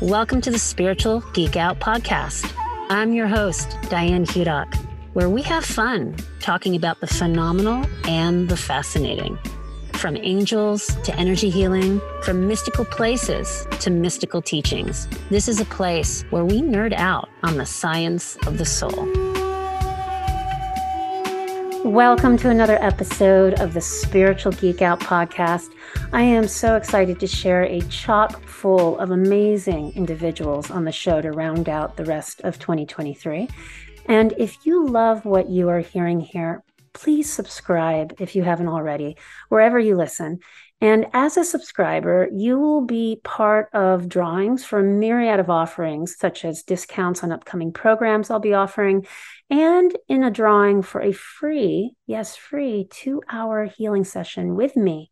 Welcome 0.00 0.40
to 0.40 0.50
the 0.50 0.58
Spiritual 0.58 1.20
Geek 1.34 1.56
Out 1.56 1.78
Podcast. 1.78 2.50
I'm 2.88 3.12
your 3.12 3.26
host, 3.26 3.76
Diane 3.90 4.24
Hudock, 4.24 4.74
where 5.12 5.28
we 5.28 5.42
have 5.42 5.62
fun 5.62 6.16
talking 6.40 6.74
about 6.74 7.00
the 7.02 7.06
phenomenal 7.06 7.84
and 8.04 8.48
the 8.48 8.56
fascinating. 8.56 9.38
From 9.92 10.16
angels 10.16 10.86
to 11.04 11.14
energy 11.16 11.50
healing, 11.50 12.00
from 12.22 12.48
mystical 12.48 12.86
places 12.86 13.66
to 13.80 13.90
mystical 13.90 14.40
teachings, 14.40 15.06
this 15.28 15.48
is 15.48 15.60
a 15.60 15.66
place 15.66 16.24
where 16.30 16.46
we 16.46 16.62
nerd 16.62 16.94
out 16.94 17.28
on 17.42 17.58
the 17.58 17.66
science 17.66 18.38
of 18.46 18.56
the 18.56 18.64
soul. 18.64 19.29
Welcome 21.84 22.36
to 22.38 22.50
another 22.50 22.76
episode 22.82 23.54
of 23.54 23.72
the 23.72 23.80
Spiritual 23.80 24.52
Geek 24.52 24.82
Out 24.82 25.00
podcast. 25.00 25.70
I 26.12 26.20
am 26.20 26.46
so 26.46 26.76
excited 26.76 27.18
to 27.20 27.26
share 27.26 27.62
a 27.62 27.80
chock 27.82 28.42
full 28.42 28.98
of 28.98 29.10
amazing 29.10 29.94
individuals 29.96 30.70
on 30.70 30.84
the 30.84 30.92
show 30.92 31.22
to 31.22 31.32
round 31.32 31.70
out 31.70 31.96
the 31.96 32.04
rest 32.04 32.42
of 32.42 32.58
2023. 32.58 33.48
And 34.06 34.34
if 34.36 34.66
you 34.66 34.86
love 34.86 35.24
what 35.24 35.48
you 35.48 35.70
are 35.70 35.80
hearing 35.80 36.20
here, 36.20 36.62
please 36.92 37.32
subscribe 37.32 38.14
if 38.20 38.36
you 38.36 38.42
haven't 38.42 38.68
already, 38.68 39.16
wherever 39.48 39.78
you 39.78 39.96
listen. 39.96 40.40
And 40.82 41.06
as 41.12 41.36
a 41.36 41.44
subscriber, 41.44 42.28
you 42.32 42.58
will 42.58 42.80
be 42.82 43.20
part 43.22 43.68
of 43.72 44.08
drawings 44.08 44.64
for 44.64 44.80
a 44.80 44.84
myriad 44.84 45.40
of 45.40 45.50
offerings, 45.50 46.16
such 46.18 46.44
as 46.44 46.62
discounts 46.62 47.22
on 47.22 47.32
upcoming 47.32 47.72
programs 47.72 48.30
I'll 48.30 48.38
be 48.38 48.54
offering, 48.54 49.06
and 49.50 49.96
in 50.08 50.22
a 50.22 50.30
drawing 50.30 50.82
for 50.82 51.00
a 51.00 51.12
free, 51.12 51.92
yes, 52.06 52.36
free 52.36 52.86
two 52.88 53.22
hour 53.28 53.64
healing 53.64 54.04
session 54.04 54.54
with 54.54 54.76
me 54.76 55.10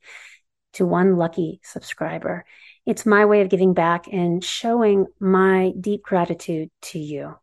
to 0.74 0.86
one 0.86 1.16
lucky 1.16 1.60
subscriber. 1.64 2.44
It's 2.86 3.04
my 3.04 3.24
way 3.24 3.40
of 3.40 3.48
giving 3.48 3.74
back 3.74 4.06
and 4.10 4.42
showing 4.42 5.06
my 5.18 5.72
deep 5.78 6.02
gratitude 6.02 6.70
to 6.82 6.98
you. 6.98 7.34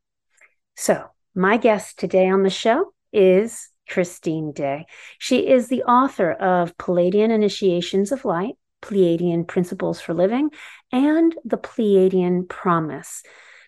So, 0.75 1.05
my 1.35 1.57
guest 1.57 1.99
today 1.99 2.29
on 2.29 2.43
the 2.43 2.49
show 2.49 2.93
is 3.11 3.69
Christine 3.89 4.53
Day. 4.53 4.85
She 5.19 5.47
is 5.47 5.67
the 5.67 5.83
author 5.83 6.31
of 6.31 6.77
Pleiadian 6.77 7.29
Initiations 7.29 8.11
of 8.11 8.25
Light, 8.25 8.55
Pleiadian 8.81 9.47
Principles 9.47 9.99
for 9.99 10.13
Living, 10.13 10.49
and 10.91 11.35
The 11.43 11.57
Pleiadian 11.57 12.47
Promise. 12.47 13.23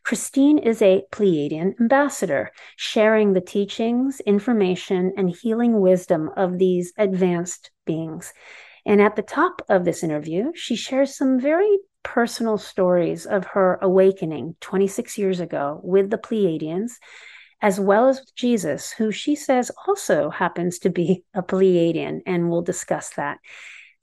Christine 0.07 0.57
is 0.57 0.81
a 0.81 1.03
Pleiadian 1.11 1.77
ambassador, 1.81 2.51
sharing 2.77 3.33
the 3.33 3.41
teachings, 3.41 4.21
information, 4.21 5.11
and 5.17 5.29
healing 5.29 5.81
wisdom 5.81 6.29
of 6.37 6.57
these 6.57 6.93
advanced 6.97 7.71
beings. 7.85 8.33
And 8.85 9.01
at 9.01 9.17
the 9.17 9.21
top 9.21 9.61
of 9.67 9.83
this 9.83 10.03
interview, 10.03 10.53
she 10.55 10.77
shares 10.77 11.17
some 11.17 11.41
very 11.41 11.79
personal 12.03 12.57
stories 12.57 13.25
of 13.25 13.47
her 13.47 13.79
awakening 13.81 14.55
26 14.61 15.17
years 15.17 15.41
ago 15.41 15.81
with 15.83 16.09
the 16.09 16.17
Pleiadians 16.17 16.91
as 17.61 17.77
well 17.77 18.07
as 18.07 18.21
with 18.21 18.33
Jesus, 18.33 18.93
who 18.93 19.11
she 19.11 19.35
says 19.35 19.69
also 19.87 20.29
happens 20.29 20.79
to 20.79 20.89
be 20.89 21.25
a 21.33 21.43
Pleiadian, 21.43 22.21
and 22.25 22.49
we'll 22.49 22.61
discuss 22.61 23.09
that. 23.17 23.39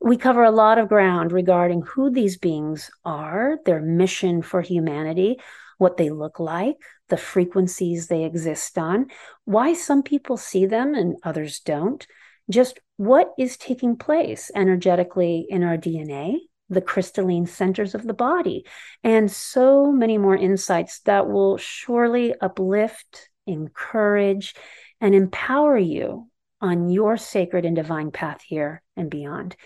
We 0.00 0.18
cover 0.18 0.42
a 0.42 0.50
lot 0.50 0.76
of 0.76 0.90
ground 0.90 1.32
regarding 1.32 1.80
who 1.80 2.10
these 2.10 2.36
beings 2.36 2.90
are, 3.06 3.56
their 3.64 3.80
mission 3.80 4.42
for 4.42 4.60
humanity, 4.60 5.38
what 5.78 5.96
they 5.96 6.10
look 6.10 6.40
like, 6.40 6.76
the 7.08 7.16
frequencies 7.16 8.06
they 8.06 8.24
exist 8.24 8.78
on, 8.78 9.06
why 9.44 9.74
some 9.74 10.02
people 10.02 10.36
see 10.36 10.66
them 10.66 10.94
and 10.94 11.16
others 11.22 11.60
don't, 11.60 12.06
just 12.50 12.80
what 12.96 13.32
is 13.38 13.56
taking 13.56 13.96
place 13.96 14.50
energetically 14.54 15.46
in 15.48 15.62
our 15.62 15.76
DNA, 15.76 16.36
the 16.68 16.80
crystalline 16.80 17.46
centers 17.46 17.94
of 17.94 18.06
the 18.06 18.14
body, 18.14 18.64
and 19.02 19.30
so 19.30 19.90
many 19.90 20.18
more 20.18 20.36
insights 20.36 21.00
that 21.00 21.28
will 21.28 21.56
surely 21.56 22.34
uplift 22.40 23.28
encourage, 23.46 24.54
and 25.00 25.14
empower 25.14 25.76
you 25.76 26.28
on 26.60 26.88
your 26.88 27.16
sacred 27.16 27.64
and 27.64 27.76
divine 27.76 28.10
path 28.10 28.40
here 28.42 28.82
and 28.96 29.10
beyond. 29.10 29.56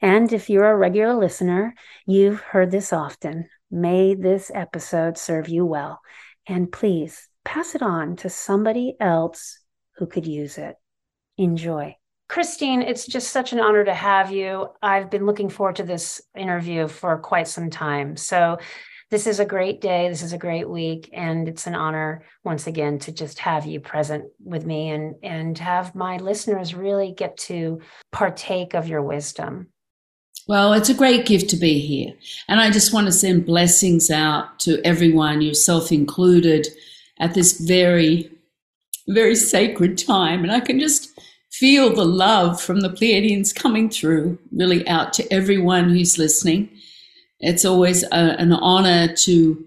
And 0.00 0.32
if 0.32 0.48
you're 0.48 0.70
a 0.70 0.76
regular 0.76 1.14
listener, 1.14 1.74
you've 2.06 2.40
heard 2.40 2.70
this 2.70 2.92
often. 2.92 3.48
May 3.70 4.14
this 4.14 4.50
episode 4.54 5.16
serve 5.16 5.48
you 5.48 5.64
well. 5.64 6.00
And 6.46 6.72
please 6.72 7.28
pass 7.44 7.74
it 7.74 7.82
on 7.82 8.16
to 8.16 8.28
somebody 8.28 8.96
else 9.00 9.58
who 9.96 10.06
could 10.06 10.26
use 10.26 10.58
it. 10.58 10.76
Enjoy. 11.38 11.96
Christine, 12.28 12.82
it's 12.82 13.06
just 13.06 13.32
such 13.32 13.52
an 13.52 13.60
honor 13.60 13.84
to 13.84 13.94
have 13.94 14.30
you. 14.30 14.68
I've 14.82 15.10
been 15.10 15.26
looking 15.26 15.48
forward 15.48 15.76
to 15.76 15.82
this 15.82 16.20
interview 16.36 16.86
for 16.86 17.18
quite 17.18 17.48
some 17.48 17.70
time. 17.70 18.16
So 18.16 18.58
this 19.10 19.26
is 19.26 19.40
a 19.40 19.44
great 19.44 19.80
day. 19.80 20.08
This 20.08 20.22
is 20.22 20.32
a 20.32 20.38
great 20.38 20.68
week. 20.68 21.10
And 21.12 21.48
it's 21.48 21.66
an 21.66 21.74
honor 21.74 22.22
once 22.44 22.68
again 22.68 23.00
to 23.00 23.12
just 23.12 23.40
have 23.40 23.66
you 23.66 23.80
present 23.80 24.24
with 24.44 24.64
me 24.64 24.90
and, 24.90 25.16
and 25.22 25.58
have 25.58 25.94
my 25.96 26.18
listeners 26.18 26.74
really 26.74 27.12
get 27.12 27.36
to 27.38 27.80
partake 28.12 28.74
of 28.74 28.86
your 28.86 29.02
wisdom. 29.02 29.68
Well, 30.50 30.72
it's 30.72 30.88
a 30.88 30.94
great 30.94 31.26
gift 31.26 31.48
to 31.50 31.56
be 31.56 31.78
here. 31.78 32.12
And 32.48 32.58
I 32.60 32.72
just 32.72 32.92
want 32.92 33.06
to 33.06 33.12
send 33.12 33.46
blessings 33.46 34.10
out 34.10 34.58
to 34.58 34.84
everyone, 34.84 35.42
yourself 35.42 35.92
included, 35.92 36.66
at 37.20 37.34
this 37.34 37.60
very, 37.60 38.32
very 39.06 39.36
sacred 39.36 39.96
time. 39.96 40.42
And 40.42 40.50
I 40.50 40.58
can 40.58 40.80
just 40.80 41.16
feel 41.52 41.94
the 41.94 42.04
love 42.04 42.60
from 42.60 42.80
the 42.80 42.88
Pleiadians 42.88 43.54
coming 43.54 43.88
through, 43.88 44.40
really 44.50 44.84
out 44.88 45.12
to 45.12 45.32
everyone 45.32 45.88
who's 45.88 46.18
listening. 46.18 46.68
It's 47.38 47.64
always 47.64 48.02
a, 48.02 48.40
an 48.40 48.52
honor 48.52 49.14
to 49.18 49.64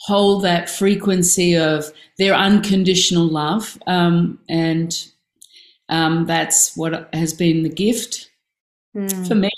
hold 0.00 0.44
that 0.44 0.68
frequency 0.68 1.56
of 1.56 1.86
their 2.18 2.34
unconditional 2.34 3.26
love. 3.26 3.78
Um, 3.86 4.38
and 4.50 5.02
um, 5.88 6.26
that's 6.26 6.76
what 6.76 7.08
has 7.14 7.32
been 7.32 7.62
the 7.62 7.70
gift 7.70 8.28
mm. 8.94 9.26
for 9.26 9.34
me. 9.34 9.49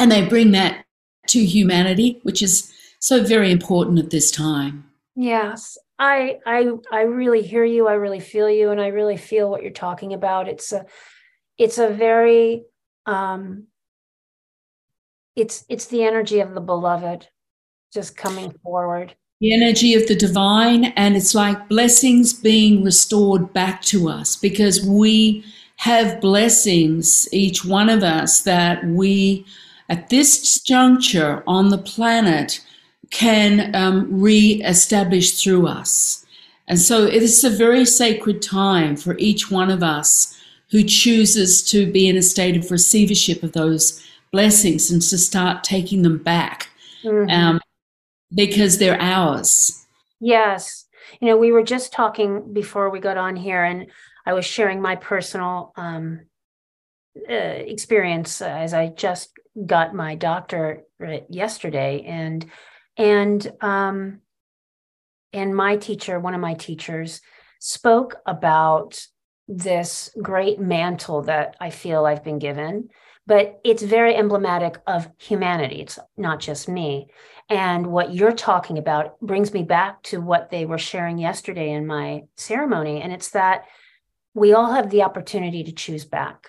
And 0.00 0.10
they 0.10 0.26
bring 0.26 0.50
that 0.52 0.84
to 1.28 1.44
humanity, 1.44 2.18
which 2.24 2.42
is 2.42 2.72
so 2.98 3.22
very 3.22 3.52
important 3.52 3.98
at 3.98 4.10
this 4.10 4.30
time. 4.30 4.90
Yes. 5.14 5.78
I 5.98 6.38
I 6.46 6.70
I 6.90 7.02
really 7.02 7.42
hear 7.42 7.64
you. 7.64 7.86
I 7.86 7.92
really 7.92 8.20
feel 8.20 8.48
you, 8.48 8.70
and 8.70 8.80
I 8.80 8.88
really 8.88 9.18
feel 9.18 9.50
what 9.50 9.62
you're 9.62 9.70
talking 9.70 10.14
about. 10.14 10.48
It's 10.48 10.72
a 10.72 10.86
it's 11.58 11.76
a 11.76 11.90
very 11.90 12.64
um, 13.04 13.66
it's 15.36 15.64
it's 15.68 15.86
the 15.86 16.04
energy 16.04 16.40
of 16.40 16.54
the 16.54 16.60
beloved 16.60 17.28
just 17.92 18.16
coming 18.16 18.52
forward 18.62 19.14
the 19.40 19.52
energy 19.54 19.94
of 19.94 20.06
the 20.06 20.14
divine 20.14 20.84
and 20.96 21.16
it's 21.16 21.34
like 21.34 21.68
blessings 21.68 22.32
being 22.32 22.84
restored 22.84 23.52
back 23.52 23.80
to 23.82 24.08
us 24.08 24.36
because 24.36 24.84
we 24.84 25.44
have 25.76 26.20
blessings 26.20 27.26
each 27.32 27.64
one 27.64 27.88
of 27.88 28.02
us 28.02 28.42
that 28.42 28.84
we 28.84 29.44
at 29.90 30.08
this 30.08 30.60
juncture 30.62 31.42
on 31.46 31.68
the 31.68 31.78
planet 31.78 32.64
can 33.10 33.74
um, 33.74 34.08
re-establish 34.20 35.42
through 35.42 35.66
us 35.66 36.24
and 36.70 36.78
so 36.78 37.04
it 37.04 37.22
is 37.22 37.42
a 37.42 37.50
very 37.50 37.84
sacred 37.84 38.40
time 38.40 38.96
for 38.96 39.18
each 39.18 39.50
one 39.50 39.70
of 39.70 39.82
us 39.82 40.40
who 40.70 40.84
chooses 40.84 41.62
to 41.64 41.90
be 41.90 42.08
in 42.08 42.16
a 42.16 42.22
state 42.22 42.56
of 42.56 42.70
receivership 42.70 43.42
of 43.42 43.52
those 43.52 44.06
blessings 44.30 44.90
and 44.90 45.02
to 45.02 45.18
start 45.18 45.64
taking 45.64 46.02
them 46.02 46.18
back 46.18 46.68
mm-hmm. 47.02 47.28
um, 47.28 47.60
because 48.32 48.78
they're 48.78 49.00
ours. 49.00 49.84
Yes. 50.20 50.86
You 51.20 51.28
know, 51.28 51.36
we 51.36 51.50
were 51.50 51.64
just 51.64 51.92
talking 51.92 52.52
before 52.52 52.88
we 52.88 53.00
got 53.00 53.16
on 53.16 53.34
here, 53.34 53.64
and 53.64 53.88
I 54.24 54.32
was 54.32 54.44
sharing 54.44 54.80
my 54.80 54.94
personal 54.94 55.72
um, 55.76 56.20
uh, 57.28 57.34
experience 57.34 58.40
as 58.40 58.72
I 58.72 58.88
just 58.88 59.30
got 59.66 59.94
my 59.94 60.14
doctorate 60.14 60.86
yesterday, 61.28 62.04
and 62.06 62.46
and 62.96 63.52
um, 63.60 64.20
and 65.32 65.54
my 65.54 65.76
teacher, 65.76 66.18
one 66.18 66.34
of 66.34 66.40
my 66.40 66.54
teachers, 66.54 67.20
spoke 67.58 68.16
about 68.26 69.04
this 69.48 70.10
great 70.22 70.60
mantle 70.60 71.22
that 71.22 71.56
I 71.60 71.70
feel 71.70 72.06
I've 72.06 72.24
been 72.24 72.38
given 72.38 72.88
but 73.30 73.60
it's 73.62 73.84
very 73.84 74.16
emblematic 74.16 74.80
of 74.88 75.08
humanity. 75.18 75.80
It's 75.80 76.00
not 76.16 76.40
just 76.40 76.68
me. 76.68 77.10
And 77.48 77.86
what 77.86 78.12
you're 78.12 78.32
talking 78.32 78.76
about 78.76 79.20
brings 79.20 79.52
me 79.52 79.62
back 79.62 80.02
to 80.04 80.20
what 80.20 80.50
they 80.50 80.66
were 80.66 80.78
sharing 80.78 81.16
yesterday 81.16 81.70
in 81.70 81.86
my 81.86 82.24
ceremony. 82.36 83.00
And 83.00 83.12
it's 83.12 83.30
that 83.30 83.66
we 84.34 84.52
all 84.52 84.72
have 84.72 84.90
the 84.90 85.04
opportunity 85.04 85.62
to 85.62 85.70
choose 85.70 86.04
back. 86.04 86.48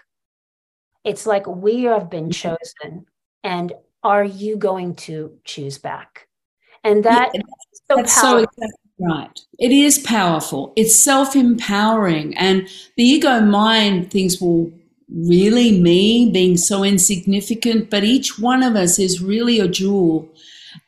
It's 1.03 1.25
like 1.25 1.48
we 1.48 1.83
have 1.83 2.09
been 2.09 2.30
mm-hmm. 2.30 2.56
chosen. 2.56 3.06
And 3.44 3.74
are 4.03 4.24
you 4.24 4.57
going 4.57 4.95
to 4.95 5.38
choose 5.44 5.77
back? 5.77 6.27
And 6.83 7.03
that 7.03 7.31
yeah, 7.33 7.42
so 7.89 7.95
that's 7.98 8.19
powerful. 8.19 8.30
so 8.30 8.38
exactly 8.38 8.81
right. 9.00 9.39
It 9.59 9.71
is 9.71 10.00
powerful. 10.00 10.74
It's 10.75 10.95
self 10.95 11.36
empowering. 11.36 12.38
And 12.38 12.68
the 12.98 13.03
ego 13.03 13.42
mind 13.42 14.12
thinks, 14.12 14.42
well, 14.42 14.71
really 15.12 15.80
me 15.80 16.31
being 16.31 16.57
so 16.57 16.83
insignificant, 16.83 17.89
but 17.89 18.03
each 18.03 18.39
one 18.39 18.63
of 18.63 18.75
us 18.75 18.98
is 18.98 19.21
really 19.21 19.59
a 19.59 19.68
jewel. 19.68 20.27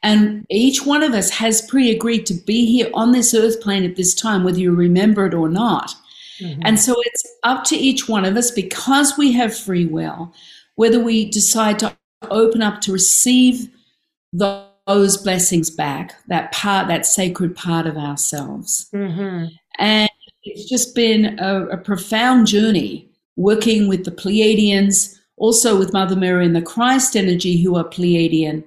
And 0.02 0.46
each 0.50 0.86
one 0.86 1.04
of 1.04 1.14
us 1.14 1.30
has 1.32 1.62
pre 1.62 1.92
agreed 1.92 2.26
to 2.28 2.34
be 2.34 2.66
here 2.66 2.90
on 2.94 3.12
this 3.12 3.34
earth 3.34 3.62
plane 3.62 3.84
at 3.84 3.96
this 3.96 4.16
time, 4.16 4.44
whether 4.44 4.60
you 4.60 4.74
remember 4.74 5.26
it 5.26 5.34
or 5.34 5.50
not. 5.50 5.94
Mm-hmm. 6.42 6.62
And 6.66 6.80
so 6.80 6.96
it's 7.06 7.24
up 7.44 7.64
to 7.66 7.76
each 7.76 8.08
one 8.08 8.26
of 8.26 8.36
us 8.38 8.52
because 8.52 9.18
we 9.18 9.32
have 9.34 9.58
free 9.58 9.86
will, 9.86 10.34
whether 10.76 11.00
we 11.00 11.30
decide 11.30 11.80
to 11.80 11.96
open 12.30 12.62
up 12.62 12.82
to 12.82 12.92
receive 12.92 13.70
those 14.32 15.18
blessings 15.18 15.70
back, 15.70 16.16
that 16.28 16.52
part, 16.52 16.88
that 16.88 17.06
sacred 17.06 17.56
part 17.56 17.86
of 17.86 17.98
ourselves. 17.98 18.90
Mm-hmm. 18.94 19.48
And 19.80 20.10
it's 20.44 20.70
just 20.70 20.96
been 20.96 21.40
a, 21.40 21.68
a 21.68 21.78
profound 21.78 22.48
journey 22.48 23.10
working 23.36 23.88
with 23.88 24.06
the 24.06 24.12
Pleiadians, 24.12 25.18
also 25.38 25.78
with 25.78 25.94
Mother 25.94 26.16
Mary 26.16 26.46
and 26.46 26.56
the 26.56 26.62
Christ 26.62 27.16
energy, 27.16 27.62
who 27.62 27.76
are 27.76 27.84
Pleiadian. 27.84 28.64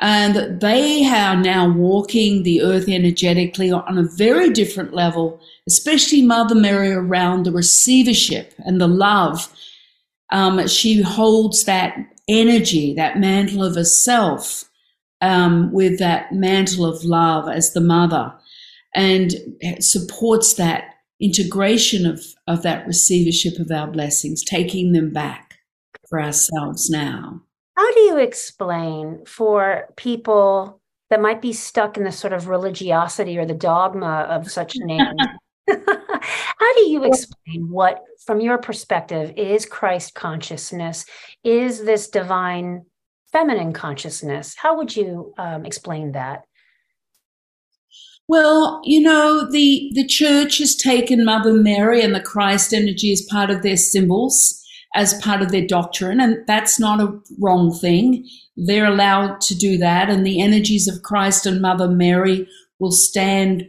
And 0.00 0.60
they 0.60 1.04
are 1.04 1.36
now 1.36 1.70
walking 1.70 2.42
the 2.42 2.62
earth 2.62 2.88
energetically 2.88 3.70
on 3.70 3.98
a 3.98 4.08
very 4.16 4.48
different 4.48 4.94
level, 4.94 5.40
especially 5.68 6.22
Mother 6.22 6.54
Mary 6.54 6.90
around 6.90 7.44
the 7.44 7.52
receivership 7.52 8.54
and 8.58 8.80
the 8.80 8.88
love. 8.88 9.52
Um, 10.32 10.66
she 10.68 11.02
holds 11.02 11.64
that 11.64 11.98
energy, 12.28 12.94
that 12.94 13.18
mantle 13.18 13.62
of 13.62 13.74
herself, 13.74 14.64
um, 15.20 15.70
with 15.70 15.98
that 15.98 16.32
mantle 16.32 16.86
of 16.86 17.04
love 17.04 17.46
as 17.46 17.74
the 17.74 17.80
mother, 17.82 18.32
and 18.94 19.34
supports 19.80 20.54
that 20.54 20.84
integration 21.20 22.06
of, 22.06 22.24
of 22.46 22.62
that 22.62 22.86
receivership 22.86 23.58
of 23.58 23.70
our 23.70 23.86
blessings, 23.86 24.42
taking 24.42 24.92
them 24.92 25.12
back 25.12 25.58
for 26.08 26.22
ourselves 26.22 26.88
now. 26.88 27.42
How 27.80 27.94
do 27.94 28.00
you 28.00 28.18
explain 28.18 29.24
for 29.24 29.88
people 29.96 30.82
that 31.08 31.22
might 31.22 31.40
be 31.40 31.54
stuck 31.54 31.96
in 31.96 32.04
the 32.04 32.12
sort 32.12 32.34
of 32.34 32.46
religiosity 32.46 33.38
or 33.38 33.46
the 33.46 33.54
dogma 33.54 34.26
of 34.28 34.50
such 34.50 34.74
names? 34.76 35.18
How 35.66 36.74
do 36.74 36.82
you 36.82 37.04
explain 37.04 37.70
what, 37.70 38.02
from 38.26 38.42
your 38.42 38.58
perspective, 38.58 39.32
is 39.34 39.64
Christ 39.64 40.12
consciousness? 40.14 41.06
Is 41.42 41.82
this 41.82 42.10
divine 42.10 42.84
feminine 43.32 43.72
consciousness? 43.72 44.54
How 44.58 44.76
would 44.76 44.94
you 44.94 45.32
um, 45.38 45.64
explain 45.64 46.12
that? 46.12 46.42
Well, 48.28 48.82
you 48.84 49.00
know, 49.00 49.50
the 49.50 49.90
the 49.94 50.06
church 50.06 50.58
has 50.58 50.76
taken 50.76 51.24
Mother 51.24 51.54
Mary 51.54 52.02
and 52.02 52.14
the 52.14 52.20
Christ 52.20 52.74
energy 52.74 53.10
as 53.10 53.22
part 53.22 53.48
of 53.48 53.62
their 53.62 53.78
symbols, 53.78 54.59
as 54.94 55.20
part 55.20 55.40
of 55.40 55.50
their 55.50 55.66
doctrine, 55.66 56.20
and 56.20 56.44
that's 56.46 56.80
not 56.80 57.00
a 57.00 57.18
wrong 57.38 57.72
thing. 57.72 58.28
They're 58.56 58.86
allowed 58.86 59.40
to 59.42 59.54
do 59.54 59.78
that, 59.78 60.10
and 60.10 60.26
the 60.26 60.40
energies 60.40 60.88
of 60.88 61.02
Christ 61.02 61.46
and 61.46 61.62
Mother 61.62 61.88
Mary 61.88 62.48
will 62.78 62.92
stand 62.92 63.68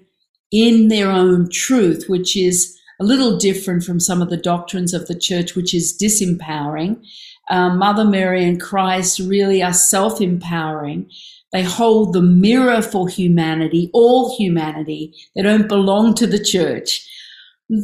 in 0.51 0.87
their 0.87 1.09
own 1.11 1.49
truth, 1.49 2.05
which 2.07 2.35
is 2.35 2.77
a 2.99 3.03
little 3.03 3.37
different 3.37 3.83
from 3.83 3.99
some 3.99 4.21
of 4.21 4.29
the 4.29 4.37
doctrines 4.37 4.93
of 4.93 5.07
the 5.07 5.17
church, 5.17 5.55
which 5.55 5.73
is 5.73 5.97
disempowering. 6.01 7.03
Um, 7.49 7.79
Mother 7.79 8.05
Mary 8.05 8.43
and 8.43 8.61
Christ 8.61 9.19
really 9.19 9.63
are 9.63 9.73
self 9.73 10.21
empowering. 10.21 11.09
They 11.51 11.63
hold 11.63 12.13
the 12.13 12.21
mirror 12.21 12.81
for 12.81 13.09
humanity, 13.09 13.89
all 13.93 14.37
humanity. 14.37 15.13
They 15.35 15.41
don't 15.41 15.67
belong 15.67 16.13
to 16.15 16.27
the 16.27 16.41
church. 16.43 17.07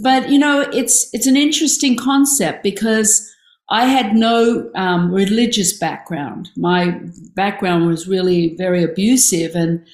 But 0.02 0.30
you 0.30 0.38
know, 0.40 0.62
it's 0.74 1.10
it's 1.14 1.28
an 1.28 1.38
interesting 1.38 1.96
concept 1.96 2.64
because 2.64 3.34
I 3.70 3.86
had 3.86 4.16
no 4.16 4.70
um, 4.76 5.12
religious 5.12 5.78
background. 5.78 6.50
My 6.58 7.00
background 7.36 7.88
was 7.88 8.08
really 8.08 8.56
very 8.58 8.84
abusive, 8.84 9.56
and 9.56 9.86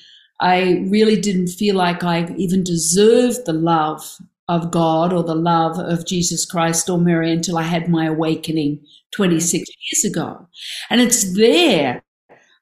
I 0.42 0.84
really 0.90 1.20
didn't 1.20 1.48
feel 1.48 1.76
like 1.76 2.04
I 2.04 2.34
even 2.38 2.64
deserved 2.64 3.46
the 3.46 3.54
love 3.54 4.18
of 4.50 4.72
God 4.72 5.14
or 5.14 5.24
the 5.24 5.36
love 5.36 5.80
of 5.80 6.06
Jesus 6.06 6.46
Christ 6.46 6.90
or 6.90 6.98
Mary 6.98 7.32
until 7.32 7.58
I 7.58 7.64
had 7.64 7.88
my 7.88 8.06
awakening 8.06 8.84
26 9.16 9.70
years 9.92 10.04
ago. 10.06 10.48
And 10.90 11.02
it's 11.02 11.36
there 11.36 12.04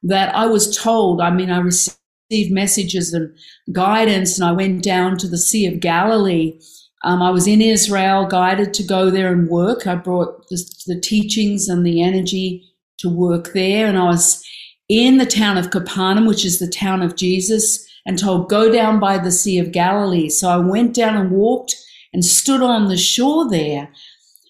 that 0.04 0.36
I 0.36 0.46
was 0.46 0.78
told, 0.78 1.22
I 1.22 1.32
mean, 1.32 1.50
I 1.50 1.60
received 1.60 2.52
messages 2.52 3.14
and 3.14 3.36
guidance, 3.72 4.40
and 4.40 4.48
I 4.48 4.52
went 4.52 4.84
down 4.84 5.18
to 5.18 5.28
the 5.28 5.38
Sea 5.38 5.66
of 5.68 5.80
Galilee. 5.80 6.60
Um, 7.04 7.22
I 7.22 7.32
was 7.32 7.48
in 7.48 7.62
Israel, 7.62 8.28
guided 8.28 8.74
to 8.76 8.84
go 8.84 9.10
there 9.10 9.32
and 9.32 9.50
work. 9.50 9.88
I 9.88 9.96
brought 9.96 10.48
the, 10.50 10.64
the 10.88 11.00
teachings 11.00 11.68
and 11.68 11.86
the 11.86 12.02
energy 12.04 12.64
to 13.00 13.10
work 13.10 13.54
there, 13.54 13.88
and 13.88 13.98
I 13.98 14.06
was 14.06 14.46
in 14.88 15.18
the 15.18 15.26
town 15.26 15.58
of 15.58 15.72
Capernaum, 15.72 16.26
which 16.28 16.46
is 16.46 16.60
the 16.60 16.68
town 16.68 17.02
of 17.02 17.16
Jesus, 17.16 17.88
and 18.06 18.20
told, 18.20 18.50
Go 18.50 18.72
down 18.72 19.00
by 19.00 19.18
the 19.18 19.32
Sea 19.32 19.58
of 19.58 19.72
Galilee. 19.72 20.30
So 20.30 20.50
I 20.50 20.58
went 20.58 20.94
down 20.94 21.16
and 21.16 21.32
walked 21.32 21.76
and 22.14 22.26
stood 22.26 22.62
on 22.62 22.90
the 22.90 22.98
shore 22.98 23.50
there. 23.50 23.90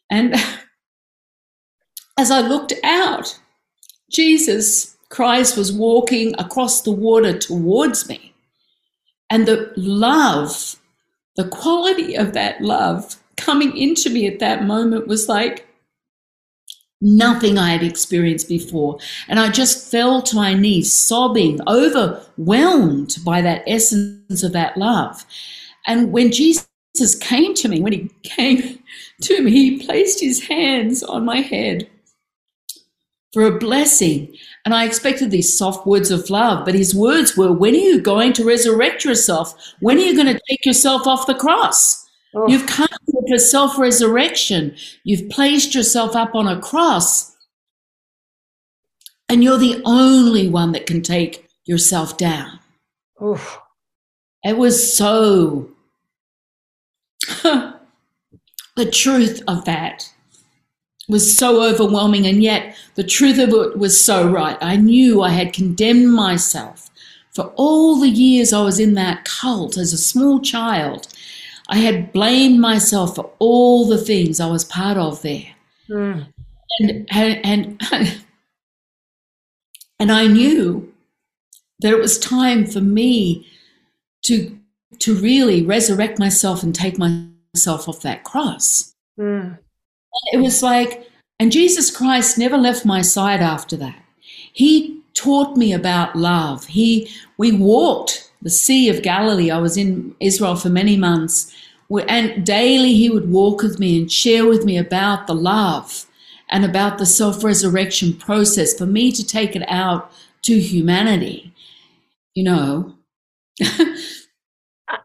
And 0.10 0.36
as 2.18 2.32
I 2.32 2.42
looked 2.42 2.74
out, 2.84 3.40
Jesus 4.12 4.98
Christ 5.10 5.58
was 5.58 5.72
walking 5.72 6.34
across 6.40 6.82
the 6.82 6.92
water 6.92 7.38
towards 7.38 8.10
me. 8.10 8.34
And 9.30 9.48
the 9.48 9.72
love, 9.78 10.76
the 11.36 11.48
quality 11.48 12.16
of 12.16 12.34
that 12.34 12.62
love 12.62 13.18
coming 13.38 13.76
into 13.76 14.10
me 14.10 14.28
at 14.28 14.40
that 14.40 14.64
moment 14.64 15.08
was 15.08 15.28
like, 15.30 15.68
nothing 17.02 17.58
I 17.58 17.72
had 17.72 17.84
experienced 17.84 18.48
before. 18.48 19.00
And 19.28 19.40
I 19.40 19.50
just 19.50 19.90
fell 19.90 20.22
to 20.22 20.36
my 20.36 20.54
knees, 20.54 20.94
sobbing, 20.94 21.60
overwhelmed 21.68 23.18
by 23.26 23.42
that 23.42 23.64
essence 23.66 24.44
of 24.44 24.54
that 24.54 24.78
love. 24.78 25.26
And 25.88 26.12
when 26.12 26.32
Jesus 26.32 26.68
came 27.20 27.56
to 27.56 27.68
me, 27.68 27.82
when 27.82 27.94
he 27.94 28.12
came 28.24 28.80
to 29.24 29.42
me, 29.42 29.52
he 29.52 29.86
placed 29.86 30.20
his 30.22 30.48
hands 30.48 31.02
on 31.02 31.26
my 31.26 31.38
head 31.38 31.90
for 33.34 33.44
a 33.44 33.58
blessing. 33.58 34.36
And 34.66 34.74
I 34.74 34.86
expected 34.86 35.32
these 35.32 35.58
soft 35.58 35.88
words 35.88 36.12
of 36.12 36.30
love, 36.30 36.66
but 36.66 36.76
his 36.76 36.94
words 36.94 37.36
were, 37.36 37.52
When 37.52 37.74
are 37.74 37.78
you 37.78 38.02
going 38.02 38.34
to 38.34 38.46
resurrect 38.46 39.06
yourself? 39.06 39.56
When 39.80 39.98
are 39.98 40.02
you 40.02 40.16
going 40.16 40.34
to 40.34 40.42
take 40.50 40.66
yourself 40.66 41.08
off 41.08 41.28
the 41.28 41.36
cross? 41.36 42.06
Oh. 42.34 42.48
You've 42.48 42.68
come 42.68 42.88
for 43.28 43.38
self 43.38 43.78
resurrection. 43.78 44.76
You've 45.04 45.30
placed 45.30 45.76
yourself 45.76 46.16
up 46.16 46.36
on 46.36 46.48
a 46.48 46.62
cross. 46.62 47.36
And 49.28 49.44
you're 49.44 49.58
the 49.58 49.82
only 49.86 50.50
one 50.50 50.74
that 50.74 50.86
can 50.86 51.02
take 51.02 51.48
yourself 51.66 52.18
down. 52.18 52.60
Oof. 53.24 53.60
It 54.44 54.58
was 54.58 54.94
so. 54.94 55.70
the 58.76 58.92
truth 58.92 59.42
of 59.48 59.64
that 59.66 60.12
was 61.12 61.38
so 61.38 61.62
overwhelming, 61.62 62.26
and 62.26 62.42
yet 62.42 62.76
the 62.96 63.04
truth 63.04 63.38
of 63.38 63.50
it 63.50 63.78
was 63.78 64.04
so 64.04 64.28
right. 64.28 64.58
I 64.62 64.78
knew 64.78 65.22
I 65.22 65.30
had 65.30 65.54
condemned 65.54 66.12
myself 66.12 66.90
for 67.32 67.54
all 67.56 68.00
the 68.00 68.10
years 68.10 68.52
I 68.52 68.64
was 68.64 68.80
in 68.80 68.96
that 68.96 69.24
cult 69.26 69.78
as 69.78 69.94
a 69.94 69.98
small 69.98 70.42
child 70.42 71.08
I 71.72 71.78
had 71.78 72.12
blamed 72.12 72.60
myself 72.60 73.16
for 73.16 73.32
all 73.40 73.88
the 73.88 73.98
things 73.98 74.42
I 74.42 74.52
was 74.52 74.66
part 74.66 74.98
of 74.98 75.22
there. 75.22 75.48
Mm. 75.90 76.28
And, 76.80 77.08
and, 77.10 77.82
and, 77.82 77.82
and 80.00 80.12
I 80.12 80.28
knew 80.28 80.94
that 81.80 81.94
it 81.94 82.00
was 82.00 82.20
time 82.20 82.66
for 82.66 82.82
me 82.82 83.48
to, 84.26 84.60
to 85.00 85.16
really 85.16 85.64
resurrect 85.64 86.20
myself 86.20 86.62
and 86.62 86.76
take 86.76 86.98
myself 86.98 87.88
off 87.88 88.02
that 88.02 88.26
cross. 88.26 88.94
Mm. 89.18 89.58
It 90.34 90.38
was 90.38 90.62
like, 90.62 91.10
and 91.40 91.52
Jesus 91.52 91.96
Christ 91.96 92.38
never 92.38 92.58
left 92.58 92.86
my 92.86 93.02
side 93.02 93.42
after 93.42 93.76
that. 93.78 93.96
He 94.54 95.02
taught 95.14 95.58
me 95.58 95.74
about 95.74 96.16
love. 96.16 96.66
He, 96.66 97.10
we 97.38 97.52
walked 97.52 98.32
the 98.42 98.50
Sea 98.50 98.90
of 98.90 99.04
Galilee. 99.04 99.52
I 99.52 99.60
was 99.60 99.78
in 99.78 100.16
Israel 100.20 100.56
for 100.56 100.70
many 100.70 100.98
months. 100.98 101.54
And 102.08 102.46
daily 102.46 102.94
he 102.94 103.10
would 103.10 103.30
walk 103.32 103.62
with 103.62 103.80
me 103.80 104.00
and 104.00 104.12
share 104.12 104.48
with 104.48 104.66
me 104.66 104.78
about 104.78 105.28
the 105.28 105.36
love 105.36 106.06
and 106.50 106.64
about 106.64 106.98
the 106.98 107.06
self 107.06 107.44
resurrection 107.44 108.14
process 108.14 108.74
for 108.78 108.86
me 108.86 109.12
to 109.12 109.26
take 109.26 109.56
it 109.56 109.64
out 109.68 110.12
to 110.44 110.60
humanity. 110.60 111.54
You 112.34 112.44
know. 112.46 112.96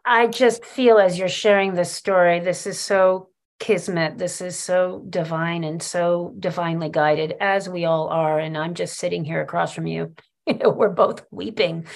I 0.05 0.27
just 0.27 0.65
feel 0.65 0.97
as 0.97 1.17
you're 1.17 1.29
sharing 1.29 1.75
this 1.75 1.91
story, 1.91 2.39
this 2.39 2.65
is 2.65 2.79
so 2.79 3.29
kismet. 3.59 4.17
This 4.17 4.41
is 4.41 4.57
so 4.57 5.03
divine 5.09 5.63
and 5.63 5.81
so 5.81 6.33
divinely 6.39 6.89
guided, 6.89 7.35
as 7.39 7.69
we 7.69 7.85
all 7.85 8.07
are. 8.07 8.39
And 8.39 8.57
I'm 8.57 8.73
just 8.73 8.97
sitting 8.97 9.23
here 9.25 9.41
across 9.41 9.73
from 9.73 9.87
you. 9.87 10.13
You 10.47 10.53
know, 10.59 10.69
we're 10.69 10.87
both 10.87 11.25
weeping, 11.29 11.87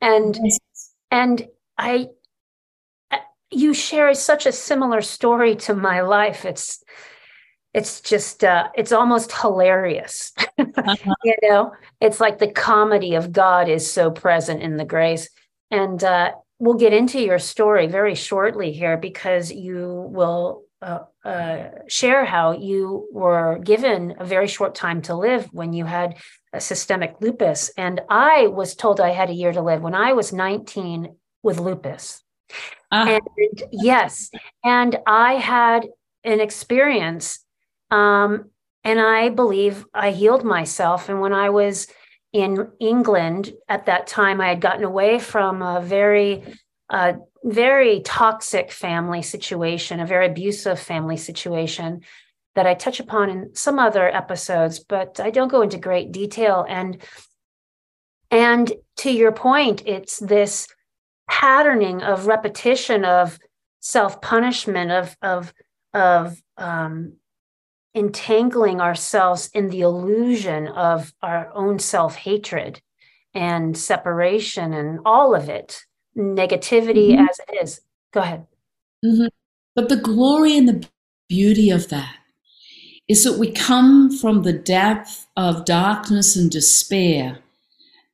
and 0.00 0.36
yes. 0.42 0.58
and 1.12 1.46
I 1.78 2.08
you 3.52 3.72
share 3.72 4.12
such 4.14 4.46
a 4.46 4.52
similar 4.52 5.00
story 5.00 5.54
to 5.54 5.76
my 5.76 6.00
life. 6.00 6.44
It's 6.44 6.82
it's 7.72 8.00
just 8.00 8.42
uh, 8.42 8.68
it's 8.74 8.92
almost 8.92 9.32
hilarious 9.32 10.32
uh-huh. 10.58 10.96
you 11.24 11.34
know 11.42 11.72
it's 12.00 12.20
like 12.20 12.38
the 12.38 12.50
comedy 12.50 13.14
of 13.14 13.32
god 13.32 13.68
is 13.68 13.90
so 13.90 14.10
present 14.10 14.62
in 14.62 14.76
the 14.76 14.84
grace 14.84 15.28
and 15.70 16.02
uh, 16.02 16.32
we'll 16.58 16.74
get 16.74 16.92
into 16.92 17.20
your 17.20 17.38
story 17.38 17.86
very 17.86 18.14
shortly 18.14 18.72
here 18.72 18.96
because 18.96 19.52
you 19.52 20.08
will 20.10 20.64
uh, 20.82 21.00
uh, 21.24 21.64
share 21.88 22.24
how 22.24 22.52
you 22.52 23.08
were 23.12 23.58
given 23.58 24.14
a 24.18 24.24
very 24.24 24.48
short 24.48 24.74
time 24.74 25.02
to 25.02 25.14
live 25.14 25.46
when 25.52 25.72
you 25.72 25.84
had 25.84 26.16
a 26.52 26.60
systemic 26.60 27.14
lupus 27.20 27.70
and 27.76 28.00
i 28.08 28.46
was 28.46 28.74
told 28.74 29.00
i 29.00 29.10
had 29.10 29.30
a 29.30 29.34
year 29.34 29.52
to 29.52 29.62
live 29.62 29.82
when 29.82 29.94
i 29.94 30.12
was 30.12 30.32
19 30.32 31.14
with 31.42 31.60
lupus 31.60 32.22
uh-huh. 32.90 33.18
and 33.38 33.62
yes 33.70 34.30
and 34.64 34.96
i 35.06 35.34
had 35.34 35.86
an 36.24 36.40
experience 36.40 37.44
um, 37.90 38.50
and 38.84 39.00
I 39.00 39.28
believe 39.28 39.84
I 39.92 40.10
healed 40.10 40.44
myself. 40.44 41.08
And 41.08 41.20
when 41.20 41.32
I 41.32 41.50
was 41.50 41.86
in 42.32 42.70
England 42.78 43.52
at 43.68 43.86
that 43.86 44.06
time, 44.06 44.40
I 44.40 44.48
had 44.48 44.60
gotten 44.60 44.84
away 44.84 45.18
from 45.18 45.62
a 45.62 45.80
very, 45.80 46.44
uh, 46.88 47.14
very 47.44 48.00
toxic 48.00 48.70
family 48.70 49.22
situation, 49.22 50.00
a 50.00 50.06
very 50.06 50.26
abusive 50.26 50.78
family 50.78 51.16
situation 51.16 52.02
that 52.54 52.66
I 52.66 52.74
touch 52.74 53.00
upon 53.00 53.30
in 53.30 53.54
some 53.54 53.78
other 53.78 54.08
episodes, 54.08 54.80
but 54.80 55.20
I 55.20 55.30
don't 55.30 55.48
go 55.48 55.62
into 55.62 55.78
great 55.78 56.12
detail. 56.12 56.66
And 56.68 57.02
and 58.30 58.72
to 58.98 59.10
your 59.10 59.32
point, 59.32 59.82
it's 59.86 60.18
this 60.18 60.68
patterning 61.28 62.02
of 62.02 62.26
repetition 62.26 63.04
of 63.04 63.38
self 63.80 64.20
punishment 64.20 64.90
of 64.90 65.16
of 65.22 65.52
of 65.94 66.40
um, 66.56 67.14
entangling 67.94 68.80
ourselves 68.80 69.50
in 69.52 69.68
the 69.68 69.80
illusion 69.80 70.68
of 70.68 71.12
our 71.22 71.50
own 71.54 71.78
self 71.78 72.16
hatred 72.16 72.80
and 73.34 73.76
separation 73.76 74.72
and 74.72 75.00
all 75.04 75.34
of 75.34 75.48
it, 75.48 75.80
negativity 76.16 77.12
mm-hmm. 77.12 77.26
as 77.28 77.40
it 77.48 77.62
is. 77.62 77.80
Go 78.12 78.20
ahead. 78.20 78.46
Mm-hmm. 79.04 79.26
But 79.74 79.88
the 79.88 79.96
glory 79.96 80.56
and 80.56 80.68
the 80.68 80.88
beauty 81.28 81.70
of 81.70 81.88
that 81.88 82.16
is 83.08 83.24
that 83.24 83.38
we 83.38 83.50
come 83.50 84.10
from 84.10 84.42
the 84.42 84.52
depth 84.52 85.26
of 85.36 85.64
darkness 85.64 86.36
and 86.36 86.50
despair 86.50 87.38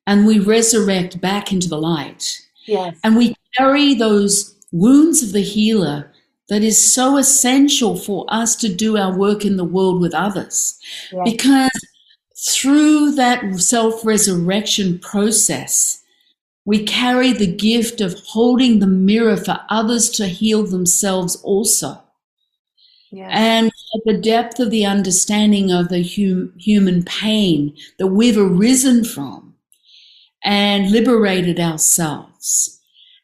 and 0.07 0.25
we 0.25 0.39
resurrect 0.39 1.19
back 1.19 1.51
into 1.51 1.67
the 1.67 1.77
light. 1.77 2.41
Yes. 2.65 2.97
And 3.03 3.17
we 3.17 3.35
carry 3.55 3.93
those 3.93 4.55
wounds 4.71 5.21
of 5.21 5.33
the 5.33 5.41
healer 5.41 6.11
that 6.49 6.63
is 6.63 6.93
so 6.93 7.17
essential 7.17 7.97
for 7.97 8.25
us 8.29 8.55
to 8.55 8.73
do 8.73 8.97
our 8.97 9.15
work 9.15 9.43
in 9.45 9.57
the 9.57 9.65
world 9.65 10.01
with 10.01 10.13
others. 10.13 10.79
Yeah. 11.11 11.23
Because 11.25 11.71
through 12.37 13.11
that 13.15 13.59
self 13.59 14.05
resurrection 14.05 14.99
process, 14.99 16.01
we 16.67 16.83
carry 16.83 17.31
the 17.31 17.47
gift 17.47 18.01
of 18.01 18.19
holding 18.25 18.79
the 18.79 18.87
mirror 18.87 19.37
for 19.37 19.57
others 19.69 20.09
to 20.09 20.27
heal 20.27 20.63
themselves 20.63 21.37
also. 21.37 22.03
Yeah. 23.09 23.29
And 23.31 23.67
at 23.67 24.01
the 24.03 24.19
depth 24.19 24.59
of 24.59 24.69
the 24.69 24.85
understanding 24.85 25.71
of 25.71 25.87
the 25.87 26.03
hum- 26.03 26.51
human 26.57 27.03
pain 27.03 27.73
that 27.99 28.07
we've 28.07 28.37
arisen 28.37 29.05
from 29.05 29.55
and 30.43 30.91
liberated 30.91 31.57
ourselves. 31.57 32.81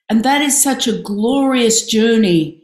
And 0.09 0.23
that 0.23 0.41
is 0.41 0.63
such 0.63 0.88
a 0.88 1.01
glorious 1.01 1.85
journey 1.85 2.63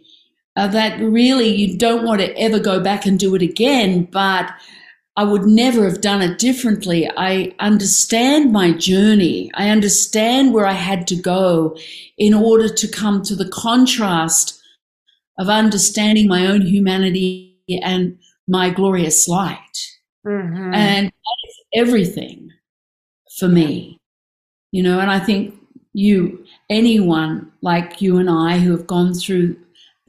uh, 0.56 0.68
that 0.68 0.98
really 1.02 1.50
you 1.50 1.78
don't 1.78 2.06
want 2.06 2.22
to 2.22 2.34
ever 2.38 2.58
go 2.58 2.80
back 2.80 3.06
and 3.06 3.20
do 3.20 3.36
it 3.36 3.42
again, 3.42 4.06
but 4.06 4.50
I 5.20 5.24
would 5.24 5.46
never 5.46 5.84
have 5.84 6.00
done 6.00 6.22
it 6.22 6.40
differently. 6.40 7.06
I 7.18 7.54
understand 7.60 8.54
my 8.54 8.72
journey. 8.72 9.52
I 9.54 9.68
understand 9.68 10.54
where 10.54 10.66
I 10.66 10.72
had 10.72 11.08
to 11.08 11.18
go 11.18 11.76
in 12.18 12.34
order 12.34 12.70
to 12.70 12.88
come 12.88 13.22
to 13.24 13.36
the 13.36 13.50
contrast 13.50 14.58
of 15.38 15.50
understanding 15.50 16.30
my 16.30 16.48
own 16.48 16.62
humanity 16.62 17.60
and 17.84 18.18
my 18.48 18.70
glorious 18.70 19.28
light. 19.28 19.60
Mm-hmm. 20.26 20.74
And 20.74 21.12
everything 21.74 22.52
for 23.38 23.50
me, 23.50 24.00
you 24.72 24.82
know, 24.82 25.02
and 25.02 25.12
I 25.12 25.20
think 25.20 25.54
you, 25.92 26.46
anyone 26.70 27.52
like 27.62 28.02
you 28.02 28.20
and 28.20 28.30
I 28.30 28.60
who 28.60 28.72
have 28.72 28.88
gone 28.88 29.14
through 29.14 29.58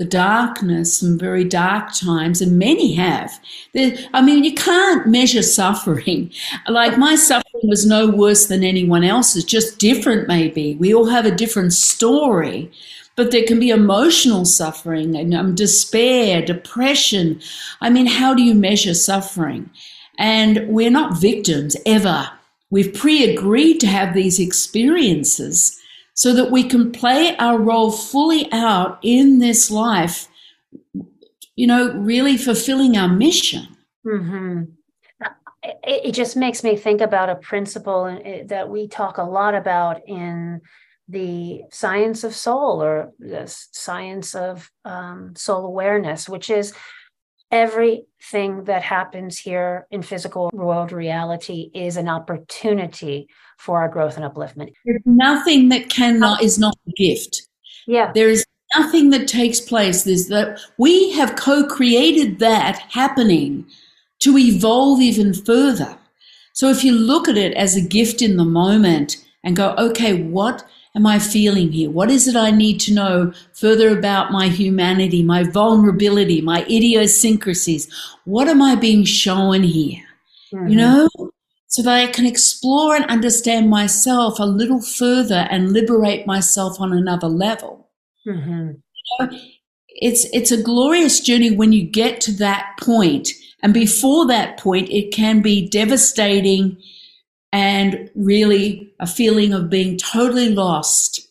the 0.01 0.07
darkness, 0.07 0.97
some 0.97 1.19
very 1.19 1.45
dark 1.45 1.93
times, 1.93 2.41
and 2.41 2.59
many 2.59 2.95
have. 2.95 3.39
I 3.77 4.23
mean, 4.23 4.45
you 4.45 4.55
can't 4.55 5.07
measure 5.07 5.43
suffering. 5.43 6.33
Like 6.69 6.97
my 6.97 7.17
suffering 7.17 7.69
was 7.69 7.85
no 7.85 8.09
worse 8.09 8.47
than 8.47 8.63
anyone 8.65 9.05
else's, 9.05 9.45
just 9.45 9.79
different, 9.79 10.29
maybe. 10.29 10.77
We 10.77 10.95
all 10.95 11.07
have 11.07 11.27
a 11.27 11.35
different 11.35 11.73
story, 11.73 12.71
but 13.17 13.31
there 13.31 13.45
can 13.45 13.59
be 13.59 13.71
emotional 13.71 14.45
suffering 14.45 15.17
and 15.17 15.35
um, 15.35 15.55
despair, 15.55 16.43
depression. 16.43 17.41
I 17.81 17.91
mean, 17.91 18.07
how 18.07 18.35
do 18.35 18.43
you 18.43 18.55
measure 18.55 18.95
suffering? 18.95 19.69
And 20.17 20.67
we're 20.69 20.91
not 20.91 21.21
victims 21.21 21.77
ever. 21.85 22.31
We've 22.71 22.95
pre 22.95 23.35
agreed 23.35 23.81
to 23.81 23.87
have 23.89 24.15
these 24.15 24.39
experiences 24.39 25.80
so 26.15 26.35
that 26.35 26.51
we 26.51 26.63
can 26.65 26.93
play 26.93 27.37
our 27.37 27.59
role 27.59 27.91
fully 27.91 28.51
out 28.53 28.99
in 29.03 29.39
this 29.39 29.71
life, 29.71 30.29
you 31.57 31.67
know, 31.67 31.93
really 31.95 32.37
fulfilling 32.37 32.97
our 32.97 33.09
mission. 33.09 33.77
Mm-hmm. 34.07 34.63
It, 35.63 36.07
it 36.07 36.13
just 36.13 36.37
makes 36.37 36.65
me 36.65 36.77
think 36.77 37.01
about 37.01 37.31
a 37.31 37.37
principle 37.37 38.05
uh, 38.05 38.45
that 38.47 38.69
we 38.69 38.89
talk 38.89 39.19
a 39.19 39.23
lot 39.23 39.55
about 39.55 40.09
in 40.09 40.61
the 41.09 41.63
science 41.73 42.25
of 42.25 42.35
soul 42.35 42.83
or 42.83 43.13
the 43.19 43.45
science 43.73 44.35
of 44.35 44.71
um, 44.85 45.35
soul 45.37 45.67
awareness, 45.67 46.29
which 46.29 46.51
is 46.51 46.73
everything 47.51 48.65
that 48.65 48.83
happens 48.83 49.39
here 49.39 49.87
in 49.91 50.03
physical 50.03 50.51
world 50.53 50.93
reality 50.93 51.71
is 51.75 51.97
an 51.97 52.09
opportunity 52.09 53.29
for 53.59 53.81
our 53.81 53.89
growth 53.89 54.17
and 54.17 54.25
upliftment. 54.25 54.73
There's 54.85 55.03
nothing 55.05 55.69
that 55.71 55.89
cannot 55.89 56.43
is 56.43 56.59
not 56.59 56.77
a 56.89 56.93
gift. 56.97 57.43
Yeah. 57.87 58.13
There 58.15 58.29
is 58.29 58.45
nothing 58.77 59.11
that 59.11 59.27
takes 59.29 59.61
place. 59.61 60.05
There's 60.05 60.29
that 60.29 60.61
we 60.79 61.11
have 61.13 61.37
co-created 61.37 62.39
that 62.39 62.79
happening 62.91 63.67
to 64.21 64.39
evolve 64.39 65.01
even 65.01 65.35
further. 65.35 65.97
So 66.53 66.69
if 66.69 66.85
you 66.85 66.93
look 66.93 67.29
at 67.29 67.37
it 67.37 67.55
as 67.55 67.77
a 67.77 67.81
gift 67.81 68.23
in 68.23 68.37
the 68.37 68.45
moment 68.45 69.17
and 69.43 69.57
go, 69.57 69.75
okay, 69.79 70.23
what 70.23 70.65
am 70.95 71.07
I 71.07 71.19
feeling 71.19 71.73
here? 71.73 71.91
What 71.91 72.11
is 72.11 72.27
it 72.27 72.37
I 72.37 72.51
need 72.51 72.81
to 72.81 72.95
know 72.95 73.33
further 73.55 73.97
about 73.97 74.33
my 74.33 74.49
humanity, 74.49 75.23
my 75.23 75.45
vulnerability, 75.45 76.41
my 76.41 76.63
idiosyncrasies? 76.65 77.91
What 78.25 78.49
am 78.49 78.61
I 78.63 78.75
being 78.75 79.05
shown 79.05 79.63
here? 79.63 80.03
Mm-hmm. 80.53 80.69
You 80.69 80.77
know, 80.77 81.09
so 81.69 81.83
that 81.83 81.95
I 81.95 82.07
can 82.09 82.27
explore 82.27 82.97
and 82.97 83.05
understand 83.07 83.71
myself 83.71 84.41
a 84.41 84.45
little 84.45 84.83
further 84.83 85.47
and 85.51 85.73
liberate 85.73 86.27
myself 86.27 86.81
on 86.81 86.93
another 86.93 87.29
level. 87.29 87.89
Mm-hmm. 88.27 88.73
You 88.73 89.27
know, 89.27 89.39
it's 89.89 90.27
it's 90.33 90.51
a 90.51 90.63
glorious 90.63 91.21
journey 91.21 91.51
when 91.51 91.73
you 91.73 91.85
get 91.85 92.21
to 92.23 92.33
that 92.39 92.77
point, 92.81 93.31
and 93.63 93.73
before 93.73 94.27
that 94.27 94.59
point, 94.59 94.91
it 94.91 95.13
can 95.13 95.43
be 95.43 95.69
devastating 95.69 96.77
and 97.53 98.11
really 98.15 98.93
a 99.01 99.07
feeling 99.07 99.53
of 99.53 99.71
being 99.71 99.99
totally 99.99 100.51
lost 100.51 101.29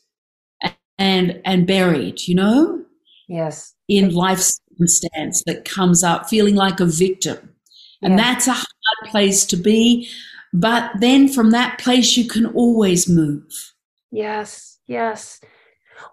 and 0.98 1.42
and 1.46 1.66
buried 1.66 2.28
you 2.28 2.36
know? 2.36 2.84
Yes. 3.28 3.74
In 3.88 4.14
life 4.14 4.40
circumstance 4.40 5.44
that 5.46 5.66
comes 5.66 6.04
up 6.04 6.30
feeling 6.30 6.56
like 6.56 6.80
a 6.80 6.86
victim. 6.86 7.56
And 8.02 8.18
yes. 8.18 8.46
that's 8.46 8.48
a 8.48 8.54
hard 8.54 9.12
place 9.12 9.46
to 9.48 9.58
be 9.58 10.10
but 10.52 10.92
then 11.00 11.28
from 11.28 11.52
that 11.52 11.78
place 11.78 12.18
you 12.18 12.28
can 12.28 12.48
always 12.48 13.08
move. 13.08 13.74
Yes 14.12 14.80
yes. 14.88 15.40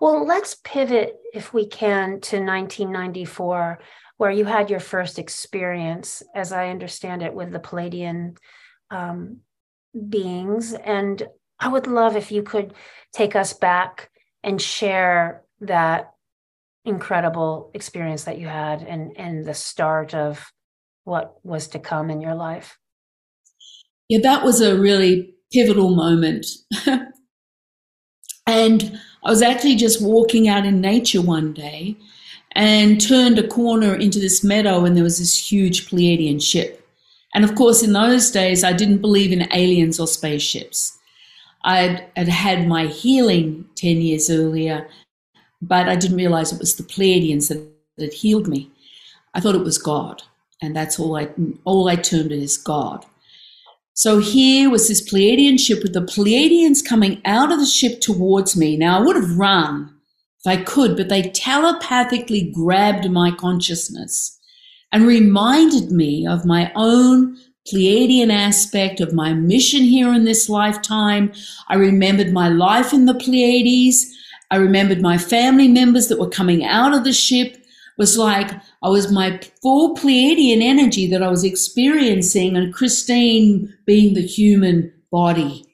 Well 0.01 0.27
let's 0.27 0.57
pivot 0.63 1.17
if 1.33 1.53
we 1.53 1.67
can 1.67 2.21
to 2.21 2.37
1994 2.39 3.79
where 4.19 4.31
you 4.31 4.45
had 4.45 4.71
your 4.71 4.81
first 4.81 5.19
experience 5.19 6.23
as 6.35 6.51
i 6.51 6.71
understand 6.71 7.23
it 7.23 7.35
with 7.35 7.53
the 7.53 7.59
Pleiadian 7.59 8.37
um, 8.91 9.41
beings. 10.09 10.73
And 10.75 11.23
I 11.61 11.69
would 11.69 11.87
love 11.87 12.17
if 12.17 12.31
you 12.31 12.43
could 12.43 12.75
take 13.13 13.37
us 13.37 13.53
back 13.53 14.11
and 14.43 14.61
share 14.61 15.43
that 15.61 16.13
incredible 16.85 17.71
experience 17.75 18.25
that 18.25 18.39
you 18.39 18.47
had 18.47 18.83
and, 18.83 19.17
and 19.17 19.45
the 19.45 19.55
start 19.55 20.15
of 20.15 20.53
what 21.05 21.37
was 21.45 21.69
to 21.69 21.79
come 21.79 22.11
in 22.11 22.21
your 22.21 22.35
life. 22.35 22.79
Yeah, 24.09 24.21
that 24.23 24.45
was 24.45 24.61
a 24.61 24.79
really 24.79 25.35
pivotal 25.53 25.95
moment. 25.95 26.47
and 28.47 29.01
I 29.25 29.31
was 29.31 29.43
actually 29.43 29.77
just 29.77 30.03
walking 30.03 30.49
out 30.49 30.65
in 30.65 30.81
nature 30.81 31.23
one 31.23 31.53
day 31.53 31.97
and 32.53 33.01
turned 33.01 33.39
a 33.39 33.47
corner 33.47 33.95
into 33.95 34.19
this 34.19 34.43
meadow, 34.43 34.85
and 34.85 34.97
there 34.97 35.05
was 35.05 35.19
this 35.19 35.51
huge 35.51 35.89
Pleiadian 35.89 36.43
ship. 36.43 36.86
And 37.37 37.45
of 37.45 37.55
course, 37.55 37.83
in 37.83 37.93
those 37.93 38.31
days, 38.31 38.65
I 38.65 38.73
didn't 38.73 39.03
believe 39.03 39.31
in 39.31 39.47
aliens 39.53 40.01
or 40.01 40.07
spaceships. 40.07 40.97
I'd, 41.65 42.03
I'd 42.17 42.29
had 42.29 42.67
my 42.67 42.87
healing 42.87 43.69
10 43.75 44.01
years 44.01 44.31
earlier, 44.31 44.89
but 45.61 45.87
I 45.87 45.97
didn't 45.97 46.17
realize 46.17 46.51
it 46.51 46.59
was 46.59 46.77
the 46.77 46.83
Pleiadians 46.83 47.49
that, 47.49 47.63
that 47.99 48.15
healed 48.15 48.49
me. 48.49 48.71
I 49.35 49.41
thought 49.41 49.55
it 49.55 49.65
was 49.65 49.77
God, 49.77 50.23
and 50.63 50.75
that's 50.75 50.99
all 50.99 51.15
I, 51.15 51.29
all 51.65 51.91
I 51.91 51.97
termed 51.97 52.33
it 52.33 52.43
as 52.43 52.57
God. 52.57 53.05
So 53.93 54.19
here 54.19 54.71
was 54.71 54.89
this 54.89 55.07
Pleiadian 55.07 55.61
ship 55.61 55.83
with 55.83 55.93
the 55.93 56.01
Pleiadians 56.01 56.83
coming 56.83 57.21
out 57.27 57.53
of 57.53 57.59
the 57.59 57.67
ship 57.67 58.01
towards 58.01 58.57
me. 58.57 58.79
Now, 58.79 58.99
I 58.99 59.03
would 59.03 59.17
have 59.17 59.37
run 59.37 59.95
if 60.41 60.47
I 60.47 60.63
could, 60.63 60.97
but 60.97 61.11
they 61.11 61.29
telepathically 61.29 62.51
grabbed 62.51 63.11
my 63.11 63.31
consciousness 63.31 64.36
and 64.93 65.07
reminded 65.07 65.91
me 65.91 66.27
of 66.27 66.45
my 66.45 66.73
own 66.75 67.37
Pleiadian 67.67 68.33
aspect 68.33 69.01
of 69.01 69.13
my 69.13 69.33
mission 69.33 69.83
here 69.83 70.13
in 70.13 70.25
this 70.25 70.49
lifetime. 70.49 71.33
I 71.69 71.75
remembered 71.75 72.33
my 72.33 72.49
life 72.49 72.93
in 72.93 73.07
the 73.07 73.15
Pleiades. 73.15 74.07
I 74.51 74.57
remembered 74.57 75.03
my 75.03 75.19
family 75.19 75.67
members 75.67 76.07
that 76.09 76.21
were 76.21 76.29
coming 76.29 76.65
out 76.65 76.95
of 76.95 77.05
the 77.05 77.13
ship. 77.13 77.55
It 77.55 77.65
was 77.99 78.17
like 78.17 78.53
I 78.83 78.89
was 78.89 79.11
my 79.11 79.41
full 79.63 79.97
Pleiadian 79.97 80.63
energy 80.63 81.09
that 81.11 81.23
I 81.23 81.29
was 81.29 81.43
experiencing, 81.43 82.57
and 82.57 82.73
Christine 82.73 83.75
being 83.85 84.15
the 84.15 84.27
human 84.27 84.93
body. 85.11 85.65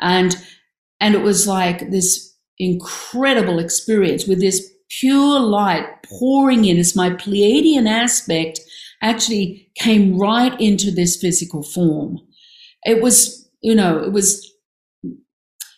And 0.00 0.36
and 1.00 1.14
it 1.14 1.22
was 1.22 1.46
like 1.46 1.90
this 1.90 2.34
incredible 2.58 3.58
experience 3.58 4.26
with 4.26 4.40
this 4.40 4.70
pure 4.90 5.40
light 5.40 6.02
pouring 6.04 6.64
in 6.64 6.78
as 6.78 6.96
my 6.96 7.10
Pleiadian 7.10 7.88
aspect 7.88 8.60
actually 9.02 9.70
came 9.76 10.18
right 10.18 10.58
into 10.60 10.90
this 10.90 11.16
physical 11.16 11.62
form. 11.62 12.18
It 12.84 13.02
was, 13.02 13.48
you 13.60 13.74
know, 13.74 13.98
it 13.98 14.12
was, 14.12 14.54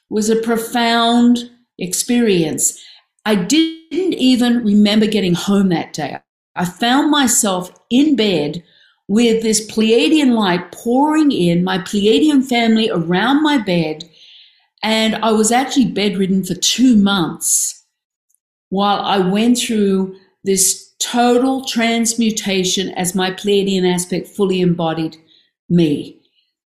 was 0.09 0.31
a 0.31 0.37
profound 0.37 1.51
experience. 1.79 2.83
I 3.25 3.35
didn't 3.35 4.15
even 4.15 4.65
remember 4.65 5.07
getting 5.07 5.35
home 5.35 5.69
that 5.71 5.93
day. 5.93 6.19
I 6.57 6.65
found 6.65 7.11
myself 7.11 7.71
in 7.91 8.17
bed 8.17 8.63
with 9.09 9.43
this 9.43 9.71
Pleiadian 9.71 10.35
light 10.35 10.73
pouring 10.73 11.33
in, 11.33 11.65
my 11.65 11.79
Pleiadian 11.79 12.45
family 12.45 12.91
around 12.91 13.43
my 13.43 13.59
bed, 13.59 14.09
and 14.83 15.17
I 15.17 15.33
was 15.33 15.53
actually 15.53 15.87
bedridden 15.87 16.45
for 16.45 16.55
two 16.55 16.97
months 16.97 17.80
while 18.71 19.01
I 19.01 19.19
went 19.19 19.59
through 19.59 20.17
this 20.45 20.95
total 21.01 21.65
transmutation 21.65 22.91
as 22.91 23.15
my 23.15 23.31
Pleiadian 23.31 23.91
aspect 23.93 24.29
fully 24.29 24.61
embodied 24.61 25.17
me. 25.69 26.21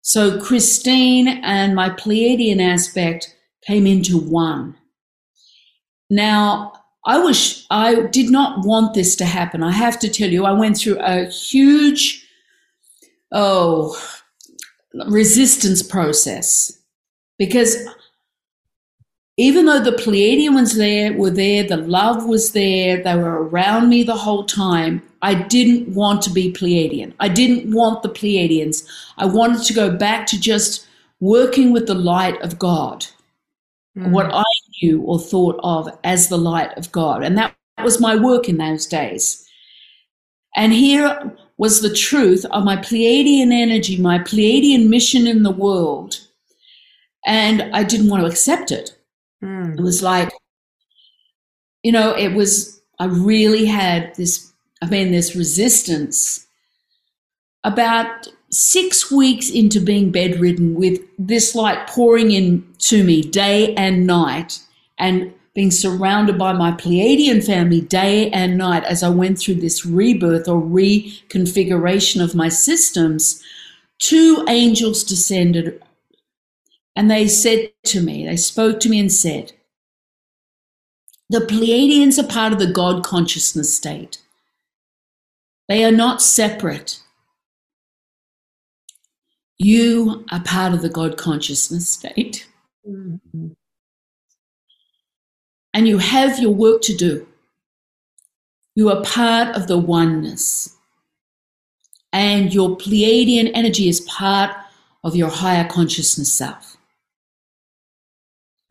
So 0.01 0.41
Christine 0.41 1.27
and 1.27 1.75
my 1.75 1.89
Pleiadian 1.89 2.61
aspect 2.61 3.35
came 3.65 3.85
into 3.85 4.17
one. 4.17 4.75
Now, 6.09 6.73
I 7.05 7.23
wish 7.23 7.65
I 7.69 8.01
did 8.07 8.29
not 8.29 8.65
want 8.65 8.93
this 8.93 9.15
to 9.17 9.25
happen. 9.25 9.63
I 9.63 9.71
have 9.71 9.99
to 9.99 10.09
tell 10.09 10.29
you, 10.29 10.45
I 10.45 10.51
went 10.51 10.77
through 10.77 10.99
a 10.99 11.25
huge 11.25 12.25
oh 13.31 13.95
resistance 15.07 15.83
process 15.83 16.75
because 17.37 17.77
even 19.39 19.67
though 19.67 19.79
the 19.79 19.93
Pleiadian 19.93 20.53
ones 20.53 20.75
there 20.75 21.13
were 21.13 21.29
there, 21.29 21.63
the 21.63 21.77
love 21.77 22.25
was 22.25 22.51
there, 22.51 23.01
they 23.01 23.15
were 23.15 23.45
around 23.45 23.87
me 23.87 24.03
the 24.03 24.17
whole 24.17 24.43
time. 24.43 25.01
I 25.21 25.33
didn't 25.33 25.95
want 25.95 26.21
to 26.23 26.29
be 26.29 26.51
Pleiadian. 26.51 27.13
I 27.21 27.29
didn't 27.29 27.73
want 27.73 28.03
the 28.03 28.09
Pleiadians. 28.09 28.85
I 29.17 29.27
wanted 29.27 29.63
to 29.63 29.73
go 29.73 29.95
back 29.95 30.27
to 30.27 30.39
just 30.39 30.85
working 31.21 31.71
with 31.71 31.87
the 31.87 31.95
light 31.95 32.41
of 32.41 32.59
God, 32.59 33.05
mm. 33.97 34.11
what 34.11 34.29
I 34.29 34.43
knew 34.83 35.03
or 35.03 35.17
thought 35.17 35.57
of 35.63 35.87
as 36.03 36.27
the 36.27 36.37
light 36.37 36.77
of 36.77 36.91
God. 36.91 37.23
And 37.23 37.37
that 37.37 37.55
was 37.81 38.01
my 38.01 38.17
work 38.17 38.49
in 38.49 38.57
those 38.57 38.85
days. 38.87 39.47
And 40.57 40.73
here 40.73 41.33
was 41.55 41.81
the 41.81 41.93
truth 41.93 42.43
of 42.51 42.65
my 42.65 42.75
Pleiadian 42.75 43.53
energy, 43.53 43.95
my 44.01 44.19
Pleiadian 44.19 44.89
mission 44.89 45.27
in 45.27 45.43
the 45.43 45.51
world. 45.51 46.19
And 47.25 47.73
I 47.73 47.83
didn't 47.85 48.09
want 48.09 48.23
to 48.23 48.29
accept 48.29 48.69
it. 48.73 48.98
Mm. 49.43 49.77
It 49.77 49.81
was 49.81 50.01
like, 50.01 50.31
you 51.83 51.91
know, 51.91 52.15
it 52.15 52.33
was, 52.33 52.81
I 52.99 53.05
really 53.05 53.65
had 53.65 54.15
this, 54.15 54.51
I 54.81 54.87
mean, 54.87 55.11
this 55.11 55.35
resistance. 55.35 56.45
About 57.63 58.27
six 58.51 59.11
weeks 59.11 59.49
into 59.49 59.79
being 59.79 60.11
bedridden 60.11 60.75
with 60.75 60.99
this 61.17 61.55
light 61.55 61.87
pouring 61.87 62.31
in 62.31 62.65
to 62.79 63.03
me 63.03 63.21
day 63.21 63.75
and 63.75 64.07
night 64.07 64.59
and 64.97 65.33
being 65.53 65.71
surrounded 65.71 66.37
by 66.37 66.53
my 66.53 66.71
Pleiadian 66.71 67.45
family 67.45 67.81
day 67.81 68.29
and 68.31 68.57
night 68.57 68.83
as 68.85 69.03
I 69.03 69.09
went 69.09 69.39
through 69.39 69.55
this 69.55 69.85
rebirth 69.85 70.47
or 70.47 70.61
reconfiguration 70.61 72.23
of 72.23 72.35
my 72.35 72.49
systems, 72.49 73.43
two 73.97 74.45
angels 74.47 75.03
descended 75.03 75.81
and 76.95 77.09
they 77.09 77.27
said 77.27 77.71
to 77.85 78.01
me, 78.01 78.25
they 78.25 78.37
spoke 78.37 78.79
to 78.81 78.89
me 78.89 78.99
and 78.99 79.11
said, 79.11 79.53
the 81.29 81.39
Pleiadians 81.39 82.17
are 82.17 82.27
part 82.27 82.53
of 82.53 82.59
the 82.59 82.71
God 82.71 83.03
consciousness 83.03 83.75
state. 83.75 84.17
They 85.67 85.85
are 85.85 85.91
not 85.91 86.21
separate. 86.21 86.99
You 89.59 90.25
are 90.31 90.41
part 90.41 90.73
of 90.73 90.81
the 90.81 90.89
God 90.89 91.17
consciousness 91.17 91.87
state. 91.87 92.47
Mm-hmm. 92.87 93.49
And 95.73 95.87
you 95.87 95.99
have 95.99 96.39
your 96.39 96.53
work 96.53 96.81
to 96.83 96.95
do. 96.95 97.27
You 98.73 98.89
are 98.89 99.03
part 99.03 99.55
of 99.55 99.67
the 99.67 99.77
oneness. 99.77 100.75
And 102.11 102.51
your 102.51 102.75
Pleiadian 102.75 103.51
energy 103.53 103.87
is 103.87 104.01
part 104.01 104.49
of 105.03 105.15
your 105.15 105.29
higher 105.29 105.67
consciousness 105.67 106.33
self. 106.33 106.77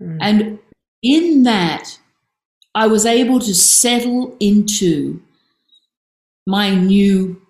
Mm. 0.00 0.18
And 0.20 0.58
in 1.02 1.42
that, 1.44 1.98
I 2.74 2.86
was 2.86 3.06
able 3.06 3.40
to 3.40 3.54
settle 3.54 4.36
into 4.40 5.20
my 6.46 6.74
new, 6.74 7.42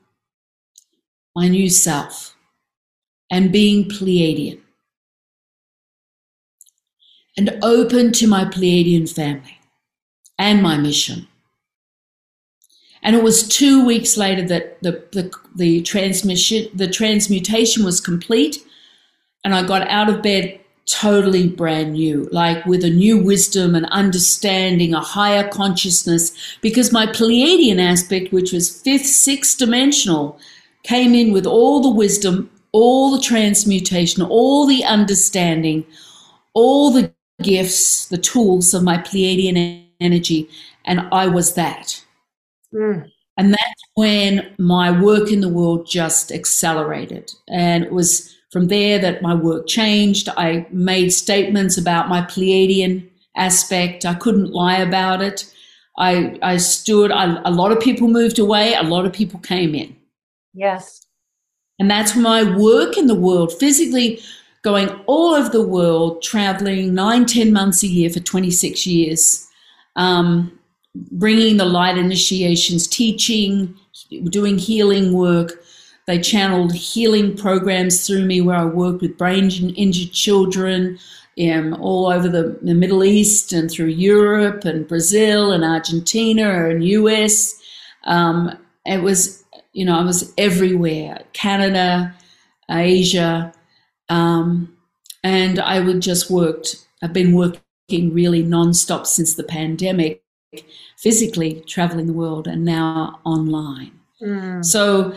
my 1.36 1.48
new 1.48 1.68
self 1.68 2.36
and 3.30 3.52
being 3.52 3.84
Pleiadian 3.84 4.60
and 7.36 7.56
open 7.62 8.10
to 8.12 8.26
my 8.26 8.44
Pleiadian 8.44 9.08
family 9.08 9.58
and 10.38 10.62
my 10.62 10.76
mission. 10.76 11.28
And 13.02 13.14
it 13.14 13.22
was 13.22 13.46
two 13.46 13.86
weeks 13.86 14.16
later 14.16 14.42
that 14.48 14.82
the, 14.82 15.04
the, 15.12 15.32
the 15.54 15.82
transmission, 15.82 16.68
the 16.74 16.88
transmutation 16.88 17.84
was 17.84 18.00
complete, 18.00 18.58
and 19.44 19.54
I 19.54 19.62
got 19.62 19.86
out 19.88 20.08
of 20.08 20.20
bed 20.20 20.58
totally 20.88 21.48
brand 21.48 21.92
new, 21.92 22.28
like 22.32 22.64
with 22.64 22.82
a 22.82 22.90
new 22.90 23.22
wisdom 23.22 23.74
and 23.74 23.86
understanding, 23.86 24.94
a 24.94 25.00
higher 25.00 25.46
consciousness, 25.48 26.32
because 26.62 26.92
my 26.92 27.06
Pleiadian 27.06 27.80
aspect, 27.80 28.32
which 28.32 28.52
was 28.52 28.80
fifth, 28.80 29.06
sixth 29.06 29.58
dimensional, 29.58 30.38
came 30.82 31.14
in 31.14 31.32
with 31.32 31.46
all 31.46 31.80
the 31.80 31.90
wisdom, 31.90 32.50
all 32.72 33.14
the 33.14 33.22
transmutation, 33.22 34.22
all 34.22 34.66
the 34.66 34.82
understanding, 34.84 35.84
all 36.54 36.90
the 36.90 37.12
gifts, 37.42 38.06
the 38.06 38.18
tools 38.18 38.72
of 38.74 38.82
my 38.82 38.98
Pleiadian 38.98 39.84
energy, 40.00 40.48
and 40.84 41.06
I 41.12 41.26
was 41.26 41.54
that. 41.54 42.02
Mm. 42.72 43.10
And 43.36 43.52
that's 43.52 43.82
when 43.94 44.54
my 44.58 44.90
work 44.90 45.30
in 45.30 45.40
the 45.40 45.48
world 45.48 45.86
just 45.86 46.32
accelerated. 46.32 47.32
And 47.48 47.84
it 47.84 47.92
was 47.92 48.34
from 48.50 48.68
there 48.68 48.98
that 48.98 49.22
my 49.22 49.34
work 49.34 49.66
changed. 49.66 50.28
I 50.36 50.66
made 50.70 51.10
statements 51.10 51.76
about 51.76 52.08
my 52.08 52.22
Pleiadian 52.22 53.08
aspect. 53.36 54.04
I 54.04 54.14
couldn't 54.14 54.52
lie 54.52 54.78
about 54.78 55.22
it. 55.22 55.52
I, 55.98 56.38
I 56.42 56.56
stood, 56.58 57.10
I, 57.10 57.40
a 57.44 57.50
lot 57.50 57.72
of 57.72 57.80
people 57.80 58.08
moved 58.08 58.38
away, 58.38 58.74
a 58.74 58.82
lot 58.84 59.04
of 59.04 59.12
people 59.12 59.40
came 59.40 59.74
in. 59.74 59.96
Yes. 60.54 61.04
And 61.78 61.90
that's 61.90 62.16
my 62.16 62.42
work 62.56 62.96
in 62.96 63.06
the 63.06 63.14
world, 63.14 63.52
physically 63.52 64.20
going 64.62 64.88
all 65.06 65.34
over 65.34 65.48
the 65.48 65.66
world, 65.66 66.22
traveling 66.22 66.94
nine, 66.94 67.26
ten 67.26 67.52
months 67.52 67.82
a 67.82 67.86
year 67.86 68.10
for 68.10 68.20
26 68.20 68.86
years, 68.86 69.48
um, 69.96 70.58
bringing 71.12 71.56
the 71.56 71.64
light 71.64 71.98
initiations, 71.98 72.86
teaching, 72.86 73.74
doing 74.30 74.58
healing 74.58 75.12
work, 75.12 75.62
they 76.08 76.18
channeled 76.18 76.72
healing 76.72 77.36
programs 77.36 78.06
through 78.06 78.24
me 78.24 78.40
where 78.40 78.56
I 78.56 78.64
worked 78.64 79.02
with 79.02 79.18
brain 79.18 79.50
injured 79.76 80.10
children, 80.10 80.98
um, 81.38 81.74
all 81.74 82.06
over 82.06 82.30
the, 82.30 82.58
the 82.62 82.72
Middle 82.72 83.04
East 83.04 83.52
and 83.52 83.70
through 83.70 83.88
Europe 83.88 84.64
and 84.64 84.88
Brazil 84.88 85.52
and 85.52 85.62
Argentina 85.62 86.70
and 86.70 86.82
US. 86.82 87.60
Um, 88.04 88.56
it 88.86 89.02
was, 89.02 89.44
you 89.74 89.84
know, 89.84 89.98
I 89.98 90.02
was 90.02 90.32
everywhere 90.38 91.24
Canada, 91.34 92.14
Asia. 92.70 93.52
Um, 94.08 94.74
and 95.22 95.58
I 95.58 95.80
would 95.80 96.00
just 96.00 96.30
worked, 96.30 96.86
I've 97.02 97.12
been 97.12 97.34
working 97.34 98.14
really 98.14 98.42
nonstop 98.42 99.06
since 99.06 99.34
the 99.34 99.44
pandemic, 99.44 100.22
physically 100.96 101.62
traveling 101.66 102.06
the 102.06 102.14
world 102.14 102.48
and 102.48 102.64
now 102.64 103.20
online. 103.26 103.92
Mm. 104.22 104.64
So 104.64 105.14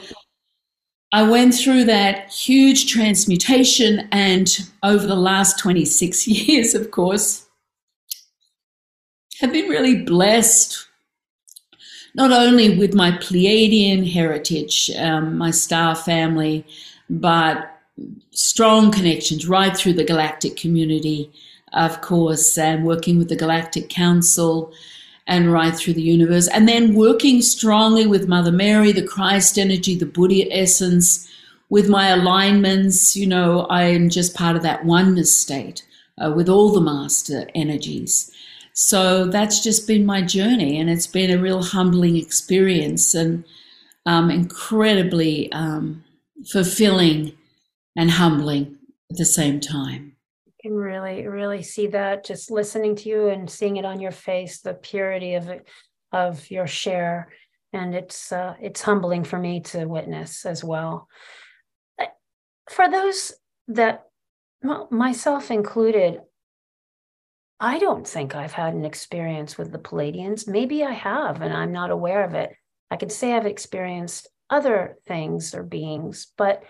I 1.14 1.24
went 1.24 1.54
through 1.54 1.86
that 1.86 2.32
huge 2.32 2.90
transmutation, 2.92 4.08
and 4.12 4.48
over 4.82 5.06
the 5.06 5.16
last 5.16 5.60
26 5.60 6.28
years, 6.28 6.74
of 6.74 6.92
course, 6.92 7.48
have 9.40 9.52
been 9.52 9.70
really 9.70 10.04
blessed 10.04 10.88
not 12.14 12.32
only 12.32 12.78
with 12.78 12.94
my 12.94 13.12
Pleiadian 13.12 14.12
heritage, 14.12 14.92
um, 14.98 15.38
my 15.38 15.52
star 15.52 15.96
family, 15.96 16.66
but 17.10 17.80
strong 18.32 18.92
connections 18.92 19.48
right 19.48 19.76
through 19.76 19.94
the 19.94 20.04
galactic 20.04 20.58
community, 20.58 21.32
of 21.74 22.02
course, 22.02 22.58
and 22.58 22.86
working 22.86 23.18
with 23.18 23.30
the 23.30 23.36
Galactic 23.36 23.90
Council 23.90 24.74
and 25.28 25.52
right 25.52 25.76
through 25.76 25.94
the 25.94 26.02
universe. 26.02 26.48
And 26.48 26.68
then 26.68 26.96
working 26.96 27.42
strongly 27.42 28.06
with 28.08 28.28
Mother 28.28 28.52
Mary, 28.52 28.92
the 28.92 29.06
Christ 29.06 29.58
energy, 29.58 29.96
the 29.96 30.06
Buddha 30.06 30.48
essence, 30.52 31.28
with 31.70 31.88
my 31.88 32.10
alignments. 32.10 33.16
You 33.16 33.28
know, 33.28 33.68
I'm 33.70 34.10
just 34.10 34.36
part 34.36 34.56
of 34.56 34.64
that 34.64 34.86
oneness 34.86 35.36
state 35.36 35.86
uh, 36.18 36.32
with 36.32 36.50
all 36.50 36.72
the 36.72 36.82
master 36.82 37.48
energies. 37.56 38.32
So 38.74 39.26
that's 39.26 39.62
just 39.62 39.86
been 39.86 40.06
my 40.06 40.22
journey, 40.22 40.80
and 40.80 40.90
it's 40.90 41.08
been 41.08 41.30
a 41.30 41.42
real 41.42 41.62
humbling 41.62 42.16
experience 42.16 43.14
and 43.14 43.44
um, 44.06 44.32
incredibly 44.32 45.52
um, 45.52 46.04
fulfilling 46.52 47.34
and 47.96 48.12
humbling 48.12 48.78
at 49.12 49.18
the 49.18 49.26
same 49.26 49.60
time. 49.60 50.11
Can 50.62 50.74
really, 50.74 51.28
really 51.28 51.64
see 51.64 51.88
that 51.88 52.24
just 52.24 52.52
listening 52.52 52.96
to 52.98 53.10
you 53.10 53.30
and 53.30 53.50
seeing 53.50 53.78
it 53.78 53.86
on 53.86 54.00
your 54.00 54.12
face, 54.12 54.62
the 54.62 54.76
purity 54.76 55.34
of 55.34 55.50
it, 55.50 55.68
of 56.12 56.52
your 56.52 56.68
share, 56.68 57.32
and 57.74 57.96
it's 57.96 58.32
uh, 58.32 58.54
it's 58.62 58.82
humbling 58.82 59.24
for 59.24 59.40
me 59.40 59.62
to 59.62 59.86
witness 59.86 60.46
as 60.46 60.64
well. 60.64 61.08
For 62.70 62.90
those 62.90 63.34
that, 63.70 64.04
well, 64.62 64.88
myself 64.92 65.50
included, 65.50 66.22
I 67.60 67.80
don't 67.80 68.08
think 68.08 68.36
I've 68.36 68.54
had 68.54 68.74
an 68.74 68.86
experience 68.86 69.58
with 69.58 69.72
the 69.72 69.80
Pleiadians. 69.80 70.48
Maybe 70.48 70.84
I 70.84 70.94
have, 70.94 71.42
and 71.42 71.54
I'm 71.54 71.72
not 71.72 71.92
aware 71.92 72.24
of 72.24 72.34
it. 72.34 72.56
I 72.90 72.98
could 72.98 73.12
say 73.12 73.34
I've 73.34 73.46
experienced 73.46 74.28
other 74.50 74.98
things 75.08 75.56
or 75.56 75.64
beings, 75.64 76.28
but 76.38 76.64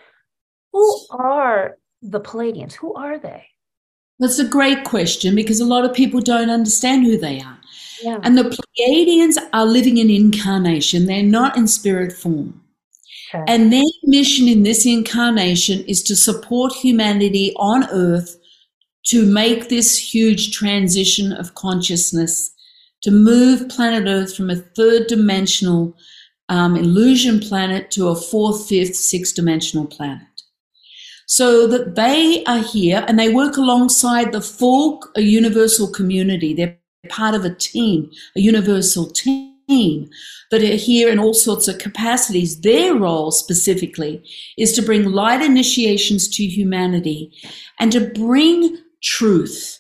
who 0.72 1.08
are 1.12 1.78
the 2.02 2.22
Pleiadians? 2.22 2.74
Who 2.74 2.94
are 2.94 3.20
they? 3.20 3.48
That's 4.22 4.40
a 4.40 4.48
great 4.48 4.86
question 4.86 5.36
because 5.36 5.60
a 5.60 5.66
lot 5.66 5.84
of 5.84 5.94
people 5.94 6.22
don't 6.22 6.50
understand 6.50 7.06
who 7.06 7.18
they 7.18 7.42
are. 7.42 7.58
Yeah. 8.02 8.20
And 8.24 8.38
the 8.38 8.44
Pleiadians 8.44 9.38
are 9.52 9.66
living 9.66 9.98
in 9.98 10.10
incarnation, 10.10 11.08
they're 11.08 11.24
not 11.24 11.58
in 11.58 11.68
spirit 11.68 12.14
form. 12.14 12.62
Okay. 13.34 13.44
And 13.48 13.74
their 13.74 13.84
mission 14.04 14.48
in 14.48 14.64
this 14.64 14.86
incarnation 14.86 15.84
is 15.86 16.04
to 16.04 16.16
support 16.16 16.74
humanity 16.74 17.54
on 17.58 17.90
earth 17.92 18.38
to 19.06 19.26
make 19.26 19.70
this 19.70 19.98
huge 19.98 20.52
transition 20.56 21.34
of 21.34 21.56
consciousness, 21.56 22.52
to 23.02 23.12
move 23.12 23.68
planet 23.70 24.08
Earth 24.08 24.36
from 24.36 24.50
a 24.50 24.56
third 24.56 25.08
dimensional 25.08 25.96
um, 26.50 26.76
illusion 26.76 27.40
planet 27.40 27.90
to 27.92 28.10
a 28.10 28.16
fourth, 28.16 28.68
fifth, 28.68 28.96
sixth 28.96 29.36
dimensional 29.36 29.86
planet. 29.86 30.28
So 31.32 31.66
that 31.68 31.96
they 31.96 32.44
are 32.44 32.60
here 32.60 33.06
and 33.08 33.18
they 33.18 33.34
work 33.34 33.56
alongside 33.56 34.34
the 34.34 34.42
full 34.42 35.00
a 35.16 35.22
universal 35.22 35.88
community. 35.88 36.54
They're 36.54 36.78
part 37.08 37.36
of 37.36 37.46
a 37.46 37.56
team, 37.56 38.12
a 38.36 38.42
universal 38.42 39.10
team 39.10 40.10
that 40.52 40.62
are 40.62 40.76
here 40.76 41.10
in 41.10 41.20
all 41.20 41.34
sorts 41.34 41.70
of 41.70 41.78
capacities. 41.78 42.60
Their 42.60 42.96
role 42.96 43.32
specifically 43.32 44.22
is 44.58 44.74
to 44.74 44.82
bring 44.82 45.06
light 45.06 45.42
initiations 45.42 46.28
to 46.36 46.44
humanity 46.44 47.32
and 47.80 47.94
to 47.94 48.02
bring 48.10 48.80
truth, 49.02 49.80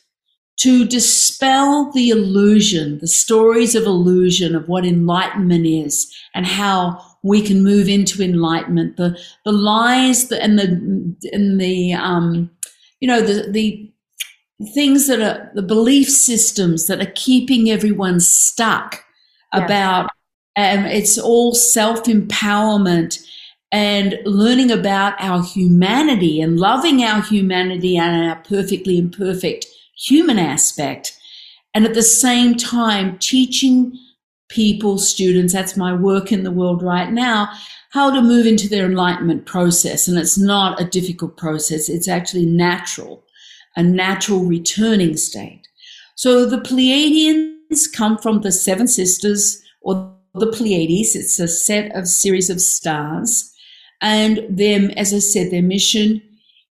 to 0.62 0.86
dispel 0.86 1.92
the 1.92 2.12
illusion, 2.12 3.00
the 3.00 3.10
stories 3.10 3.76
of 3.76 3.84
illusion 3.84 4.56
of 4.56 4.70
what 4.70 4.86
enlightenment 4.86 5.66
is 5.66 6.10
and 6.34 6.46
how 6.46 7.11
we 7.24 7.42
can 7.42 7.64
move 7.64 7.88
into 7.88 8.24
enlightenment. 8.24 8.98
The 8.98 9.18
the 9.46 9.52
lies 9.52 10.30
that, 10.30 10.42
and 10.42 10.58
the 10.58 11.32
and 11.32 11.60
the 11.60 11.94
um, 11.94 12.50
you 13.00 13.08
know 13.08 13.22
the 13.22 13.50
the 13.52 13.92
things 14.74 15.08
that 15.08 15.22
are 15.22 15.52
the 15.56 15.62
belief 15.62 16.10
systems 16.10 16.88
that 16.88 17.02
are 17.02 17.12
keeping 17.16 17.70
everyone 17.70 18.20
stuck 18.20 19.04
yes. 19.54 19.64
about 19.64 20.06
um, 20.56 20.86
it's 20.86 21.18
all 21.18 21.54
self 21.54 22.04
empowerment 22.04 23.26
and 23.72 24.20
learning 24.26 24.72
about 24.72 25.14
our 25.20 25.44
humanity 25.44 26.42
and 26.42 26.60
loving 26.60 27.04
our 27.04 27.22
humanity 27.22 27.98
and 27.98 28.30
our 28.30 28.36
perfectly 28.44 28.98
imperfect 28.98 29.66
human 29.98 30.38
aspect. 30.38 31.18
And 31.74 31.86
at 31.86 31.94
the 31.94 32.04
same 32.04 32.56
time, 32.56 33.18
teaching 33.20 33.98
people, 34.52 35.00
students, 35.00 35.54
that's 35.54 35.76
my 35.76 35.94
work 35.94 36.32
in 36.32 36.44
the 36.44 36.52
world 36.52 36.84
right 36.84 37.12
now, 37.12 37.50
how 37.92 38.12
to 38.12 38.22
move 38.22 38.46
into 38.46 38.70
their 38.70 38.86
enlightenment 38.86 39.46
process. 39.46 40.08
And 40.08 40.18
it's 40.18 40.38
not 40.38 40.80
a 40.80 40.86
difficult 40.86 41.38
process, 41.38 41.90
it's 41.90 42.08
actually 42.08 42.46
natural, 42.46 43.24
a 43.76 43.82
natural 43.82 44.46
returning 44.46 45.18
state. 45.18 45.68
So 46.16 46.46
the 46.46 46.60
Pleiadians 46.60 47.92
come 47.92 48.18
from 48.18 48.42
the 48.42 48.52
Seven 48.52 48.88
Sisters 48.88 49.62
or 49.82 50.16
the 50.36 50.52
Pleiades. 50.52 51.16
It's 51.16 51.40
a 51.40 51.48
set 51.48 51.96
of 51.96 52.08
series 52.08 52.50
of 52.50 52.62
stars 52.62 53.52
and 54.02 54.46
them, 54.50 54.90
as 54.92 55.14
I 55.14 55.20
said, 55.20 55.52
their 55.52 55.62
mission 55.62 56.22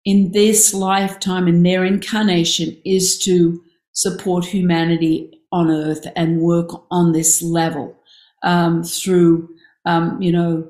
in 0.04 0.32
this 0.32 0.74
lifetime 0.74 1.46
and 1.48 1.64
their 1.64 1.84
incarnation 1.84 2.76
is 2.84 3.18
to 3.20 3.62
support 3.92 4.44
humanity 4.44 5.33
on 5.54 5.70
earth 5.70 6.06
and 6.16 6.40
work 6.40 6.68
on 6.90 7.12
this 7.12 7.40
level 7.40 7.96
um, 8.42 8.82
through, 8.82 9.48
um, 9.84 10.20
you 10.20 10.32
know, 10.32 10.68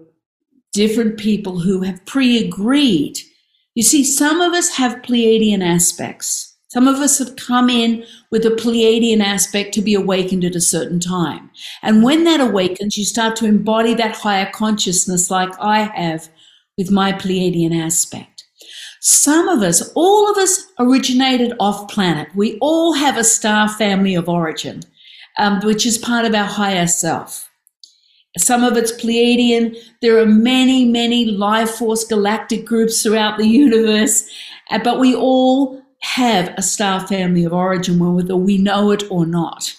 different 0.75 1.19
people 1.19 1.61
who 1.61 1.81
have 1.81 2.05
pre 2.05 2.45
agreed. 2.45 3.19
You 3.75 3.83
see, 3.83 4.05
some 4.05 4.43
of 4.43 4.53
us 4.53 4.77
have 4.77 5.03
Pleiadian 5.03 5.65
aspects. 5.65 6.55
Some 6.69 6.87
of 6.87 6.97
us 6.97 7.19
have 7.19 7.37
come 7.37 7.71
in 7.71 8.05
with 8.31 8.45
a 8.45 8.51
Pleiadian 8.51 9.21
aspect 9.21 9.73
to 9.75 9.81
be 9.81 9.95
awakened 9.95 10.45
at 10.45 10.57
a 10.57 10.61
certain 10.61 11.01
time. 11.01 11.51
And 11.83 12.03
when 12.03 12.25
that 12.25 12.41
awakens, 12.41 12.99
you 12.99 13.05
start 13.05 13.37
to 13.37 13.47
embody 13.47 13.95
that 13.95 14.17
higher 14.17 14.51
consciousness 14.53 15.31
like 15.31 15.53
I 15.61 15.83
have 15.83 16.29
with 16.77 16.91
my 16.91 17.13
Pleiadian 17.13 17.75
aspect. 17.81 18.34
Some 19.07 19.49
of 19.49 19.61
us, 19.61 19.93
all 19.95 20.31
of 20.31 20.39
us 20.39 20.65
originated 20.79 21.53
off 21.61 21.89
planet. 21.89 22.27
We 22.35 22.57
all 22.63 22.95
have 22.95 23.19
a 23.19 23.25
star 23.25 23.69
family 23.69 24.15
of 24.15 24.31
origin, 24.31 24.81
um, 25.39 25.61
which 25.61 25.85
is 25.85 25.99
part 25.99 26.25
of 26.25 26.35
our 26.35 26.47
higher 26.47 26.87
self. 26.87 27.51
Some 28.39 28.65
of 28.65 28.79
it's 28.79 28.93
Pleiadian. 28.93 29.77
There 30.01 30.19
are 30.19 30.27
many, 30.27 30.87
many 30.87 31.27
life 31.27 31.73
force 31.73 32.05
galactic 32.05 32.65
groups 32.65 33.03
throughout 33.03 33.37
the 33.37 33.47
universe, 33.47 34.27
uh, 34.71 34.79
but 34.83 34.99
we 34.99 35.15
all 35.15 35.83
have 36.01 36.55
a 36.57 36.63
star 36.63 37.07
family 37.07 37.45
of 37.45 37.53
origin, 37.53 37.99
whether 37.99 38.37
we 38.37 38.57
know 38.57 38.91
it 38.91 39.05
or 39.11 39.27
not. 39.27 39.77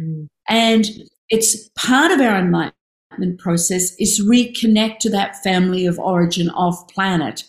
Mm-hmm. 0.00 0.24
And 0.48 0.86
it's 1.28 1.68
part 1.76 2.10
of 2.10 2.22
our 2.22 2.38
enlightenment 2.38 3.38
process 3.38 3.94
is 3.98 4.26
reconnect 4.26 5.00
to 5.00 5.10
that 5.10 5.42
family 5.42 5.84
of 5.84 5.98
origin 5.98 6.48
off 6.50 6.88
planet. 6.88 7.44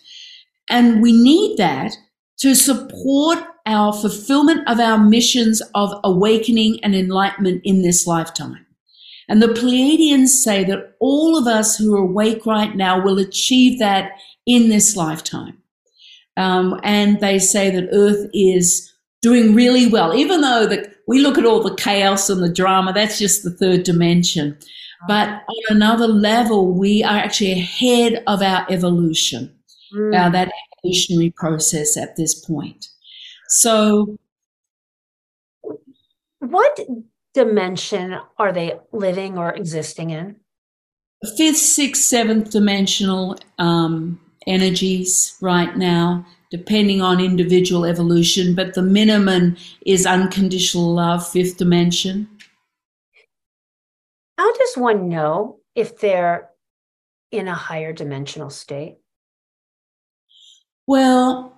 And 0.70 1.02
we 1.02 1.12
need 1.12 1.58
that 1.58 1.92
to 2.38 2.54
support 2.54 3.38
our 3.66 3.92
fulfillment 3.92 4.68
of 4.68 4.80
our 4.80 4.98
missions 4.98 5.62
of 5.74 5.90
awakening 6.04 6.80
and 6.82 6.94
enlightenment 6.94 7.62
in 7.64 7.82
this 7.82 8.06
lifetime. 8.06 8.66
And 9.28 9.42
the 9.42 9.48
Pleiadians 9.48 10.28
say 10.28 10.64
that 10.64 10.96
all 11.00 11.38
of 11.38 11.46
us 11.46 11.76
who 11.76 11.94
are 11.94 12.02
awake 12.02 12.44
right 12.44 12.74
now 12.74 13.02
will 13.02 13.18
achieve 13.18 13.78
that 13.78 14.12
in 14.46 14.68
this 14.68 14.96
lifetime. 14.96 15.58
Um, 16.36 16.78
and 16.82 17.20
they 17.20 17.38
say 17.38 17.70
that 17.70 17.88
Earth 17.92 18.28
is 18.34 18.92
doing 19.22 19.54
really 19.54 19.86
well, 19.86 20.14
even 20.14 20.42
though 20.42 20.66
the, 20.66 20.92
we 21.08 21.20
look 21.20 21.38
at 21.38 21.46
all 21.46 21.62
the 21.62 21.74
chaos 21.74 22.28
and 22.28 22.42
the 22.42 22.52
drama, 22.52 22.92
that's 22.92 23.18
just 23.18 23.42
the 23.42 23.50
third 23.50 23.84
dimension. 23.84 24.58
But 25.08 25.28
on 25.28 25.76
another 25.76 26.06
level, 26.08 26.74
we 26.74 27.02
are 27.02 27.16
actually 27.16 27.52
ahead 27.52 28.22
of 28.26 28.42
our 28.42 28.66
evolution, 28.68 29.53
mm. 29.94 30.14
uh, 30.14 30.28
that 30.30 30.50
evolutionary 30.78 31.30
process 31.30 31.96
at 31.96 32.16
this 32.16 32.34
point. 32.34 32.88
So 33.48 34.18
what 36.38 36.80
dimension 37.32 38.16
are 38.38 38.52
they 38.52 38.78
living 38.92 39.38
or 39.38 39.52
existing 39.52 40.10
in? 40.10 40.36
Fifth, 41.36 41.56
sixth, 41.56 42.02
seventh 42.02 42.50
dimensional 42.50 43.38
um, 43.58 44.20
energies 44.46 45.36
right 45.40 45.76
now, 45.76 46.26
depending 46.50 47.00
on 47.00 47.20
individual 47.20 47.84
evolution, 47.84 48.54
but 48.54 48.74
the 48.74 48.82
minimum 48.82 49.56
is 49.86 50.06
unconditional 50.06 50.94
love, 50.94 51.26
fifth 51.26 51.56
dimension. 51.56 52.28
How 54.36 54.52
does 54.52 54.76
one 54.76 55.08
know 55.08 55.60
if 55.74 55.98
they're 55.98 56.50
in 57.30 57.48
a 57.48 57.54
higher 57.54 57.92
dimensional 57.92 58.50
state? 58.50 58.98
Well, 60.86 61.52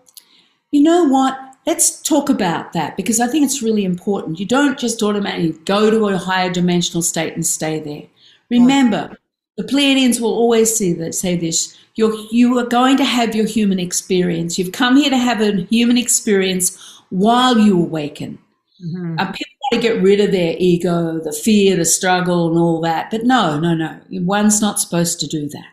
you 0.70 0.82
know 0.82 1.04
what? 1.04 1.38
Let's 1.66 2.00
talk 2.02 2.28
about 2.28 2.72
that 2.74 2.96
because 2.96 3.18
I 3.18 3.26
think 3.26 3.44
it's 3.44 3.62
really 3.62 3.84
important. 3.84 4.38
You 4.38 4.46
don't 4.46 4.78
just 4.78 5.02
automatically 5.02 5.58
go 5.64 5.90
to 5.90 6.06
a 6.08 6.16
higher 6.16 6.50
dimensional 6.50 7.02
state 7.02 7.34
and 7.34 7.44
stay 7.44 7.80
there. 7.80 8.04
Remember, 8.50 9.16
the 9.56 9.64
Pleiadians 9.64 10.20
will 10.20 10.34
always 10.34 10.76
say, 10.76 10.92
that, 10.92 11.14
say 11.14 11.36
this 11.36 11.76
you're, 11.96 12.14
you 12.30 12.58
are 12.58 12.66
going 12.66 12.98
to 12.98 13.04
have 13.04 13.34
your 13.34 13.46
human 13.46 13.80
experience. 13.80 14.58
You've 14.58 14.72
come 14.72 14.96
here 14.96 15.10
to 15.10 15.16
have 15.16 15.40
a 15.40 15.62
human 15.62 15.96
experience 15.96 16.78
while 17.08 17.58
you 17.58 17.80
awaken. 17.80 18.38
Mm-hmm. 18.84 19.18
Uh, 19.18 19.32
people 19.32 19.54
want 19.72 19.82
to 19.82 19.88
get 19.88 20.02
rid 20.02 20.20
of 20.20 20.30
their 20.30 20.54
ego, 20.58 21.18
the 21.18 21.32
fear, 21.32 21.74
the 21.74 21.86
struggle, 21.86 22.48
and 22.48 22.58
all 22.58 22.82
that. 22.82 23.10
But 23.10 23.24
no, 23.24 23.58
no, 23.58 23.74
no. 23.74 23.98
One's 24.10 24.60
not 24.60 24.78
supposed 24.78 25.18
to 25.20 25.26
do 25.26 25.48
that. 25.48 25.66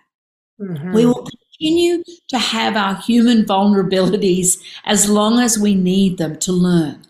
Mm-hmm. 0.62 0.94
We 0.94 1.06
will 1.06 1.28
continue 1.58 2.04
to 2.30 2.38
have 2.38 2.76
our 2.76 2.96
human 2.96 3.44
vulnerabilities 3.44 4.62
as 4.86 5.10
long 5.10 5.40
as 5.40 5.58
we 5.58 5.76
need 5.76 6.18
them 6.18 6.38
to 6.40 6.52
learn, 6.52 7.02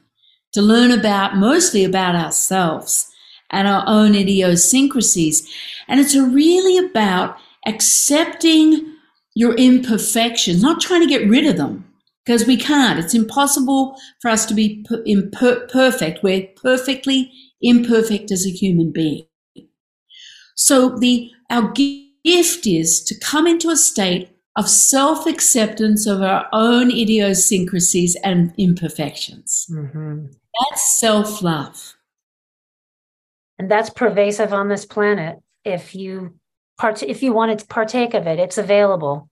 to 0.54 0.62
learn 0.62 0.92
about 0.92 1.38
mostly 1.38 1.84
about 1.84 2.16
ourselves 2.16 3.10
and 3.50 3.68
our 3.68 3.84
own 3.88 4.16
idiosyncrasies. 4.16 5.48
And 5.88 6.00
it's 6.00 6.16
really 6.16 6.78
about 6.78 7.38
accepting 7.66 8.96
your 9.36 9.56
imperfections, 9.56 10.62
not 10.62 10.82
trying 10.82 11.02
to 11.02 11.08
get 11.08 11.28
rid 11.28 11.46
of 11.46 11.58
them 11.58 11.86
because 12.26 12.46
we 12.46 12.58
can't. 12.58 13.00
It's 13.00 13.14
impossible 13.14 13.96
for 14.22 14.30
us 14.30 14.46
to 14.48 14.54
be 14.54 14.86
imper- 15.08 15.70
perfect. 15.72 16.24
We're 16.24 16.48
perfectly 16.56 17.32
imperfect 17.62 18.32
as 18.32 18.46
a 18.46 18.52
human 18.52 18.92
being. 18.92 19.26
So 20.56 20.90
the 20.98 21.32
our 21.50 21.72
gift 21.72 22.66
is 22.66 23.04
to 23.04 23.20
come 23.20 23.48
into 23.48 23.70
a 23.70 23.76
state 23.76 24.30
of 24.56 24.70
self 24.70 25.26
acceptance 25.26 26.06
of 26.06 26.22
our 26.22 26.48
own 26.54 26.92
idiosyncrasies 26.92 28.16
and 28.24 28.54
imperfections. 28.58 29.68
Mm-hmm. 29.72 30.26
That's 30.26 31.00
self 31.00 31.42
love. 31.42 31.96
And 33.60 33.70
that's 33.70 33.90
pervasive 33.90 34.54
on 34.54 34.70
this 34.70 34.86
planet. 34.86 35.40
If 35.64 35.96
you 35.96 36.36
part- 36.78 37.04
if 37.04 37.24
you 37.24 37.34
wanted 37.34 37.60
to 37.60 37.68
partake 37.68 38.14
of 38.14 38.28
it, 38.28 38.40
it's 38.40 38.58
available. 38.58 39.30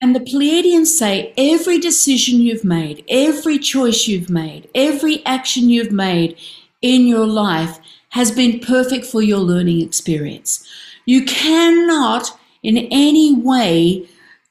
And 0.00 0.14
the 0.14 0.20
Pleiadians 0.20 0.86
say 0.86 1.34
every 1.36 1.78
decision 1.78 2.40
you've 2.40 2.64
made, 2.64 3.04
every 3.08 3.58
choice 3.58 4.06
you've 4.06 4.30
made, 4.30 4.68
every 4.74 5.24
action 5.26 5.68
you've 5.70 5.90
made 5.90 6.38
in 6.82 7.06
your 7.06 7.26
life 7.26 7.80
has 8.10 8.30
been 8.30 8.60
perfect 8.60 9.04
for 9.04 9.22
your 9.22 9.38
learning 9.38 9.80
experience. 9.80 10.66
You 11.04 11.24
cannot 11.24 12.38
in 12.62 12.78
any 12.92 13.34
way 13.34 14.08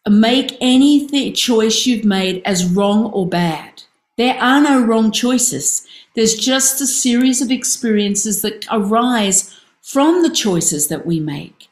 make 0.09 0.57
any 0.61 1.07
th- 1.07 1.39
choice 1.39 1.85
you've 1.85 2.05
made 2.05 2.41
as 2.45 2.65
wrong 2.65 3.05
or 3.11 3.27
bad. 3.27 3.83
There 4.17 4.37
are 4.41 4.61
no 4.61 4.81
wrong 4.81 5.11
choices. 5.11 5.87
There's 6.15 6.35
just 6.35 6.81
a 6.81 6.87
series 6.87 7.41
of 7.41 7.51
experiences 7.51 8.41
that 8.41 8.65
arise 8.71 9.55
from 9.81 10.23
the 10.23 10.29
choices 10.29 10.87
that 10.87 11.05
we 11.05 11.19
make. 11.19 11.69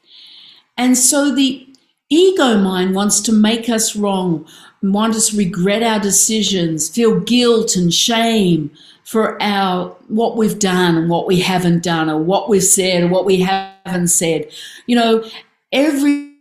And 0.77 0.97
so 0.97 1.33
the 1.33 1.67
ego 2.09 2.57
mind 2.57 2.93
wants 2.93 3.19
to 3.21 3.31
make 3.31 3.69
us 3.69 3.95
wrong, 3.95 4.45
want 4.83 5.15
us 5.15 5.29
to 5.29 5.37
regret 5.37 5.81
our 5.81 5.99
decisions, 5.99 6.89
feel 6.89 7.19
guilt 7.19 7.75
and 7.75 7.93
shame 7.93 8.71
for 9.03 9.41
our 9.41 9.95
what 10.07 10.37
we've 10.37 10.59
done 10.59 10.97
and 10.97 11.09
what 11.09 11.27
we 11.27 11.39
haven't 11.39 11.83
done, 11.83 12.09
or 12.09 12.19
what 12.19 12.49
we've 12.49 12.63
said 12.63 13.03
or 13.03 13.07
what 13.07 13.25
we 13.25 13.39
haven't 13.39 14.07
said. 14.07 14.49
You 14.87 14.95
know, 14.95 15.29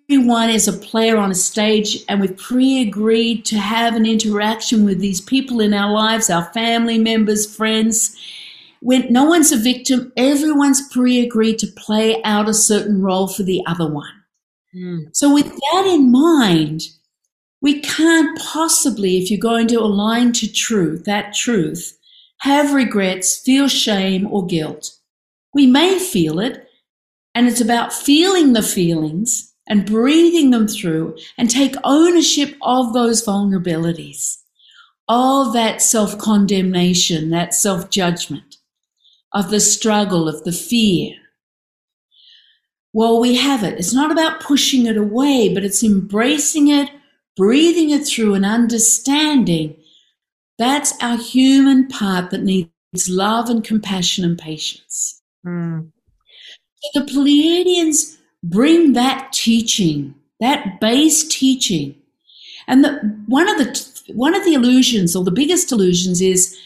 everyone 0.08 0.50
is 0.50 0.68
a 0.68 0.72
player 0.72 1.16
on 1.16 1.30
a 1.30 1.34
stage, 1.34 2.04
and 2.08 2.20
we've 2.20 2.36
pre-agreed 2.36 3.44
to 3.46 3.58
have 3.58 3.94
an 3.94 4.06
interaction 4.06 4.84
with 4.84 5.00
these 5.00 5.20
people 5.20 5.60
in 5.60 5.72
our 5.72 5.92
lives, 5.92 6.30
our 6.30 6.44
family 6.52 6.98
members, 6.98 7.54
friends. 7.54 8.16
When 8.80 9.10
no 9.10 9.24
one's 9.24 9.52
a 9.52 9.56
victim, 9.56 10.12
everyone's 10.16 10.86
pre-agreed 10.88 11.58
to 11.60 11.66
play 11.68 12.22
out 12.22 12.48
a 12.48 12.54
certain 12.54 13.00
role 13.00 13.28
for 13.28 13.42
the 13.42 13.62
other 13.66 13.90
one. 13.90 14.12
Mm. 14.74 15.14
So, 15.14 15.32
with 15.32 15.46
that 15.46 15.86
in 15.86 16.10
mind, 16.10 16.82
we 17.62 17.80
can't 17.80 18.38
possibly, 18.38 19.16
if 19.16 19.30
you're 19.30 19.40
going 19.40 19.68
to 19.68 19.80
align 19.80 20.32
to 20.32 20.52
truth, 20.52 21.04
that 21.04 21.32
truth, 21.32 21.96
have 22.40 22.74
regrets, 22.74 23.38
feel 23.38 23.68
shame 23.68 24.26
or 24.26 24.44
guilt. 24.44 24.90
We 25.54 25.66
may 25.66 25.98
feel 25.98 26.40
it, 26.40 26.68
and 27.34 27.46
it's 27.46 27.60
about 27.60 27.92
feeling 27.92 28.52
the 28.52 28.62
feelings 28.62 29.53
and 29.68 29.86
breathing 29.86 30.50
them 30.50 30.68
through 30.68 31.16
and 31.38 31.50
take 31.50 31.74
ownership 31.84 32.56
of 32.62 32.92
those 32.92 33.24
vulnerabilities, 33.24 34.38
of 35.08 35.52
that 35.52 35.80
self 35.80 36.18
condemnation, 36.18 37.30
that 37.30 37.54
self 37.54 37.90
judgment, 37.90 38.56
of 39.32 39.50
the 39.50 39.60
struggle, 39.60 40.28
of 40.28 40.44
the 40.44 40.52
fear. 40.52 41.14
Well, 42.92 43.20
we 43.20 43.36
have 43.36 43.64
it. 43.64 43.78
It's 43.78 43.94
not 43.94 44.12
about 44.12 44.40
pushing 44.40 44.86
it 44.86 44.96
away, 44.96 45.52
but 45.52 45.64
it's 45.64 45.82
embracing 45.82 46.68
it, 46.68 46.90
breathing 47.36 47.90
it 47.90 48.06
through, 48.06 48.34
and 48.34 48.46
understanding 48.46 49.76
that's 50.58 50.94
our 51.02 51.16
human 51.16 51.88
part 51.88 52.30
that 52.30 52.42
needs 52.42 52.70
love 53.08 53.48
and 53.50 53.64
compassion 53.64 54.24
and 54.24 54.38
patience. 54.38 55.20
Mm. 55.44 55.90
So 56.92 57.00
the 57.00 57.06
Pleiadians 57.12 58.13
bring 58.44 58.92
that 58.92 59.32
teaching, 59.32 60.14
that 60.40 60.80
base 60.80 61.26
teaching. 61.26 61.96
And 62.66 62.84
the, 62.84 62.92
one 63.26 63.48
of 63.48 63.58
the 63.58 63.94
one 64.14 64.34
of 64.34 64.44
the 64.44 64.54
illusions, 64.54 65.16
or 65.16 65.24
the 65.24 65.30
biggest 65.30 65.72
illusions, 65.72 66.20
is 66.20 66.56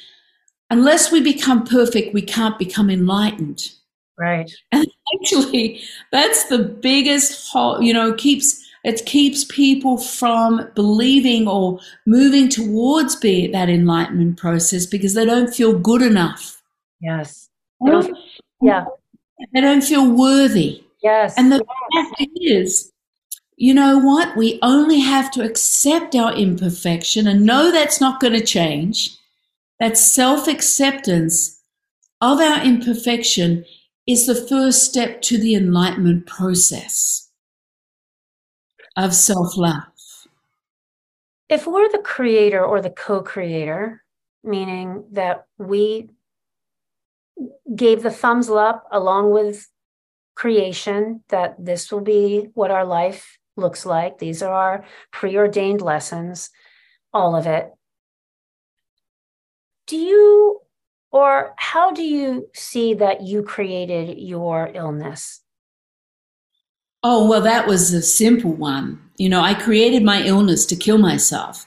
unless 0.70 1.10
we 1.10 1.20
become 1.20 1.64
perfect, 1.64 2.14
we 2.14 2.22
can't 2.22 2.58
become 2.58 2.90
enlightened. 2.90 3.70
Right. 4.18 4.50
And 4.72 4.86
actually, 5.20 5.80
that's 6.12 6.44
the 6.48 6.58
biggest, 6.58 7.54
you 7.80 7.92
know, 7.92 8.12
keeps 8.14 8.64
it 8.84 9.04
keeps 9.06 9.44
people 9.44 9.98
from 9.98 10.70
believing 10.74 11.48
or 11.48 11.80
moving 12.06 12.48
towards 12.48 13.16
be 13.16 13.48
that 13.48 13.68
enlightenment 13.68 14.38
process 14.38 14.86
because 14.86 15.14
they 15.14 15.24
don't 15.24 15.52
feel 15.52 15.78
good 15.78 16.02
enough. 16.02 16.62
Yes. 17.00 17.48
They 17.84 18.12
yeah. 18.62 18.84
They 19.52 19.60
don't 19.60 19.82
feel 19.82 20.10
worthy. 20.10 20.84
Yes. 21.02 21.34
And 21.36 21.52
the 21.52 21.64
fact 21.94 22.30
is, 22.36 22.92
you 23.56 23.74
know 23.74 23.98
what? 23.98 24.36
We 24.36 24.58
only 24.62 25.00
have 25.00 25.30
to 25.32 25.42
accept 25.42 26.14
our 26.14 26.32
imperfection 26.34 27.26
and 27.26 27.44
know 27.44 27.70
that's 27.70 28.00
not 28.00 28.20
going 28.20 28.34
to 28.34 28.44
change. 28.44 29.16
That 29.80 29.96
self 29.96 30.48
acceptance 30.48 31.60
of 32.20 32.40
our 32.40 32.62
imperfection 32.64 33.64
is 34.06 34.26
the 34.26 34.34
first 34.34 34.84
step 34.84 35.22
to 35.22 35.38
the 35.38 35.54
enlightenment 35.54 36.26
process 36.26 37.28
of 38.96 39.14
self 39.14 39.56
love. 39.56 39.82
If 41.48 41.66
we're 41.66 41.90
the 41.90 41.98
creator 41.98 42.64
or 42.64 42.80
the 42.82 42.90
co 42.90 43.22
creator, 43.22 44.02
meaning 44.42 45.04
that 45.12 45.46
we 45.58 46.10
gave 47.74 48.02
the 48.02 48.10
thumbs 48.10 48.50
up 48.50 48.88
along 48.90 49.30
with 49.30 49.68
creation, 50.38 51.20
that 51.30 51.56
this 51.58 51.90
will 51.90 52.00
be 52.00 52.48
what 52.54 52.70
our 52.70 52.84
life 52.84 53.38
looks 53.56 53.84
like, 53.84 54.18
these 54.18 54.40
are 54.40 54.54
our 54.54 54.84
preordained 55.10 55.82
lessons, 55.82 56.50
all 57.12 57.34
of 57.34 57.46
it. 57.46 57.72
Do 59.88 59.96
you 59.96 60.60
or 61.10 61.54
how 61.56 61.90
do 61.90 62.02
you 62.02 62.48
see 62.54 62.94
that 62.94 63.22
you 63.22 63.42
created 63.42 64.18
your 64.18 64.70
illness? 64.74 65.40
Oh, 67.02 67.28
well, 67.28 67.40
that 67.40 67.66
was 67.66 67.92
a 67.92 68.02
simple 68.02 68.52
one. 68.52 69.00
You 69.16 69.28
know, 69.28 69.40
I 69.40 69.54
created 69.54 70.04
my 70.04 70.22
illness 70.22 70.66
to 70.66 70.76
kill 70.76 70.98
myself. 70.98 71.66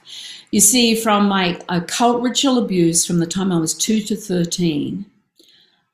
You 0.50 0.60
see, 0.60 0.94
from 0.94 1.28
my 1.28 1.60
occult 1.68 2.22
ritual 2.22 2.56
abuse 2.56 3.04
from 3.04 3.18
the 3.18 3.26
time 3.26 3.52
I 3.52 3.58
was 3.58 3.74
two 3.74 4.00
to 4.02 4.16
13, 4.16 5.04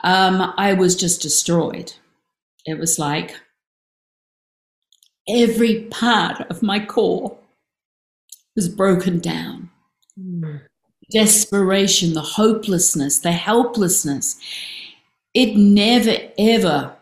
um, 0.00 0.54
I 0.56 0.74
was 0.74 0.94
just 0.94 1.22
destroyed. 1.22 1.94
It 2.68 2.78
was 2.78 2.98
like 2.98 3.34
every 5.28 5.84
part 5.90 6.40
of 6.50 6.62
my 6.62 6.84
core 6.84 7.36
was 8.54 8.68
broken 8.68 9.20
down. 9.20 9.70
Mm 10.18 10.60
desperation, 11.10 12.12
the 12.14 12.20
hopelessness, 12.20 13.18
the 13.20 13.32
helplessness. 13.32 14.38
it 15.34 15.56
never 15.56 16.16
ever 16.38 16.96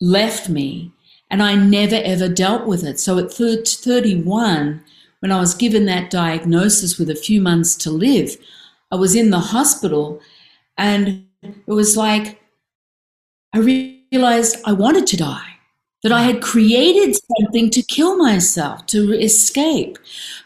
left 0.00 0.48
me 0.48 0.92
and 1.30 1.42
I 1.42 1.54
never 1.54 1.96
ever 1.96 2.28
dealt 2.28 2.66
with 2.66 2.84
it. 2.84 3.00
So 3.00 3.18
at 3.18 3.32
31, 3.32 4.84
when 5.20 5.32
I 5.32 5.40
was 5.40 5.54
given 5.54 5.86
that 5.86 6.10
diagnosis 6.10 6.98
with 6.98 7.08
a 7.08 7.14
few 7.14 7.40
months 7.40 7.76
to 7.76 7.90
live, 7.90 8.36
I 8.90 8.96
was 8.96 9.14
in 9.14 9.30
the 9.30 9.40
hospital 9.40 10.20
and 10.76 11.24
it 11.42 11.72
was 11.72 11.96
like 11.96 12.40
I 13.52 14.03
realized 14.14 14.56
I 14.64 14.72
wanted 14.72 15.06
to 15.08 15.16
die, 15.16 15.56
that 16.02 16.12
I 16.12 16.22
had 16.22 16.40
created 16.40 17.16
something 17.16 17.68
to 17.70 17.82
kill 17.82 18.16
myself, 18.16 18.86
to 18.86 19.12
escape. 19.12 19.98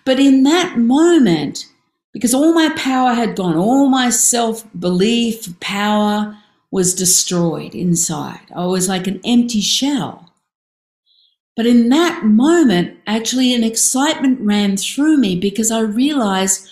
But 0.05 0.19
in 0.19 0.43
that 0.45 0.79
moment, 0.79 1.67
because 2.13 2.33
all 2.33 2.55
my 2.55 2.71
power 2.77 3.13
had 3.13 3.37
gone, 3.37 3.57
all 3.57 3.89
my 3.89 4.09
self 4.09 4.65
belief, 4.79 5.61
power 5.61 6.37
was 6.71 6.95
destroyed 6.95 7.75
inside. 7.75 8.41
I 8.57 8.65
was 8.67 8.89
like 8.89 9.07
an 9.07 9.21
empty 9.25 9.61
shell. 9.61 10.33
But 11.55 11.67
in 11.67 11.89
that 11.91 12.25
moment, 12.25 12.99
actually, 13.07 13.53
an 13.53 13.65
excitement 13.65 14.41
ran 14.41 14.77
through 14.77 15.17
me 15.19 15.37
because 15.37 15.71
I 15.71 15.81
realized 15.81 16.69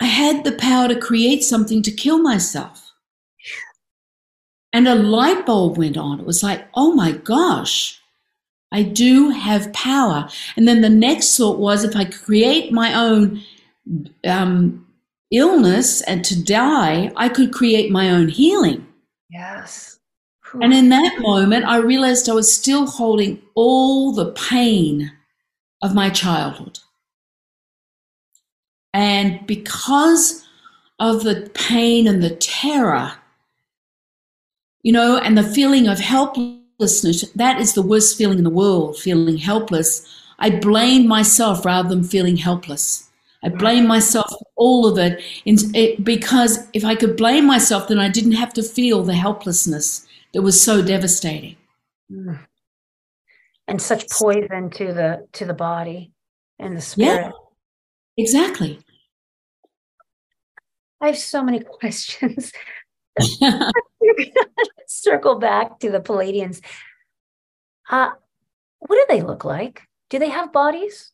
I 0.00 0.06
had 0.06 0.42
the 0.42 0.52
power 0.52 0.88
to 0.88 0.98
create 0.98 1.44
something 1.44 1.82
to 1.82 1.90
kill 1.92 2.18
myself. 2.18 2.85
And 4.76 4.86
a 4.86 4.94
light 4.94 5.46
bulb 5.46 5.78
went 5.78 5.96
on. 5.96 6.20
It 6.20 6.26
was 6.26 6.42
like, 6.42 6.68
oh 6.74 6.92
my 6.92 7.12
gosh, 7.12 7.98
I 8.70 8.82
do 8.82 9.30
have 9.30 9.72
power. 9.72 10.28
And 10.54 10.68
then 10.68 10.82
the 10.82 10.90
next 10.90 11.34
thought 11.34 11.58
was 11.58 11.82
if 11.82 11.96
I 11.96 12.04
create 12.04 12.70
my 12.70 12.92
own 12.92 13.40
um, 14.26 14.86
illness 15.30 16.02
and 16.02 16.22
to 16.26 16.44
die, 16.44 17.10
I 17.16 17.30
could 17.30 17.54
create 17.54 17.90
my 17.90 18.10
own 18.10 18.28
healing. 18.28 18.86
Yes. 19.30 19.98
And 20.60 20.74
in 20.74 20.90
that 20.90 21.20
moment, 21.20 21.64
I 21.64 21.78
realized 21.78 22.28
I 22.28 22.34
was 22.34 22.54
still 22.54 22.86
holding 22.86 23.40
all 23.54 24.12
the 24.12 24.32
pain 24.32 25.10
of 25.82 25.94
my 25.94 26.10
childhood. 26.10 26.80
And 28.92 29.46
because 29.46 30.46
of 30.98 31.24
the 31.24 31.50
pain 31.54 32.06
and 32.06 32.22
the 32.22 32.36
terror, 32.36 33.14
you 34.86 34.92
know, 34.92 35.18
and 35.18 35.36
the 35.36 35.42
feeling 35.42 35.88
of 35.88 35.98
helplessness, 35.98 37.28
that 37.32 37.60
is 37.60 37.72
the 37.72 37.82
worst 37.82 38.16
feeling 38.16 38.38
in 38.38 38.44
the 38.44 38.50
world, 38.50 38.96
feeling 38.96 39.36
helpless. 39.36 40.06
I 40.38 40.48
blame 40.48 41.08
myself 41.08 41.64
rather 41.64 41.88
than 41.88 42.04
feeling 42.04 42.36
helpless. 42.36 43.08
I 43.42 43.48
blame 43.48 43.88
myself 43.88 44.30
for 44.30 44.46
all 44.54 44.86
of 44.86 44.96
it, 44.96 45.20
it 45.44 46.04
because 46.04 46.68
if 46.72 46.84
I 46.84 46.94
could 46.94 47.16
blame 47.16 47.48
myself, 47.48 47.88
then 47.88 47.98
I 47.98 48.08
didn't 48.08 48.38
have 48.42 48.52
to 48.52 48.62
feel 48.62 49.02
the 49.02 49.14
helplessness 49.14 50.06
that 50.32 50.42
was 50.42 50.62
so 50.62 50.82
devastating. 50.82 51.56
Mm. 52.08 52.38
And 53.66 53.82
such 53.82 54.08
poison 54.08 54.70
to 54.70 54.92
the 54.92 55.26
to 55.32 55.44
the 55.44 55.54
body 55.54 56.12
and 56.60 56.76
the 56.76 56.80
spirit. 56.80 57.24
Yeah, 57.24 57.30
exactly. 58.16 58.78
I 61.00 61.08
have 61.08 61.18
so 61.18 61.42
many 61.42 61.58
questions. 61.80 62.52
Circle 64.86 65.38
back 65.38 65.78
to 65.80 65.90
the 65.90 66.00
Pleiadians. 66.00 66.60
Uh, 67.90 68.10
what 68.80 68.96
do 68.96 69.06
they 69.08 69.22
look 69.22 69.44
like? 69.44 69.82
Do 70.10 70.18
they 70.18 70.28
have 70.28 70.52
bodies? 70.52 71.12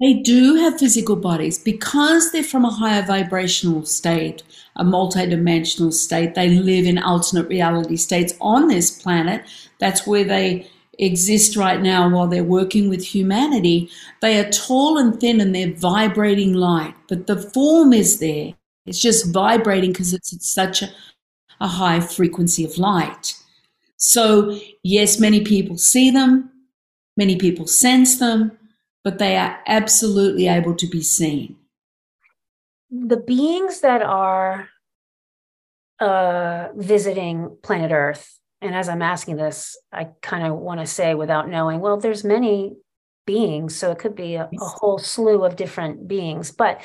They 0.00 0.14
do 0.14 0.56
have 0.56 0.78
physical 0.78 1.14
bodies 1.14 1.58
because 1.58 2.32
they're 2.32 2.42
from 2.42 2.64
a 2.64 2.70
higher 2.70 3.02
vibrational 3.02 3.86
state, 3.86 4.42
a 4.76 4.84
multidimensional 4.84 5.92
state. 5.92 6.34
They 6.34 6.50
live 6.50 6.84
in 6.84 6.98
alternate 6.98 7.48
reality 7.48 7.96
states 7.96 8.34
on 8.40 8.68
this 8.68 8.90
planet. 8.90 9.44
That's 9.78 10.06
where 10.06 10.24
they 10.24 10.68
exist 10.98 11.56
right 11.56 11.80
now 11.80 12.08
while 12.08 12.26
they're 12.26 12.44
working 12.44 12.88
with 12.88 13.04
humanity. 13.04 13.88
They 14.20 14.38
are 14.40 14.50
tall 14.50 14.98
and 14.98 15.18
thin 15.20 15.40
and 15.40 15.54
they're 15.54 15.74
vibrating 15.74 16.54
light, 16.54 16.94
but 17.08 17.26
the 17.26 17.40
form 17.40 17.92
is 17.92 18.18
there. 18.18 18.54
It's 18.86 19.00
just 19.00 19.32
vibrating 19.32 19.92
because 19.92 20.12
it's 20.12 20.32
at 20.32 20.42
such 20.42 20.82
a, 20.82 20.88
a 21.60 21.68
high 21.68 22.00
frequency 22.00 22.64
of 22.64 22.78
light. 22.78 23.34
So, 23.96 24.58
yes, 24.82 25.18
many 25.18 25.42
people 25.42 25.78
see 25.78 26.10
them, 26.10 26.50
many 27.16 27.36
people 27.36 27.66
sense 27.66 28.18
them 28.18 28.58
but 29.04 29.18
they 29.18 29.36
are 29.36 29.60
absolutely 29.66 30.48
able 30.48 30.74
to 30.74 30.86
be 30.86 31.02
seen. 31.02 31.56
The 32.90 33.18
beings 33.18 33.80
that 33.80 34.02
are 34.02 34.68
uh, 36.00 36.68
visiting 36.74 37.56
planet 37.62 37.92
Earth, 37.92 38.38
and 38.62 38.74
as 38.74 38.88
I'm 38.88 39.02
asking 39.02 39.36
this, 39.36 39.76
I 39.92 40.08
kind 40.22 40.46
of 40.46 40.58
want 40.58 40.80
to 40.80 40.86
say 40.86 41.14
without 41.14 41.50
knowing, 41.50 41.80
well, 41.80 41.98
there's 41.98 42.24
many 42.24 42.76
beings, 43.26 43.76
so 43.76 43.90
it 43.90 43.98
could 43.98 44.16
be 44.16 44.36
a, 44.36 44.44
a 44.44 44.64
whole 44.64 44.98
slew 44.98 45.44
of 45.44 45.56
different 45.56 46.08
beings, 46.08 46.50
but 46.50 46.80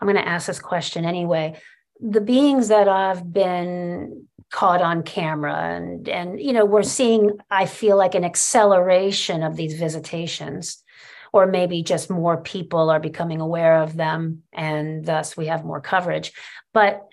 I'm 0.00 0.06
going 0.06 0.16
to 0.16 0.28
ask 0.28 0.46
this 0.46 0.60
question 0.60 1.04
anyway. 1.04 1.60
The 2.02 2.20
beings 2.20 2.68
that 2.68 2.88
I've 2.88 3.32
been 3.32 4.26
caught 4.50 4.82
on 4.82 5.02
camera 5.04 5.54
and 5.54 6.08
and 6.08 6.40
you 6.40 6.52
know 6.52 6.64
we're 6.64 6.82
seeing 6.82 7.30
i 7.52 7.64
feel 7.66 7.96
like 7.96 8.16
an 8.16 8.24
acceleration 8.24 9.42
of 9.42 9.56
these 9.56 9.74
visitations. 9.74 10.82
Or 11.32 11.46
maybe 11.46 11.84
just 11.84 12.10
more 12.10 12.42
people 12.42 12.90
are 12.90 12.98
becoming 12.98 13.40
aware 13.40 13.82
of 13.82 13.96
them 13.96 14.42
and 14.52 15.06
thus 15.06 15.36
we 15.36 15.46
have 15.46 15.64
more 15.64 15.80
coverage. 15.80 16.32
But 16.74 17.06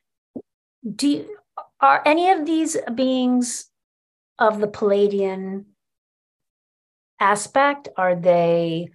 do 0.95 1.07
you, 1.07 1.37
are 1.79 2.01
any 2.03 2.31
of 2.31 2.43
these 2.43 2.75
beings 2.95 3.69
of 4.39 4.59
the 4.59 4.67
Pleiadian 4.67 5.65
aspect 7.19 7.89
are 7.95 8.15
they 8.15 8.89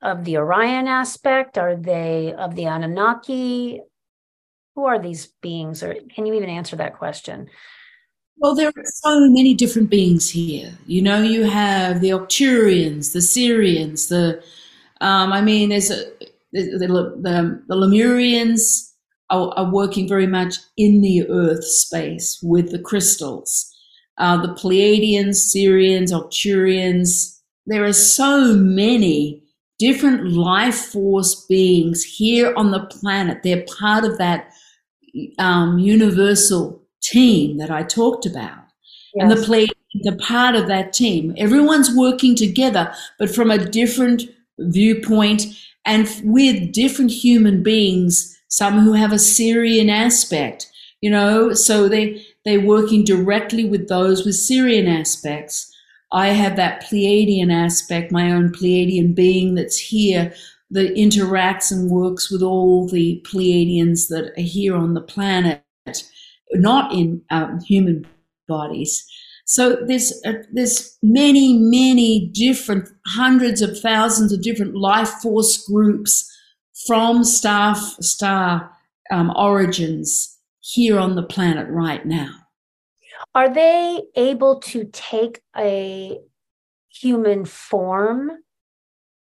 of 0.00 0.24
the 0.24 0.36
orion 0.36 0.86
aspect? 0.86 1.58
Are 1.58 1.74
they 1.74 2.32
of 2.32 2.54
the 2.54 2.66
anunnaki 2.66 3.80
who 4.74 4.84
are 4.84 5.00
these 5.00 5.26
beings 5.40 5.82
or 5.82 5.94
can 6.14 6.26
you 6.26 6.34
even 6.34 6.48
answer 6.48 6.76
that 6.76 6.98
question 6.98 7.48
well, 8.38 8.54
there 8.54 8.68
are 8.68 8.84
so 8.84 9.20
many 9.30 9.54
different 9.54 9.90
beings 9.90 10.28
here. 10.28 10.72
You 10.86 11.02
know, 11.02 11.22
you 11.22 11.44
have 11.44 12.00
the 12.00 12.10
Arcturians, 12.10 13.12
the 13.12 13.20
Sirians 13.20 14.08
the, 14.08 14.42
um, 15.00 15.32
I 15.32 15.40
mean, 15.40 15.68
there's 15.68 15.90
a, 15.90 16.04
the, 16.52 17.14
the, 17.20 17.62
the 17.68 17.74
Lemurians 17.74 18.90
are, 19.30 19.52
are, 19.56 19.70
working 19.70 20.08
very 20.08 20.26
much 20.26 20.56
in 20.76 21.00
the 21.00 21.28
earth 21.28 21.64
space 21.64 22.38
with 22.42 22.70
the 22.70 22.78
crystals. 22.78 23.70
Uh, 24.18 24.40
the 24.40 24.52
Pleiadians, 24.54 25.54
Sirians 25.54 26.12
Arcturians, 26.12 27.40
there 27.66 27.84
are 27.84 27.92
so 27.92 28.54
many 28.54 29.42
different 29.78 30.32
life 30.32 30.76
force 30.76 31.44
beings 31.46 32.04
here 32.04 32.54
on 32.56 32.70
the 32.70 32.86
planet. 32.86 33.42
They're 33.42 33.64
part 33.78 34.04
of 34.04 34.18
that 34.18 34.52
um, 35.38 35.78
universal 35.78 36.82
team 37.02 37.58
that 37.58 37.70
I 37.70 37.82
talked 37.82 38.26
about. 38.26 38.64
Yes. 39.14 39.22
And 39.22 39.30
the 39.30 39.44
play, 39.44 39.66
the 40.02 40.16
part 40.16 40.54
of 40.54 40.66
that 40.66 40.92
team, 40.92 41.34
everyone's 41.36 41.94
working 41.94 42.34
together, 42.34 42.92
but 43.18 43.34
from 43.34 43.50
a 43.50 43.58
different 43.58 44.22
viewpoint 44.58 45.46
and 45.84 46.08
with 46.24 46.72
different 46.72 47.10
human 47.10 47.62
beings, 47.62 48.38
some 48.48 48.80
who 48.80 48.92
have 48.92 49.12
a 49.12 49.16
Sirian 49.16 49.90
aspect, 49.90 50.70
you 51.00 51.10
know, 51.10 51.52
so 51.52 51.88
they, 51.88 52.24
they're 52.44 52.60
working 52.60 53.04
directly 53.04 53.64
with 53.64 53.88
those 53.88 54.24
with 54.24 54.34
Sirian 54.34 54.88
aspects. 54.88 55.70
I 56.12 56.28
have 56.28 56.56
that 56.56 56.84
Pleiadian 56.84 57.52
aspect, 57.52 58.12
my 58.12 58.30
own 58.30 58.52
Pleiadian 58.52 59.14
being 59.14 59.54
that's 59.54 59.78
here 59.78 60.32
that 60.74 60.94
interacts 60.96 61.72
and 61.72 61.90
works 61.90 62.30
with 62.30 62.42
all 62.42 62.88
the 62.88 63.24
Pleiadians 63.24 64.08
that 64.08 64.32
are 64.36 64.42
here 64.42 64.76
on 64.76 64.94
the 64.94 65.00
planet 65.00 65.64
not 66.52 66.92
in 66.92 67.22
um, 67.30 67.60
human 67.60 68.06
bodies. 68.48 69.04
So 69.46 69.76
there's 69.86 70.12
uh, 70.24 70.42
there's 70.52 70.96
many 71.02 71.58
many 71.58 72.28
different 72.28 72.88
hundreds 73.06 73.60
of 73.60 73.78
thousands 73.78 74.32
of 74.32 74.42
different 74.42 74.74
life 74.74 75.10
force 75.22 75.66
groups 75.68 76.30
from 76.86 77.24
star 77.24 77.74
star 77.76 78.70
um, 79.10 79.32
origins 79.36 80.38
here 80.60 80.98
on 80.98 81.14
the 81.14 81.22
planet 81.22 81.68
right 81.68 82.04
now. 82.06 82.30
Are 83.34 83.52
they 83.52 84.02
able 84.16 84.60
to 84.60 84.88
take 84.92 85.40
a 85.56 86.18
human 86.88 87.44
form 87.44 88.30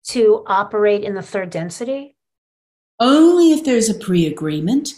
to 0.08 0.44
operate 0.48 1.04
in 1.04 1.16
the 1.16 1.22
third 1.22 1.50
density? 1.50 2.16
Only 3.00 3.54
if 3.54 3.64
there's 3.64 3.90
a 3.90 3.96
pre 3.96 4.26
agreement 4.26 4.94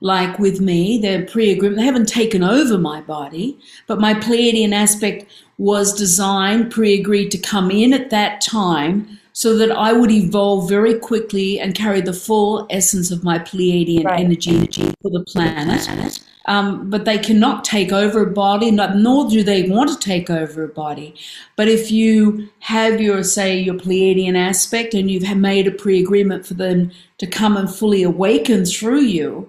like 0.00 0.38
with 0.38 0.60
me, 0.60 0.98
they're 0.98 1.26
pre-agreement. 1.26 1.78
They 1.78 1.84
haven't 1.84 2.08
taken 2.08 2.42
over 2.42 2.78
my 2.78 3.02
body, 3.02 3.58
but 3.86 4.00
my 4.00 4.14
Pleiadian 4.14 4.72
aspect 4.72 5.26
was 5.58 5.92
designed, 5.92 6.70
pre-agreed 6.70 7.30
to 7.32 7.38
come 7.38 7.70
in 7.70 7.92
at 7.92 8.08
that 8.10 8.40
time 8.40 9.18
so 9.32 9.56
that 9.58 9.70
I 9.70 9.92
would 9.92 10.10
evolve 10.10 10.68
very 10.68 10.98
quickly 10.98 11.60
and 11.60 11.74
carry 11.74 12.00
the 12.00 12.14
full 12.14 12.66
essence 12.70 13.10
of 13.10 13.22
my 13.22 13.38
Pleiadian 13.38 14.04
right. 14.04 14.20
energy 14.20 14.66
for 15.02 15.10
the 15.10 15.24
planet. 15.26 16.20
Um, 16.50 16.90
but 16.90 17.04
they 17.04 17.16
cannot 17.16 17.64
take 17.64 17.92
over 17.92 18.24
a 18.24 18.32
body, 18.32 18.72
not, 18.72 18.96
nor 18.96 19.30
do 19.30 19.44
they 19.44 19.68
want 19.68 19.88
to 19.88 19.96
take 19.96 20.28
over 20.28 20.64
a 20.64 20.68
body. 20.68 21.14
But 21.54 21.68
if 21.68 21.92
you 21.92 22.48
have 22.58 23.00
your, 23.00 23.22
say, 23.22 23.56
your 23.56 23.76
Pleiadian 23.76 24.36
aspect 24.36 24.92
and 24.92 25.08
you've 25.08 25.36
made 25.36 25.68
a 25.68 25.70
pre 25.70 26.02
agreement 26.02 26.44
for 26.44 26.54
them 26.54 26.90
to 27.18 27.26
come 27.28 27.56
and 27.56 27.72
fully 27.72 28.02
awaken 28.02 28.64
through 28.64 29.02
you, 29.02 29.48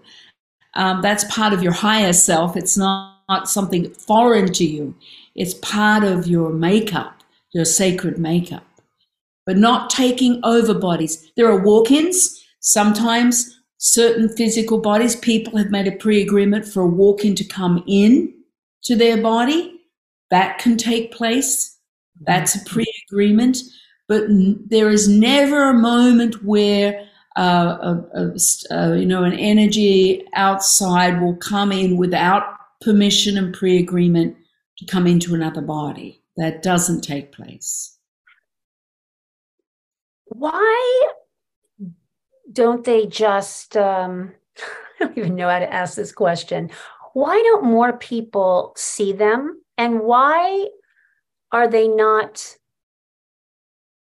um, 0.76 1.02
that's 1.02 1.24
part 1.24 1.54
of 1.54 1.64
your 1.64 1.72
higher 1.72 2.14
self. 2.14 2.56
It's 2.56 2.78
not, 2.78 3.18
not 3.28 3.50
something 3.50 3.90
foreign 3.96 4.54
to 4.54 4.64
you, 4.64 4.94
it's 5.34 5.56
part 5.56 6.04
of 6.04 6.28
your 6.28 6.52
makeup, 6.54 7.24
your 7.52 7.66
sacred 7.66 8.20
makeup. 8.20 8.64
But 9.48 9.58
not 9.58 9.90
taking 9.90 10.40
over 10.44 10.76
bodies. 10.76 11.32
There 11.36 11.48
are 11.48 11.60
walk 11.60 11.90
ins. 11.90 12.46
Sometimes 12.60 13.60
certain 13.82 14.30
physical 14.30 14.78
bodies, 14.78 15.16
people 15.16 15.58
have 15.58 15.72
made 15.72 15.88
a 15.88 15.92
pre 15.92 16.22
agreement 16.22 16.66
for 16.66 16.84
a 16.84 16.88
walk 16.88 17.26
in 17.26 17.36
to 17.36 17.44
come 17.44 17.84
in 17.88 18.34
to 18.84 18.96
their 18.96 19.22
body. 19.22 19.82
That 20.30 20.60
can 20.60 20.78
take 20.78 21.12
place. 21.12 21.78
That's 22.22 22.56
a 22.56 22.64
pre 22.64 22.86
agreement. 23.10 23.58
But 24.08 24.24
n- 24.26 24.64
there 24.68 24.90
is 24.90 25.10
never 25.10 25.70
a 25.70 25.74
moment 25.74 26.44
where 26.44 27.08
uh, 27.38 27.78
a, 27.82 28.06
a, 28.14 28.76
a, 28.76 28.98
you 29.00 29.06
know 29.06 29.24
an 29.24 29.34
energy 29.34 30.26
outside 30.36 31.20
will 31.20 31.36
come 31.38 31.72
in 31.72 31.98
without 31.98 32.44
permission 32.82 33.38
and 33.38 33.54
pre 33.54 33.80
agreement 33.80 34.38
to 34.78 34.86
come 34.86 35.08
into 35.08 35.34
another 35.34 35.62
body. 35.62 36.22
That 36.38 36.62
doesn't 36.62 37.02
take 37.02 37.32
place. 37.32 37.98
Why 40.26 41.12
don't 42.52 42.84
they 42.84 43.06
just 43.06 43.78
um, 43.78 44.32
i 45.00 45.06
don't 45.06 45.18
even 45.18 45.36
know 45.36 45.50
how 45.50 45.60
to 45.60 45.74
ask 45.74 45.96
this 45.96 46.12
question. 46.12 46.70
Why 47.14 47.42
don't 47.44 47.66
more 47.66 47.98
people 47.98 48.74
see 48.78 49.12
them? 49.12 49.62
And 49.78 50.02
why 50.02 50.68
are 51.52 51.68
they 51.68 51.88
not 51.88 52.56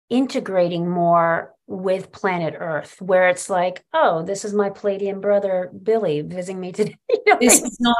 integrating 0.09 0.88
more 0.88 1.55
with 1.66 2.12
planet 2.12 2.55
earth 2.59 3.01
where 3.01 3.30
it's 3.30 3.49
like 3.49 3.82
oh 3.95 4.22
this 4.22 4.45
is 4.45 4.53
my 4.53 4.68
pleiadian 4.68 5.22
brother 5.22 5.70
billy 5.82 6.20
visiting 6.20 6.61
me 6.61 6.72
today? 6.72 6.97
You 7.11 7.22
know, 7.26 7.38
this 7.40 7.62
is 7.62 7.78
not 7.80 7.97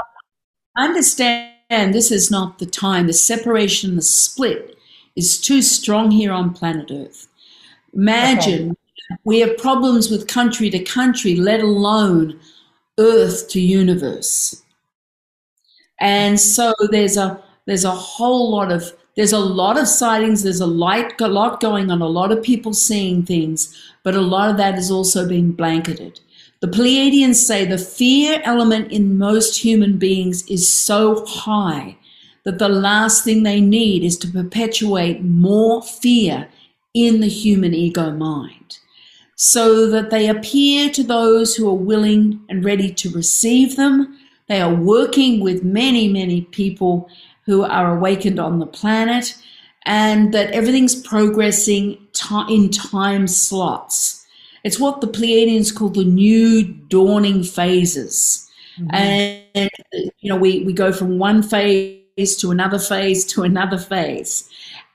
understand 0.77 1.95
this 1.95 2.11
is 2.11 2.31
not 2.31 2.59
the 2.59 2.67
time. 2.67 3.07
The 3.07 3.13
separation 3.13 3.97
the 3.97 4.03
split 4.03 4.77
is 5.17 5.41
too 5.41 5.63
strong 5.63 6.11
here 6.11 6.33
on 6.33 6.53
planet 6.53 6.91
earth. 6.91 7.29
Imagine 7.95 8.71
okay 8.71 8.82
we 9.25 9.41
have 9.41 9.57
problems 9.59 10.11
with 10.11 10.29
country 10.29 10.71
to 10.71 10.79
country, 10.79 11.37
let 11.37 11.61
alone 11.61 12.39
earth 12.99 13.49
to 13.51 13.61
universe. 13.61 14.63
And 16.01 16.39
so 16.41 16.75
there's 16.91 17.17
a 17.17 17.43
there's 17.67 17.85
a 17.85 17.91
whole 17.91 18.51
lot 18.51 18.73
of 18.73 18.93
there's 19.17 19.33
a 19.33 19.39
lot 19.39 19.79
of 19.79 19.87
sightings, 19.87 20.43
there's 20.43 20.61
a 20.61 20.67
light 20.67 21.21
a 21.21 21.29
lot 21.29 21.61
going 21.61 21.91
on, 21.91 22.01
a 22.01 22.09
lot 22.09 22.33
of 22.33 22.43
people 22.43 22.73
seeing 22.73 23.25
things, 23.25 23.77
but 24.03 24.15
a 24.15 24.21
lot 24.21 24.51
of 24.51 24.57
that 24.57 24.79
is 24.79 24.91
also 24.91 25.29
being 25.29 25.53
blanketed. 25.53 26.21
The 26.61 26.69
Pleiadians 26.69 27.35
say 27.35 27.65
the 27.65 27.77
fear 27.77 28.41
element 28.45 28.91
in 28.91 29.19
most 29.19 29.59
human 29.59 29.99
beings 29.99 30.47
is 30.49 30.73
so 30.73 31.27
high 31.27 31.99
that 32.45 32.59
the 32.59 32.69
last 32.69 33.25
thing 33.25 33.43
they 33.43 33.61
need 33.61 34.03
is 34.03 34.17
to 34.19 34.29
perpetuate 34.29 35.23
more 35.23 35.83
fear 35.83 36.49
in 36.95 37.21
the 37.21 37.29
human 37.29 37.75
ego 37.75 38.11
mind 38.11 38.79
so 39.35 39.89
that 39.89 40.11
they 40.11 40.29
appear 40.29 40.91
to 40.91 41.03
those 41.03 41.57
who 41.57 41.69
are 41.69 41.75
willing 41.75 42.41
and 42.49 42.65
ready 42.65 42.93
to 42.93 43.11
receive 43.11 43.77
them. 43.77 44.19
They 44.49 44.61
are 44.61 44.75
working 44.75 45.41
with 45.41 45.65
many, 45.65 46.09
many 46.09 46.43
people 46.43 47.09
who 47.47 47.65
are 47.65 47.97
awakened 47.97 48.39
on 48.39 48.59
the 48.59 48.67
planet, 48.67 49.37
and 49.85 50.33
that 50.33 50.53
everything's 50.53 50.95
progressing 50.95 51.99
in 52.49 52.71
time 52.71 53.27
slots. 53.27 54.25
It's 54.63 54.79
what 54.79 55.01
the 55.01 55.09
Pleiadians 55.09 55.75
call 55.75 55.89
the 55.89 56.05
new 56.05 56.63
dawning 56.63 57.43
phases. 57.43 58.49
Mm-hmm. 58.79 58.95
And, 58.95 59.71
you 60.21 60.29
know, 60.29 60.37
we, 60.37 60.61
we 60.61 60.73
go 60.73 60.93
from 60.93 61.19
one 61.19 61.43
phase 61.43 62.37
to 62.37 62.53
another 62.53 62.79
phase 62.79 63.25
to 63.25 63.43
another 63.43 63.77
phase 63.77 64.49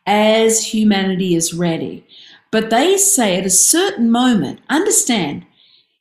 as 0.05 0.65
humanity 0.65 1.35
is 1.35 1.53
ready. 1.53 2.06
But 2.51 2.69
they 2.69 2.97
say 2.97 3.37
at 3.37 3.45
a 3.45 3.49
certain 3.49 4.09
moment, 4.09 4.61
understand, 4.69 5.45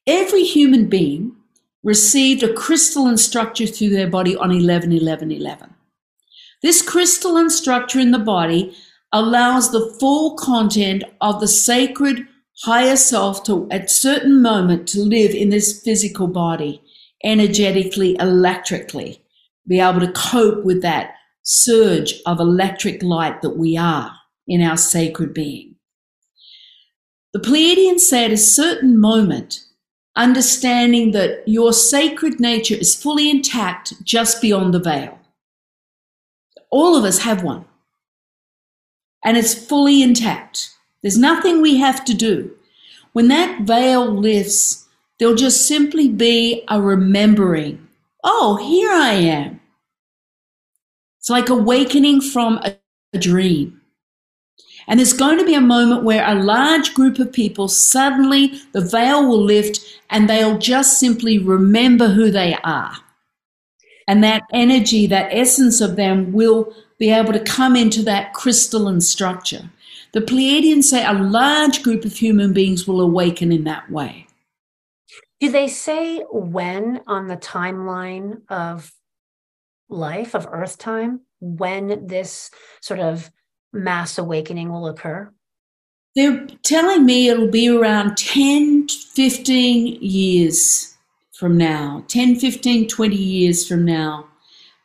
every 0.07 0.45
human 0.45 0.89
being 0.89 1.37
received 1.83 2.43
a 2.43 2.53
crystalline 2.53 3.17
structure 3.17 3.67
through 3.67 3.91
their 3.91 4.09
body 4.09 4.37
on 4.37 4.51
11 4.51 4.93
11 4.93 5.31
11. 5.31 5.75
This 6.63 6.83
crystalline 6.83 7.51
structure 7.51 8.01
in 8.01 8.11
the 8.11 8.19
body 8.19 8.77
allows 9.13 9.71
the 9.71 9.95
full 10.01 10.37
content 10.37 11.05
of 11.21 11.41
the 11.41 11.49
sacred 11.49 12.27
higher 12.63 12.97
self 12.97 13.45
to, 13.45 13.69
at 13.71 13.91
certain 13.91 14.43
moment, 14.43 14.89
to 14.89 15.01
live 15.01 15.33
in 15.33 15.51
this 15.51 15.81
physical 15.83 16.27
body, 16.27 16.83
energetically, 17.23 18.17
electrically, 18.19 19.23
be 19.69 19.79
able 19.79 20.01
to 20.01 20.13
cope 20.13 20.65
with 20.65 20.83
that 20.83 21.15
surge 21.43 22.15
of 22.27 22.41
electric 22.41 23.03
light 23.03 23.43
that 23.43 23.57
we 23.57 23.77
are 23.77 24.13
in 24.49 24.61
our 24.61 24.77
sacred 24.77 25.33
being. 25.33 25.76
The 27.37 27.43
Pleiadians 27.43 28.01
say 28.01 28.25
at 28.25 28.33
a 28.33 28.39
certain 28.39 28.99
moment, 28.99 29.61
understanding 30.17 31.11
that 31.11 31.47
your 31.47 31.75
sacred 31.75 32.41
nature 32.41 32.77
is 32.77 32.95
fully 32.95 33.29
intact 33.29 33.93
just 34.03 34.41
beyond 34.41 34.73
the 34.73 34.79
veil. 34.79 35.19
All 36.71 36.97
of 36.97 37.05
us 37.05 37.19
have 37.19 37.43
one. 37.43 37.67
And 39.23 39.37
it's 39.37 39.53
fully 39.53 40.03
intact. 40.03 40.71
There's 41.03 41.19
nothing 41.19 41.61
we 41.61 41.77
have 41.77 42.07
to 42.07 42.15
do. 42.15 42.57
When 43.13 43.29
that 43.29 43.61
veil 43.65 44.11
lifts, 44.11 44.89
there'll 45.19 45.35
just 45.35 45.69
simply 45.69 46.09
be 46.09 46.65
a 46.69 46.81
remembering. 46.81 47.87
Oh, 48.25 48.57
here 48.57 48.91
I 48.91 49.13
am. 49.13 49.61
It's 51.19 51.29
like 51.29 51.51
awakening 51.51 52.23
from 52.23 52.61
a, 52.65 52.79
a 53.13 53.19
dream. 53.19 53.83
And 54.89 55.01
there's 55.01 55.13
going 55.13 55.39
to 55.39 55.45
be 55.45 55.55
a 55.55 55.61
moment 55.61 56.05
where 56.05 56.25
a 56.27 56.35
large 56.35 56.95
group 56.95 57.19
of 57.19 57.33
people 57.33 57.69
suddenly 57.69 58.61
the 58.73 58.81
veil 58.81 59.29
will 59.29 59.43
lift 59.43 59.81
and 60.11 60.29
they'll 60.29 60.59
just 60.59 61.01
simply 61.01 61.39
remember 61.39 62.09
who 62.09 62.31
they 62.31 62.57
are. 62.63 62.95
And 64.07 64.23
that 64.23 64.45
energy, 64.53 65.07
that 65.09 65.29
essence 65.33 65.81
of 65.81 65.97
them 65.97 66.33
will 66.33 66.73
be 66.99 67.11
able 67.11 67.33
to 67.33 67.41
come 67.41 67.75
into 67.75 68.03
that 68.05 68.33
crystalline 68.33 69.01
structure. 69.01 69.71
The 70.13 70.21
Pleiadians 70.21 70.85
say 70.85 71.05
a 71.05 71.13
large 71.13 71.83
group 71.83 72.05
of 72.05 72.13
human 72.15 72.53
beings 72.53 72.87
will 72.87 73.01
awaken 73.01 73.51
in 73.53 73.65
that 73.65 73.91
way. 73.91 74.27
Do 75.41 75.51
they 75.51 75.69
say 75.69 76.21
when 76.31 77.03
on 77.07 77.27
the 77.27 77.37
timeline 77.37 78.43
of 78.49 78.93
life, 79.89 80.35
of 80.35 80.49
Earth 80.51 80.79
time, 80.79 81.21
when 81.41 82.07
this 82.07 82.51
sort 82.81 83.01
of 83.01 83.31
mass 83.73 84.19
awakening 84.19 84.71
will 84.71 84.87
occur? 84.87 85.31
They're 86.15 86.47
telling 86.63 87.05
me 87.05 87.29
it'll 87.29 87.51
be 87.51 87.69
around 87.69 88.17
10, 88.17 88.89
15 88.89 89.99
years 90.01 90.97
from 91.35 91.59
now, 91.59 92.05
10, 92.09 92.37
15, 92.37 92.89
20 92.89 93.17
years 93.17 93.69
from 93.69 93.85
now. 93.85 94.27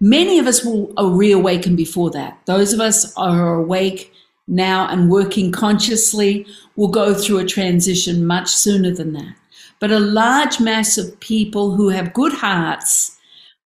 Many 0.01 0.39
of 0.39 0.47
us 0.47 0.65
will 0.65 0.91
reawaken 0.97 1.75
before 1.75 2.11
that. 2.11 2.39
Those 2.47 2.73
of 2.73 2.82
us 2.82 3.15
are 3.15 3.53
awake 3.53 4.13
now 4.47 4.88
and 4.89 5.09
working 5.09 5.51
consciously 5.51 6.45
will 6.75 6.89
go 6.89 7.13
through 7.13 7.38
a 7.38 7.45
transition 7.45 8.25
much 8.25 8.49
sooner 8.49 8.91
than 8.91 9.13
that. 9.13 9.36
But 9.79 9.91
a 9.91 9.99
large 9.99 10.59
mass 10.59 10.97
of 10.97 11.19
people 11.19 11.75
who 11.75 11.89
have 11.89 12.13
good 12.13 12.34
hearts 12.34 13.17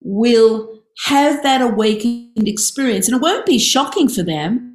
will 0.02 0.80
have 1.06 1.42
that 1.44 1.62
awakened 1.62 2.48
experience. 2.48 3.08
And 3.08 3.16
it 3.16 3.22
won't 3.22 3.46
be 3.46 3.58
shocking 3.58 4.08
for 4.10 4.22
them 4.22 4.67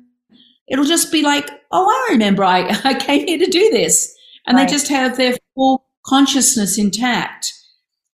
It'll 0.68 0.84
just 0.84 1.12
be 1.12 1.22
like, 1.22 1.50
oh, 1.70 1.88
I 1.88 2.12
remember 2.12 2.44
I, 2.44 2.68
I 2.84 2.94
came 2.94 3.26
here 3.26 3.38
to 3.38 3.46
do 3.46 3.70
this. 3.70 4.14
And 4.46 4.56
right. 4.56 4.66
they 4.66 4.72
just 4.72 4.88
have 4.88 5.16
their 5.16 5.34
full 5.54 5.86
consciousness 6.04 6.78
intact. 6.78 7.52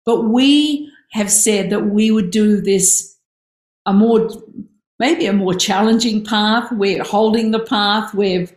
But 0.05 0.23
we 0.23 0.91
have 1.13 1.31
said 1.31 1.71
that 1.71 1.87
we 1.87 2.11
would 2.11 2.31
do 2.31 2.61
this 2.61 3.17
a 3.87 3.93
more, 3.93 4.29
maybe 4.99 5.27
a 5.27 5.33
more 5.33 5.55
challenging 5.55 6.25
path. 6.25 6.71
We're 6.73 7.05
holding 7.05 7.53
the 7.53 7.61
path. 7.61 8.13
We've, 8.15 8.53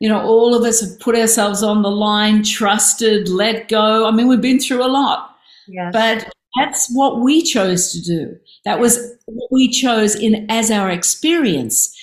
you 0.00 0.08
know, 0.08 0.20
all 0.20 0.54
of 0.54 0.64
us 0.64 0.80
have 0.80 1.00
put 1.00 1.16
ourselves 1.16 1.62
on 1.62 1.82
the 1.82 1.90
line, 1.90 2.42
trusted, 2.42 3.28
let 3.28 3.68
go. 3.68 4.06
I 4.06 4.10
mean, 4.10 4.28
we've 4.28 4.40
been 4.40 4.60
through 4.60 4.84
a 4.84 4.88
lot. 4.88 5.34
Yes. 5.66 5.90
But 5.92 6.30
that's 6.56 6.88
what 6.92 7.20
we 7.20 7.42
chose 7.42 7.92
to 7.92 8.02
do. 8.02 8.36
That 8.64 8.80
was 8.80 8.98
what 9.26 9.50
we 9.50 9.68
chose 9.70 10.14
in 10.14 10.46
as 10.50 10.70
our 10.70 10.90
experience. 10.90 11.94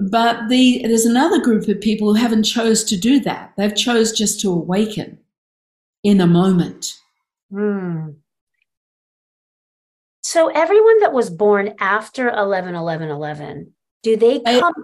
But 0.00 0.48
the, 0.48 0.82
there's 0.84 1.04
another 1.04 1.40
group 1.40 1.66
of 1.68 1.80
people 1.80 2.08
who 2.08 2.20
haven't 2.20 2.44
chose 2.44 2.84
to 2.84 2.96
do 2.96 3.18
that. 3.20 3.52
They've 3.56 3.74
chose 3.74 4.12
just 4.12 4.40
to 4.40 4.52
awaken 4.52 5.18
in 6.04 6.20
a 6.20 6.26
moment. 6.26 6.94
Hmm. 7.50 8.10
So 10.22 10.48
everyone 10.48 11.00
that 11.00 11.12
was 11.12 11.30
born 11.30 11.74
after 11.80 12.28
11 12.28 12.74
11 12.74 13.08
11, 13.08 13.72
do 14.02 14.16
they 14.16 14.40
come? 14.40 14.74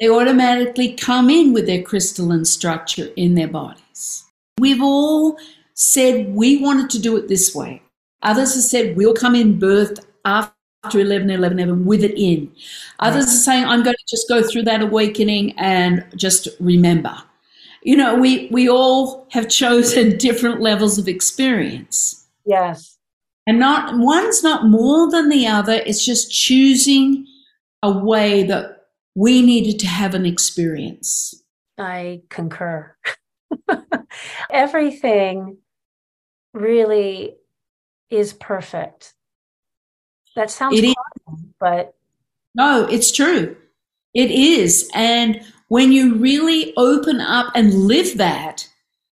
They 0.00 0.08
automatically 0.08 0.92
come 0.92 1.30
in 1.30 1.52
with 1.52 1.66
their 1.66 1.82
crystalline 1.82 2.44
structure 2.44 3.08
in 3.16 3.34
their 3.34 3.48
bodies. 3.48 4.24
We've 4.58 4.82
all 4.82 5.38
said 5.74 6.34
we 6.34 6.58
wanted 6.62 6.90
to 6.90 6.98
do 6.98 7.16
it 7.16 7.28
this 7.28 7.54
way. 7.54 7.82
Others 8.22 8.54
have 8.54 8.64
said 8.64 8.96
we'll 8.96 9.14
come 9.14 9.34
in 9.34 9.58
birth 9.58 10.06
after 10.24 10.55
11 10.94 11.30
11 11.30 11.58
11 11.58 11.84
with 11.84 12.04
it 12.04 12.16
in. 12.16 12.50
Others 13.00 13.24
right. 13.24 13.32
are 13.32 13.36
saying 13.36 13.64
I'm 13.64 13.82
going 13.82 13.96
to 13.96 14.04
just 14.08 14.28
go 14.28 14.42
through 14.42 14.62
that 14.62 14.82
awakening 14.82 15.52
and 15.58 16.04
just 16.16 16.48
remember. 16.60 17.14
You 17.82 17.96
know, 17.96 18.16
we 18.16 18.48
we 18.50 18.68
all 18.68 19.26
have 19.30 19.48
chosen 19.48 20.16
different 20.18 20.60
levels 20.60 20.98
of 20.98 21.08
experience. 21.08 22.26
Yes. 22.44 22.96
And 23.46 23.60
not 23.60 23.96
one's 23.96 24.42
not 24.42 24.66
more 24.66 25.10
than 25.10 25.28
the 25.28 25.46
other. 25.46 25.74
It's 25.74 26.04
just 26.04 26.32
choosing 26.32 27.26
a 27.82 27.92
way 27.92 28.42
that 28.44 28.86
we 29.14 29.40
needed 29.42 29.78
to 29.80 29.86
have 29.86 30.14
an 30.14 30.26
experience. 30.26 31.42
I 31.78 32.22
concur. 32.28 32.94
Everything 34.50 35.58
really 36.52 37.36
is 38.10 38.32
perfect. 38.32 39.14
That 40.36 40.50
sounds 40.50 40.78
it 40.78 40.84
horrible, 40.84 41.44
but 41.58 41.94
no, 42.54 42.86
it's 42.86 43.10
true. 43.10 43.56
It 44.14 44.30
is. 44.30 44.88
And 44.94 45.42
when 45.68 45.92
you 45.92 46.14
really 46.14 46.72
open 46.76 47.20
up 47.20 47.52
and 47.54 47.74
live 47.74 48.18
that, 48.18 48.68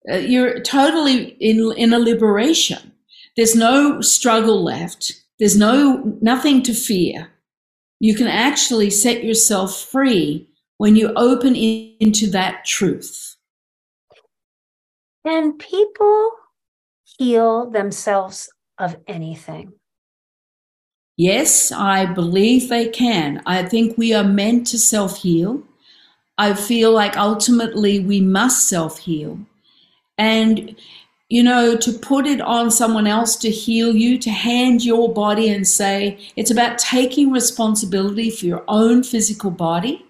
uh, 0.10 0.18
you're 0.18 0.62
totally 0.62 1.36
in 1.40 1.74
in 1.76 1.94
a 1.94 2.00
liberation. 2.00 2.94
There's 3.36 3.56
no 3.56 4.00
struggle 4.02 4.64
left. 4.64 5.12
There's 5.40 5.58
no 5.58 6.18
nothing 6.22 6.64
to 6.64 6.74
fear. 6.74 7.30
You 8.00 8.16
can 8.16 8.28
actually 8.28 8.90
set 8.90 9.24
yourself 9.24 9.76
free 9.76 10.50
when 10.78 10.96
you 10.96 11.12
open 11.16 11.56
in, 11.56 11.96
into 12.00 12.30
that 12.30 12.64
truth. 12.64 13.36
And 15.26 15.60
people 15.60 16.32
heal 17.18 17.70
themselves 17.70 18.50
of 18.78 18.98
anything? 19.08 19.74
Yes, 21.18 21.72
I 21.72 22.06
believe 22.06 22.70
they 22.70 22.88
can. 22.90 23.42
I 23.46 23.64
think 23.64 23.98
we 23.98 24.14
are 24.14 24.24
meant 24.24 24.68
to 24.68 24.78
self 24.78 25.18
heal. 25.24 25.64
I 26.38 26.54
feel 26.54 26.92
like 26.94 27.18
ultimately 27.18 28.00
we 28.00 28.22
must 28.22 28.70
self 28.70 29.00
heal. 29.00 29.40
And 30.18 30.76
you 31.30 31.44
know, 31.44 31.76
to 31.76 31.92
put 31.92 32.26
it 32.26 32.40
on 32.40 32.72
someone 32.72 33.08
else 33.08 33.36
to 33.38 33.50
heal 33.50 33.94
you, 33.96 34.18
to 34.20 34.30
hand 34.30 34.86
your 34.86 35.14
body 35.14 35.50
and 35.50 35.68
say, 35.68 36.18
it's 36.38 36.52
about 36.52 36.78
taking 36.78 37.32
responsibility 37.32 38.30
for 38.30 38.46
your 38.46 38.64
own 38.70 39.04
physical 39.04 39.52
body. 39.52 40.06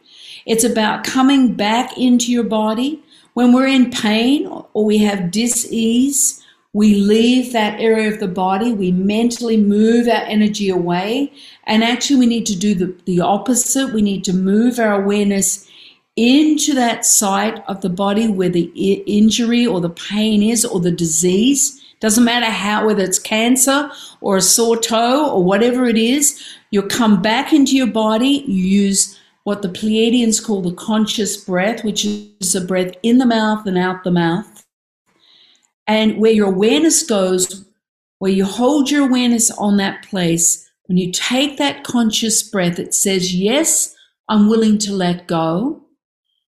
It's 0.46 0.64
about 0.64 1.04
coming 1.04 1.56
back 1.56 1.98
into 1.98 2.32
your 2.32 2.44
body. 2.44 3.02
When 3.34 3.52
we're 3.52 3.68
in 3.68 3.90
pain 3.90 4.46
or 4.48 4.86
we 4.86 5.00
have 5.00 5.32
dis-ease, 5.32 6.44
we 6.74 6.96
leave 6.96 7.54
that 7.54 7.80
area 7.80 8.12
of 8.12 8.20
the 8.20 8.28
body, 8.28 8.72
we 8.72 8.92
mentally 8.92 9.58
move 9.58 10.08
our 10.08 10.24
energy 10.26 10.70
away. 10.70 11.34
And 11.66 11.84
actually, 11.84 12.20
we 12.20 12.26
need 12.26 12.46
to 12.48 12.56
do 12.56 12.76
the, 12.76 12.96
the 13.06 13.22
opposite. 13.22 13.94
We 13.94 14.02
need 14.02 14.24
to 14.26 14.34
move 14.34 14.78
our 14.78 15.02
awareness 15.02 15.68
into 16.16 16.74
that 16.74 17.06
site 17.06 17.64
of 17.68 17.82
the 17.82 17.90
body 17.90 18.28
where 18.28 18.50
the 18.50 18.72
injury 19.06 19.66
or 19.66 19.80
the 19.80 19.90
pain 19.90 20.44
is 20.44 20.66
or 20.66 20.80
the 20.80 20.92
disease. 20.92 21.82
Doesn't 22.00 22.24
matter 22.24 22.48
how, 22.48 22.86
whether 22.86 23.04
it's 23.04 23.20
cancer 23.20 23.90
or 24.22 24.38
a 24.38 24.42
sore 24.42 24.78
toe 24.78 25.32
or 25.32 25.44
whatever 25.44 25.86
it 25.86 25.98
is, 25.98 26.44
you'll 26.70 26.88
come 26.88 27.22
back 27.22 27.54
into 27.54 27.76
your 27.76 27.88
body. 27.88 28.44
You 28.48 28.64
use 28.64 29.18
what 29.44 29.62
the 29.62 29.70
Pleiadians 29.70 30.44
call 30.44 30.62
the 30.62 30.74
conscious 30.74 31.38
breath, 31.38 31.84
which 31.84 32.06
is 32.06 32.54
a 32.54 32.62
breath 32.62 32.94
in 33.02 33.18
the 33.18 33.26
mouth 33.26 33.66
and 33.66 33.78
out 33.78 34.04
the 34.04 34.12
mouth. 34.12 34.57
And 35.88 36.18
where 36.18 36.32
your 36.32 36.48
awareness 36.48 37.04
goes, 37.04 37.66
where 38.20 38.32
you 38.32 38.46
hold 38.46 38.92
your 38.92 39.08
awareness 39.08 39.50
on 39.52 39.78
that 39.78 40.04
place, 40.04 40.70
when 40.88 40.98
you 40.98 41.12
take 41.12 41.58
that 41.58 41.84
conscious 41.84 42.44
breath, 42.44 42.80
it 42.80 42.94
says, 42.94 43.34
Yes, 43.34 43.96
I'm 44.30 44.50
willing 44.50 44.78
to 44.80 44.94
let 44.94 45.28
go. 45.28 45.84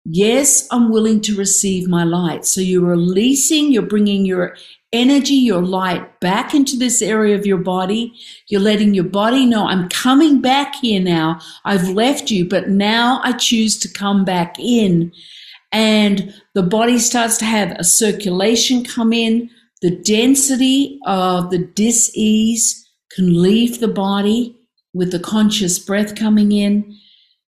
Yes, 0.04 0.68
I'm 0.72 0.90
willing 0.90 1.22
to 1.22 1.36
receive 1.36 1.88
my 1.88 2.04
light. 2.04 2.46
So 2.46 2.60
you're 2.60 2.82
releasing, 2.82 3.72
you're 3.72 3.84
bringing 3.84 4.26
your 4.26 4.56
energy, 4.92 5.36
your 5.36 5.62
light 5.62 6.20
back 6.20 6.54
into 6.54 6.76
this 6.76 7.02
area 7.02 7.36
of 7.36 7.46
your 7.46 7.60
body. 7.60 8.14
You're 8.48 8.62
letting 8.62 8.94
your 8.94 9.06
body 9.06 9.46
know, 9.46 9.68
I'm 9.68 9.88
coming 9.90 10.42
back 10.42 10.76
here 10.76 11.02
now. 11.02 11.40
I've 11.66 11.90
left 11.90 12.32
you, 12.32 12.48
but 12.48 12.70
now 12.70 13.22
I 13.24 13.34
choose 13.34 13.78
to 13.80 13.88
come 13.88 14.26
back 14.26 14.58
in. 14.60 15.14
And 15.72 16.34
the 16.54 16.64
body 16.64 17.00
starts 17.00 17.38
to 17.38 17.46
have 17.46 17.72
a 17.72 17.84
circulation 17.84 18.84
come 18.84 19.14
in. 19.14 19.50
The 19.82 19.96
density 19.96 21.00
of 21.06 21.50
the 21.50 21.60
dis-ease 21.60 22.88
can 23.16 23.42
leave 23.42 23.80
the 23.80 23.88
body 23.88 24.58
with 24.94 25.12
the 25.12 25.20
conscious 25.20 25.80
breath 25.80 26.16
coming 26.16 26.52
in 26.52 26.98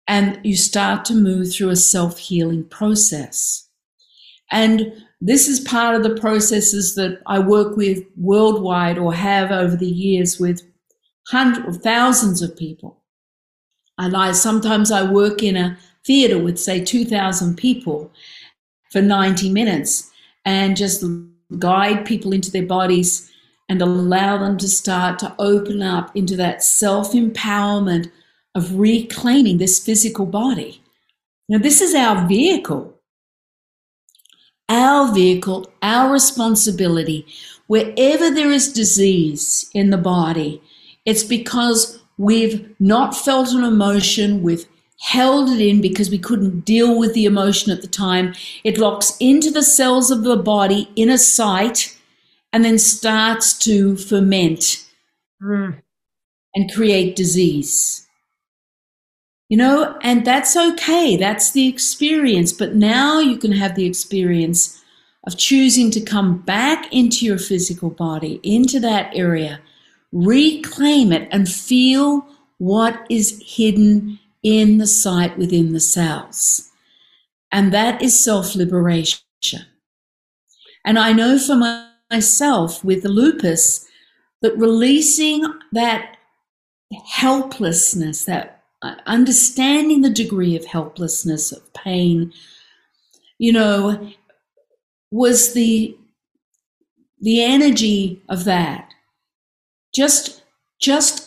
and 0.07 0.39
you 0.43 0.55
start 0.55 1.05
to 1.05 1.15
move 1.15 1.53
through 1.53 1.69
a 1.69 1.75
self 1.75 2.17
healing 2.17 2.65
process. 2.65 3.69
And 4.51 4.93
this 5.21 5.47
is 5.47 5.59
part 5.61 5.95
of 5.95 6.03
the 6.03 6.19
processes 6.19 6.95
that 6.95 7.21
I 7.25 7.39
work 7.39 7.77
with 7.77 8.03
worldwide 8.17 8.97
or 8.97 9.13
have 9.13 9.51
over 9.51 9.75
the 9.75 9.87
years 9.87 10.39
with 10.39 10.61
hundreds, 11.29 11.77
thousands 11.77 12.41
of 12.41 12.57
people. 12.57 13.01
And 13.97 14.17
I 14.17 14.33
sometimes 14.33 14.91
I 14.91 15.09
work 15.09 15.41
in 15.41 15.55
a 15.55 15.77
theater 16.05 16.37
with 16.37 16.59
say 16.59 16.83
2,000 16.83 17.55
people 17.55 18.11
for 18.91 19.01
90 19.01 19.49
minutes 19.51 20.11
and 20.45 20.77
just 20.77 21.03
guide 21.59 22.05
people 22.05 22.33
into 22.33 22.51
their 22.51 22.65
bodies 22.65 23.31
and 23.69 23.81
allow 23.81 24.37
them 24.37 24.57
to 24.57 24.67
start 24.67 25.19
to 25.19 25.33
open 25.39 25.81
up 25.81 26.15
into 26.15 26.35
that 26.35 26.63
self 26.63 27.13
empowerment 27.13 28.11
of 28.55 28.77
reclaiming 28.77 29.57
this 29.57 29.83
physical 29.83 30.25
body. 30.25 30.81
Now, 31.49 31.57
this 31.57 31.81
is 31.81 31.95
our 31.95 32.27
vehicle, 32.27 32.99
our 34.69 35.13
vehicle, 35.13 35.71
our 35.81 36.11
responsibility. 36.11 37.25
Wherever 37.67 38.29
there 38.29 38.51
is 38.51 38.71
disease 38.71 39.69
in 39.73 39.89
the 39.89 39.97
body, 39.97 40.61
it's 41.05 41.23
because 41.23 41.99
we've 42.17 42.75
not 42.79 43.15
felt 43.15 43.51
an 43.53 43.63
emotion, 43.63 44.43
we've 44.43 44.67
held 45.03 45.49
it 45.49 45.59
in 45.59 45.81
because 45.81 46.09
we 46.09 46.17
couldn't 46.17 46.61
deal 46.61 46.97
with 46.97 47.13
the 47.13 47.25
emotion 47.25 47.73
at 47.73 47.81
the 47.81 47.87
time. 47.87 48.33
It 48.63 48.77
locks 48.77 49.17
into 49.19 49.51
the 49.51 49.61
cells 49.61 50.09
of 50.09 50.23
the 50.23 50.37
body 50.37 50.89
in 50.95 51.09
a 51.09 51.17
site 51.17 51.97
and 52.53 52.63
then 52.63 52.79
starts 52.79 53.57
to 53.59 53.97
ferment 53.97 54.85
mm. 55.41 55.77
and 56.55 56.73
create 56.73 57.17
disease. 57.17 58.07
You 59.49 59.57
know, 59.57 59.99
and 60.01 60.25
that's 60.25 60.55
okay. 60.55 61.17
That's 61.17 61.51
the 61.51 61.67
experience. 61.67 62.53
But 62.53 62.75
now 62.75 63.19
you 63.19 63.37
can 63.37 63.51
have 63.51 63.75
the 63.75 63.85
experience 63.85 64.81
of 65.27 65.37
choosing 65.37 65.91
to 65.91 66.01
come 66.01 66.37
back 66.37 66.91
into 66.93 67.25
your 67.25 67.37
physical 67.37 67.89
body, 67.89 68.39
into 68.41 68.79
that 68.79 69.11
area, 69.13 69.59
reclaim 70.13 71.11
it, 71.11 71.27
and 71.29 71.49
feel 71.49 72.25
what 72.57 73.05
is 73.09 73.43
hidden 73.45 74.17
in 74.43 74.77
the 74.77 74.87
site 74.87 75.37
within 75.37 75.73
the 75.73 75.79
cells. 75.79 76.69
And 77.51 77.73
that 77.73 78.01
is 78.01 78.21
self 78.21 78.55
liberation. 78.55 79.19
And 80.85 80.99
I 80.99 81.13
know 81.13 81.37
for 81.39 81.55
myself 82.11 82.83
with 82.83 83.03
the 83.03 83.09
lupus 83.09 83.87
that 84.41 84.57
releasing 84.57 85.45
that 85.71 86.17
helplessness, 87.05 88.25
that 88.25 88.63
uh, 88.81 88.95
understanding 89.05 90.01
the 90.01 90.09
degree 90.09 90.55
of 90.55 90.65
helplessness, 90.65 91.51
of 91.51 91.73
pain, 91.73 92.33
you 93.37 93.53
know, 93.53 94.11
was 95.11 95.53
the 95.53 95.97
the 97.21 97.41
energy 97.41 98.21
of 98.27 98.43
that. 98.43 98.93
Just 99.95 100.43
just 100.81 101.22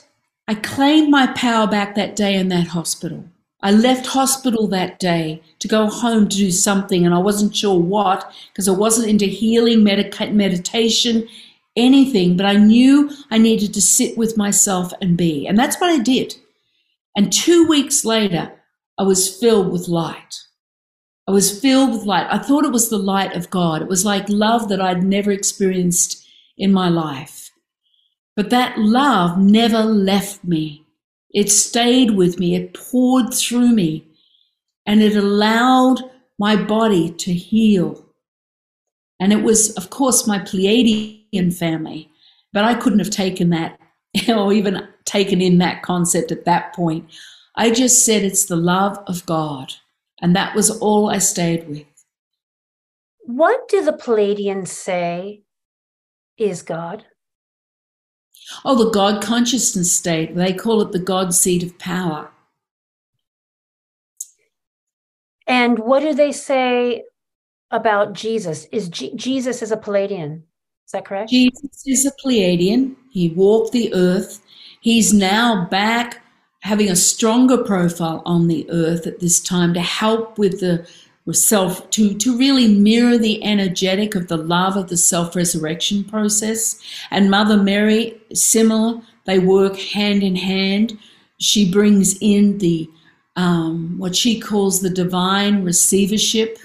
I 0.49 0.55
claimed 0.55 1.11
my 1.11 1.27
power 1.29 1.67
back 1.67 1.97
that 1.97 2.15
day 2.15 2.37
in 2.37 2.49
that 2.49 2.69
hospital. 2.69 3.25
I 3.63 3.73
left 3.73 4.07
hospital 4.07 4.69
that 4.69 5.01
day 5.01 5.43
to 5.59 5.67
go 5.67 5.89
home 5.89 6.29
to 6.29 6.37
do 6.37 6.53
something, 6.53 7.05
and 7.05 7.13
I 7.15 7.19
wasn't 7.19 7.57
sure 7.57 7.79
what 7.79 8.33
because 8.53 8.69
I 8.69 8.73
wasn't 8.73 9.09
into 9.09 9.27
healing, 9.27 9.83
medica- 9.83 10.31
meditation, 10.31 11.27
anything. 11.75 12.37
But 12.37 12.47
I 12.47 12.55
knew 12.55 13.11
I 13.31 13.39
needed 13.39 13.75
to 13.75 13.83
sit 13.83 14.17
with 14.17 14.37
myself 14.37 14.93
and 15.01 15.17
be, 15.17 15.49
and 15.49 15.59
that's 15.59 15.81
what 15.81 15.91
I 15.91 15.99
did. 15.99 16.37
And 17.17 17.33
two 17.33 17.67
weeks 17.67 18.05
later, 18.05 18.53
I 18.99 19.03
was 19.03 19.37
filled 19.37 19.73
with 19.73 19.89
light. 19.89 20.43
I 21.27 21.33
was 21.33 21.61
filled 21.61 21.91
with 21.91 22.05
light. 22.05 22.29
I 22.31 22.39
thought 22.39 22.65
it 22.65 22.73
was 22.73 22.89
the 22.89 22.99
light 22.99 23.35
of 23.35 23.51
God. 23.51 23.83
It 23.83 23.89
was 23.89 24.05
like 24.05 24.29
love 24.29 24.69
that 24.69 24.81
I'd 24.81 25.03
never 25.03 25.33
experienced 25.33 26.25
in 26.57 26.73
my 26.73 26.89
life. 26.89 27.46
But 28.37 28.51
that 28.51 28.79
love 28.79 29.39
never 29.39 29.83
left 29.83 30.45
me. 30.45 30.85
It 31.31 31.51
stayed 31.51 32.13
with 32.13 32.39
me. 32.39 32.55
It 32.55 32.75
poured 32.75 33.33
through 33.33 33.71
me 33.71 34.07
and 34.85 35.03
it 35.03 35.17
allowed 35.17 36.03
my 36.39 36.55
body 36.55 37.11
to 37.11 37.33
heal. 37.33 38.05
And 39.19 39.33
it 39.33 39.43
was, 39.43 39.75
of 39.77 39.91
course, 39.91 40.27
my 40.27 40.39
Pleiadian 40.39 41.53
family, 41.53 42.11
but 42.53 42.65
I 42.65 42.75
couldn't 42.75 42.99
have 42.99 43.11
taken 43.11 43.51
that 43.51 43.79
or 44.29 44.53
even 44.53 44.87
taken 45.05 45.41
in 45.41 45.59
that 45.59 45.83
concept 45.83 46.31
at 46.31 46.45
that 46.45 46.75
point. 46.75 47.11
I 47.57 47.71
just 47.71 48.05
said 48.05 48.23
it's 48.23 48.45
the 48.45 48.57
love 48.57 48.99
of 49.07 49.25
God. 49.25 49.73
And 50.21 50.35
that 50.37 50.55
was 50.55 50.71
all 50.71 51.11
I 51.11 51.19
stayed 51.19 51.69
with. 51.69 51.87
What 53.21 53.69
do 53.69 53.85
the 53.85 53.93
Pleiadians 53.93 54.69
say 54.69 55.43
is 56.39 56.63
God? 56.63 57.05
Oh, 58.65 58.83
the 58.83 58.91
God 58.91 59.23
consciousness 59.23 59.93
state. 59.93 60.35
They 60.35 60.53
call 60.53 60.83
it 60.83 60.93
the 60.93 60.99
God 60.99 61.35
seat 61.35 61.63
of 61.63 61.79
power. 61.79 62.31
And 65.47 65.79
what 65.79 66.01
do 66.01 66.15
they 66.15 66.33
say 66.33 67.05
about 67.71 68.13
Jesus? 68.13 68.67
Is 68.73 68.89
G- 68.89 69.15
Jesus 69.15 69.63
is 69.63 69.71
a 69.71 69.77
Pleiadian? 69.77 70.43
Is 70.87 70.93
that 70.93 71.05
correct? 71.05 71.31
Jesus 71.31 71.83
is 71.87 72.07
a 72.07 72.13
Pleiadian. 72.25 72.97
He 73.11 73.31
walked 73.31 73.73
the 73.73 73.93
earth. 73.95 74.41
He's 74.81 75.13
now 75.13 75.67
back 75.69 76.23
having 76.61 76.91
a 76.91 76.97
stronger 76.97 77.59
profile 77.63 78.23
on 78.25 78.49
the 78.49 78.69
earth 78.71 79.07
at 79.07 79.21
this 79.21 79.41
time 79.41 79.73
to 79.75 79.81
help 79.81 80.39
with 80.39 80.61
the 80.61 80.89
self 81.35 81.91
to 81.91 82.15
to 82.15 82.39
really 82.39 82.69
mirror 82.69 83.19
the 83.19 83.43
energetic 83.43 84.15
of 84.15 84.29
the 84.29 84.37
love 84.37 84.77
of 84.77 84.89
the 84.89 84.97
self 84.97 85.35
resurrection 85.35 86.05
process. 86.05 86.81
And 87.11 87.31
mother 87.31 87.57
mary 87.57 88.21
similar 88.33 89.03
they 89.27 89.39
work 89.39 89.77
hand 89.77 90.23
in 90.23 90.37
hand. 90.37 90.99
She 91.39 91.71
brings 91.71 92.17
in 92.21 92.59
the 92.59 92.89
um, 93.35 93.99
what 93.99 94.17
she 94.17 94.41
calls 94.41 94.81
the 94.81 94.89
divine 94.89 95.63
receivership 95.63 96.59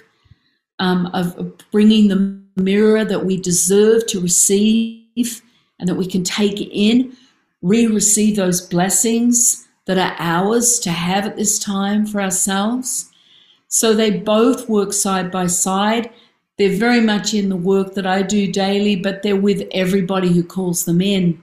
um, 0.80 1.08
of, 1.08 1.54
bringing 1.72 2.08
the 2.08 2.40
mirror 2.56 3.04
that 3.04 3.26
we 3.26 3.36
deserve 3.36 4.08
to 4.08 4.22
receive 4.22 5.42
and 5.80 5.90
that 5.90 5.96
we 5.96 6.08
can 6.08 6.24
take 6.24 6.62
in. 6.62 7.16
Re-receive 7.62 8.38
those 8.38 8.62
blessings 8.62 9.68
that 9.86 9.98
are 9.98 10.16
ours 10.18 10.80
to 10.80 10.92
have 10.92 11.26
at 11.26 11.36
this 11.36 11.60
time 11.60 12.06
for 12.06 12.22
ourselves 12.22 13.11
so 13.72 13.94
they 13.94 14.12
both 14.12 14.68
work 14.68 14.92
side 14.92 15.32
by 15.32 15.48
side. 15.48 16.12
They're 16.58 16.78
very 16.78 17.00
much 17.00 17.34
in 17.34 17.48
the 17.48 17.56
work 17.56 17.94
that 17.94 18.06
I 18.06 18.22
do 18.22 18.52
daily, 18.52 18.98
but 18.98 19.24
they're 19.24 19.38
with 19.38 19.66
everybody 19.72 20.28
who 20.34 20.44
calls 20.44 20.84
them 20.84 21.00
in 21.00 21.42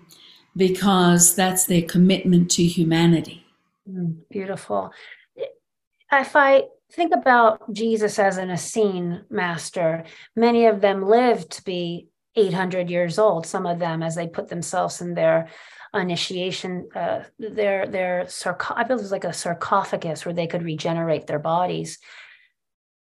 because 0.55 1.35
that's 1.35 1.65
their 1.65 1.83
commitment 1.83 2.51
to 2.53 2.65
humanity. 2.65 3.47
Mm, 3.91 4.19
beautiful. 4.31 4.93
If 6.13 6.37
I 6.37 6.65
think 6.93 7.15
about 7.15 7.73
Jesus 7.73 8.19
as 8.19 8.37
an 8.37 8.51
Essene 8.51 9.25
master, 9.31 10.05
many 10.37 10.67
of 10.67 10.83
them 10.83 11.09
lived 11.09 11.51
to 11.53 11.65
be 11.65 12.09
800 12.37 12.91
years 12.91 13.19
old, 13.19 13.47
some 13.47 13.65
of 13.65 13.79
them 13.79 14.03
as 14.03 14.15
they 14.15 14.29
put 14.29 14.49
themselves 14.49 15.01
in 15.01 15.15
their 15.15 15.49
initiation, 15.95 16.89
uh, 16.95 17.25
their 17.39 17.87
their 17.87 18.29
sarco- 18.29 18.75
I 18.77 18.85
believe 18.85 19.01
it 19.01 19.03
was 19.03 19.13
like 19.13 19.25
a 19.25 19.33
sarcophagus 19.33 20.25
where 20.25 20.35
they 20.35 20.47
could 20.47 20.63
regenerate 20.63 21.27
their 21.27 21.39
bodies. 21.39 21.99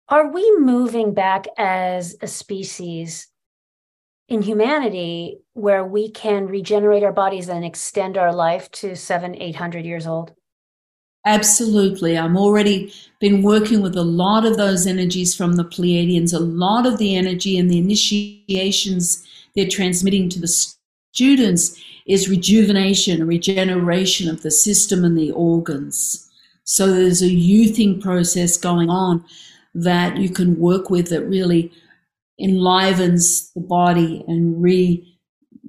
Are 0.09 0.31
we 0.31 0.59
moving 0.59 1.14
back 1.14 1.47
as 1.59 2.16
a 2.22 2.27
species 2.27 3.29
in 4.29 4.43
humanity 4.43 5.39
where 5.55 5.85
we 5.85 6.11
can 6.11 6.47
regenerate 6.47 7.03
our 7.03 7.12
bodies 7.12 7.49
and 7.49 7.64
extend 7.64 8.16
our 8.16 8.35
life 8.35 8.70
to 8.72 8.95
seven, 8.95 9.35
eight 9.41 9.57
hundred 9.57 9.85
years 9.85 10.07
old? 10.07 10.33
Absolutely. 11.24 12.16
I'm 12.16 12.37
already 12.37 12.93
been 13.18 13.43
working 13.43 13.83
with 13.83 13.97
a 13.97 14.05
lot 14.05 14.45
of 14.45 14.57
those 14.57 14.87
energies 14.87 15.35
from 15.35 15.57
the 15.57 15.64
Pleiadians, 15.64 16.33
a 16.33 16.39
lot 16.39 16.87
of 16.87 16.99
the 16.99 17.16
energy 17.16 17.59
and 17.59 17.68
the 17.68 17.79
initiations 17.79 19.27
they're 19.57 19.66
transmitting 19.66 20.29
to 20.29 20.39
the 20.39 20.47
students 20.47 21.83
is 22.07 22.29
rejuvenation, 22.29 23.27
regeneration 23.27 24.29
of 24.29 24.43
the 24.43 24.51
system 24.51 25.05
and 25.05 25.19
the 25.19 25.33
organs. 25.33 26.31
So 26.65 26.93
there's 26.93 27.23
a 27.23 27.27
youthing 27.27 28.01
process 28.01 28.57
going 28.57 28.91
on 28.91 29.25
that 29.75 30.17
you 30.17 30.31
can 30.31 30.59
work 30.59 30.89
with 30.89 31.11
that 31.11 31.27
really 31.27 31.73
enlivens 32.39 33.51
the 33.53 33.61
body 33.61 34.25
and 34.27 34.63
re 34.63 35.13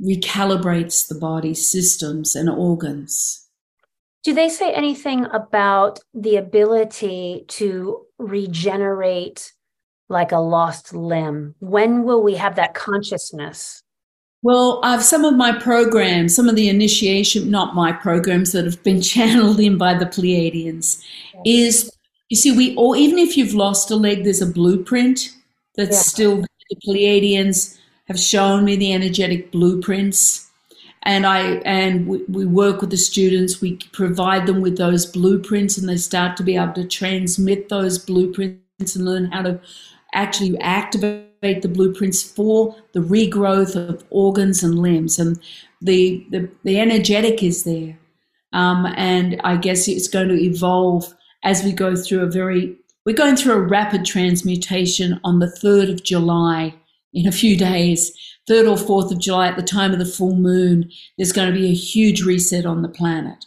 recalibrates 0.04 1.08
the 1.08 1.16
body 1.16 1.56
systems 1.56 2.36
and 2.36 2.50
organs. 2.50 3.48
Do 4.24 4.34
they 4.34 4.50
say 4.50 4.72
anything 4.74 5.26
about 5.34 6.00
the 6.14 6.36
ability 6.36 7.46
to 7.48 8.06
regenerate 8.20 9.54
like 10.10 10.32
a 10.32 10.38
lost 10.38 10.94
limb? 10.94 11.56
When 11.60 12.04
will 12.04 12.22
we 12.22 12.36
have 12.36 12.56
that 12.58 12.76
consciousness? 12.76 13.82
Well, 14.44 14.80
I've 14.84 15.04
some 15.04 15.26
of 15.26 15.36
my 15.36 15.52
programs, 15.58 16.36
some 16.36 16.48
of 16.48 16.56
the 16.56 16.70
initiation, 16.70 17.50
not 17.50 17.76
my 17.76 17.92
programs 17.92 18.52
that 18.52 18.66
have 18.66 18.82
been 18.84 19.02
channeled 19.14 19.60
in 19.60 19.78
by 19.78 19.94
the 19.96 20.06
Pleiadians, 20.06 21.04
is 21.46 21.92
you 22.30 22.38
see, 22.38 22.52
we 22.52 22.76
or 22.76 22.96
even 22.96 23.18
if 23.18 23.38
you've 23.38 23.54
lost 23.54 23.92
a 23.92 23.96
leg, 23.96 24.24
there's 24.24 24.42
a 24.42 24.46
blueprint 24.46 25.30
that's 25.76 25.98
yeah. 25.98 26.02
still 26.02 26.38
the 26.42 26.76
Pleiadians 26.86 27.78
have 28.08 28.20
shown 28.20 28.66
me 28.66 28.76
the 28.76 28.94
energetic 28.94 29.52
blueprints. 29.52 30.50
And 31.04 31.26
I 31.26 31.62
and 31.64 32.06
we, 32.08 32.24
we 32.28 32.46
work 32.46 32.82
with 32.82 32.90
the 32.90 32.98
students, 32.98 33.62
we 33.62 33.78
provide 33.94 34.46
them 34.46 34.62
with 34.62 34.78
those 34.78 35.06
blueprints 35.06 35.78
and 35.78 35.88
they 35.88 35.98
start 35.98 36.36
to 36.38 36.44
be 36.44 36.58
able 36.58 36.74
to 36.74 36.86
transmit 36.86 37.70
those 37.70 37.98
blueprints 37.98 38.96
and 38.96 39.06
learn 39.06 39.32
how 39.32 39.44
to 39.44 39.60
actually 40.14 40.58
activate 40.60 41.28
the 41.42 41.68
blueprints 41.68 42.24
for 42.24 42.76
the 42.94 43.00
regrowth 43.00 43.76
of 43.76 44.04
organs 44.10 44.64
and 44.64 44.80
limbs. 44.80 45.20
And 45.20 45.40
the, 45.82 46.26
the, 46.32 46.50
the 46.64 46.80
energetic 46.80 47.44
is 47.44 47.64
there. 47.64 47.98
Um, 48.54 48.88
and 48.98 49.40
I 49.44 49.58
guess 49.58 49.88
it's 49.88 50.08
going 50.08 50.30
to 50.30 50.42
evolve 50.42 51.14
as 51.44 51.64
we 51.64 51.72
go 51.72 51.96
through 51.96 52.22
a 52.22 52.28
very, 52.28 52.76
we're 53.06 53.16
going 53.16 53.36
through 53.36 53.54
a 53.54 53.62
rapid 53.62 54.06
transmutation 54.06 55.20
on 55.24 55.40
the 55.40 55.48
3rd 55.48 55.92
of 55.92 56.04
July 56.04 56.74
in 57.14 57.28
a 57.28 57.32
few 57.32 57.56
days. 57.58 58.12
3rd 58.50 58.72
or 58.90 59.04
4th 59.04 59.12
of 59.12 59.20
July 59.20 59.48
at 59.48 59.58
the 59.58 59.64
time 59.64 59.92
of 59.92 60.00
the 60.00 60.06
full 60.06 60.36
moon, 60.36 60.90
there's 61.18 61.34
going 61.34 61.48
to 61.48 61.60
be 61.60 61.68
a 61.68 61.74
huge 61.74 62.24
reset 62.24 62.66
on 62.66 62.82
the 62.82 62.90
planet. 62.90 63.46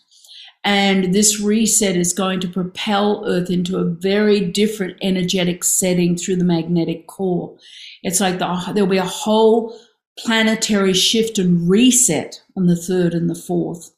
And 0.63 1.15
this 1.15 1.41
reset 1.41 1.97
is 1.97 2.13
going 2.13 2.41
to 2.41 2.49
propel 2.49 3.25
Earth 3.27 3.51
into 3.51 3.79
a 3.79 3.85
very 3.85 4.41
different 4.41 4.99
energetic 5.01 5.65
setting 5.65 6.17
through 6.17 6.37
the 6.37 6.45
magnetic 6.45 7.07
core. 7.07 7.57
It's 8.03 8.21
like 8.21 8.39
the, 8.39 8.73
there'll 8.75 8.89
be 8.89 8.99
a 8.99 9.05
whole 9.05 9.75
planetary 10.19 10.93
shift 10.93 11.39
and 11.39 11.69
reset 11.69 12.43
on 12.57 12.67
the 12.67 12.77
third 12.77 13.15
and 13.15 13.31
the 13.31 13.35
fourth. 13.35 13.91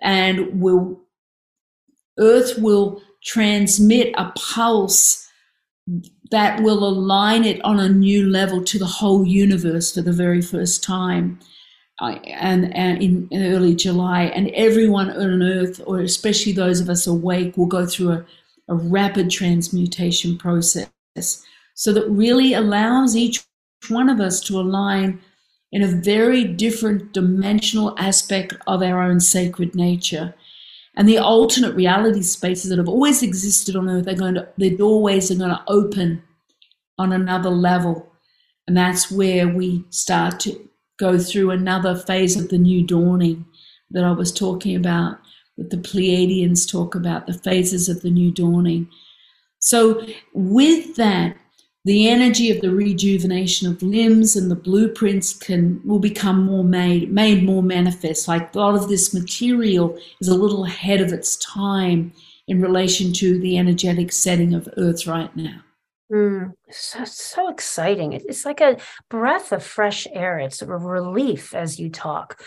And 0.00 0.60
will 0.60 1.00
Earth 2.18 2.58
will 2.58 3.00
transmit 3.22 4.12
a 4.18 4.32
pulse 4.36 5.28
that 6.30 6.62
will 6.62 6.84
align 6.84 7.44
it 7.44 7.62
on 7.64 7.78
a 7.78 7.88
new 7.88 8.28
level 8.28 8.62
to 8.64 8.78
the 8.78 8.86
whole 8.86 9.24
universe 9.26 9.94
for 9.94 10.02
the 10.02 10.12
very 10.12 10.42
first 10.42 10.82
time 10.82 11.38
and, 12.02 12.74
and 12.74 13.02
in, 13.02 13.28
early 13.32 13.74
July, 13.74 14.24
and 14.24 14.50
everyone 14.50 15.10
on 15.10 15.42
Earth, 15.42 15.80
or 15.86 16.00
especially 16.00 16.52
those 16.52 16.80
of 16.80 16.88
us 16.88 17.06
awake, 17.06 17.56
will 17.56 17.66
go 17.66 17.86
through 17.86 18.10
a, 18.10 18.24
a 18.68 18.74
rapid 18.74 19.30
transmutation 19.30 20.36
process. 20.36 20.88
So 21.74 21.92
that 21.92 22.08
really 22.08 22.54
allows 22.54 23.16
each 23.16 23.44
one 23.88 24.08
of 24.08 24.20
us 24.20 24.40
to 24.42 24.60
align 24.60 25.20
in 25.70 25.82
a 25.82 25.88
very 25.88 26.44
different 26.44 27.12
dimensional 27.12 27.94
aspect 27.98 28.54
of 28.66 28.82
our 28.82 29.02
own 29.02 29.20
sacred 29.20 29.74
nature. 29.74 30.34
And 30.94 31.08
the 31.08 31.18
alternate 31.18 31.74
reality 31.74 32.22
spaces 32.22 32.68
that 32.68 32.78
have 32.78 32.88
always 32.88 33.22
existed 33.22 33.74
on 33.76 33.88
Earth 33.88 34.06
are 34.06 34.14
going 34.14 34.34
to, 34.34 34.46
their 34.58 34.76
doorways 34.76 35.30
are 35.30 35.36
going 35.36 35.50
to 35.50 35.64
open 35.66 36.22
on 36.98 37.12
another 37.12 37.48
level. 37.48 38.12
And 38.66 38.76
that's 38.76 39.10
where 39.10 39.48
we 39.48 39.84
start 39.88 40.40
to 40.40 40.68
go 40.98 41.18
through 41.18 41.50
another 41.50 41.96
phase 41.96 42.36
of 42.36 42.48
the 42.48 42.58
new 42.58 42.86
dawning 42.86 43.44
that 43.90 44.04
I 44.04 44.12
was 44.12 44.32
talking 44.32 44.76
about, 44.76 45.18
that 45.56 45.70
the 45.70 45.76
Pleiadians 45.76 46.70
talk 46.70 46.94
about, 46.94 47.26
the 47.26 47.34
phases 47.34 47.88
of 47.88 48.02
the 48.02 48.10
new 48.10 48.30
dawning. 48.30 48.88
So, 49.58 50.06
with 50.34 50.96
that, 50.96 51.36
the 51.84 52.08
energy 52.08 52.50
of 52.50 52.60
the 52.60 52.70
rejuvenation 52.70 53.68
of 53.68 53.82
limbs 53.82 54.36
and 54.36 54.50
the 54.50 54.56
blueprints 54.56 55.32
can 55.32 55.80
will 55.84 55.98
become 55.98 56.44
more 56.44 56.64
made 56.64 57.10
made 57.10 57.42
more 57.42 57.62
manifest 57.62 58.28
like 58.28 58.54
a 58.54 58.58
lot 58.58 58.76
of 58.76 58.88
this 58.88 59.12
material 59.12 59.98
is 60.20 60.28
a 60.28 60.34
little 60.34 60.64
ahead 60.64 61.00
of 61.00 61.12
its 61.12 61.36
time 61.36 62.12
in 62.46 62.60
relation 62.60 63.12
to 63.12 63.38
the 63.40 63.58
energetic 63.58 64.12
setting 64.12 64.54
of 64.54 64.68
earth 64.76 65.06
right 65.08 65.34
now 65.36 65.60
Mm, 66.12 66.52
so, 66.70 67.04
so 67.04 67.48
exciting. 67.48 68.12
It's 68.12 68.44
like 68.44 68.60
a 68.60 68.76
breath 69.08 69.50
of 69.50 69.64
fresh 69.64 70.06
air. 70.12 70.38
It's 70.38 70.60
a 70.60 70.66
relief 70.66 71.54
as 71.54 71.80
you 71.80 71.88
talk. 71.90 72.42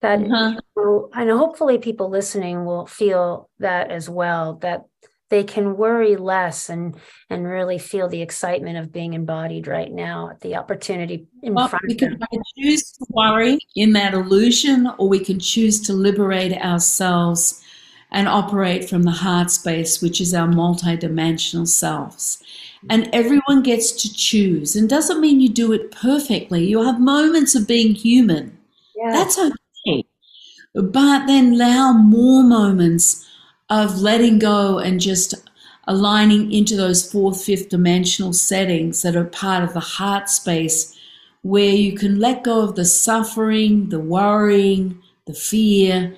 That 0.00 0.20
uh-huh. 0.20 1.08
and 1.12 1.30
hopefully 1.30 1.76
people 1.78 2.08
listening 2.08 2.64
will 2.64 2.86
feel 2.86 3.50
that 3.58 3.90
as 3.90 4.08
well. 4.08 4.54
That 4.62 4.84
they 5.30 5.44
can 5.44 5.76
worry 5.76 6.16
less 6.16 6.68
and 6.68 6.96
and 7.30 7.46
really 7.46 7.78
feel 7.78 8.08
the 8.08 8.20
excitement 8.20 8.76
of 8.76 8.92
being 8.92 9.14
embodied 9.14 9.66
right 9.66 9.90
now 9.90 10.36
the 10.40 10.56
opportunity 10.56 11.26
in 11.42 11.54
well, 11.54 11.68
front 11.68 11.90
of 11.90 11.98
them. 11.98 12.18
We 12.18 12.26
can 12.28 12.42
choose 12.58 12.92
to 12.92 13.06
worry 13.10 13.58
in 13.76 13.92
that 13.92 14.12
illusion 14.12 14.90
or 14.98 15.08
we 15.08 15.20
can 15.20 15.38
choose 15.38 15.80
to 15.82 15.92
liberate 15.92 16.52
ourselves 16.52 17.62
and 18.10 18.26
operate 18.26 18.88
from 18.88 19.04
the 19.04 19.12
heart 19.12 19.50
space 19.50 20.02
which 20.02 20.20
is 20.20 20.34
our 20.34 20.48
multidimensional 20.48 21.66
selves 21.66 22.42
and 22.88 23.10
everyone 23.12 23.62
gets 23.62 23.92
to 23.92 24.12
choose. 24.12 24.74
And 24.74 24.88
doesn't 24.88 25.20
mean 25.20 25.40
you 25.40 25.48
do 25.48 25.72
it 25.72 25.90
perfectly. 25.90 26.64
You 26.64 26.82
have 26.82 27.00
moments 27.00 27.54
of 27.54 27.68
being 27.68 27.94
human. 27.94 28.56
Yes. 28.96 29.36
that's 29.36 29.38
okay. 29.38 30.04
But 30.74 31.26
then 31.26 31.54
allow 31.54 31.92
more 31.92 32.42
moments 32.42 33.26
of 33.68 34.00
letting 34.00 34.38
go 34.38 34.78
and 34.78 35.00
just 35.00 35.34
aligning 35.86 36.52
into 36.52 36.76
those 36.76 37.10
fourth, 37.10 37.42
fifth 37.42 37.68
dimensional 37.68 38.32
settings 38.32 39.02
that 39.02 39.16
are 39.16 39.24
part 39.24 39.64
of 39.64 39.72
the 39.72 39.80
heart 39.80 40.28
space 40.28 40.96
where 41.42 41.70
you 41.70 41.96
can 41.96 42.20
let 42.20 42.44
go 42.44 42.62
of 42.62 42.76
the 42.76 42.84
suffering, 42.84 43.88
the 43.88 43.98
worrying, 43.98 45.02
the 45.26 45.32
fear, 45.32 46.16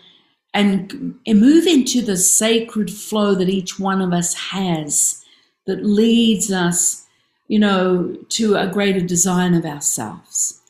and, 0.52 1.18
and 1.26 1.40
move 1.40 1.66
into 1.66 2.02
the 2.02 2.16
sacred 2.16 2.90
flow 2.90 3.34
that 3.34 3.48
each 3.48 3.78
one 3.78 4.02
of 4.02 4.12
us 4.12 4.34
has 4.34 5.21
that 5.66 5.84
leads 5.84 6.52
us, 6.52 7.06
you 7.48 7.58
know, 7.58 8.16
to 8.30 8.56
a 8.56 8.66
greater 8.66 9.00
design 9.00 9.54
of 9.54 9.64
ourselves. 9.64 10.60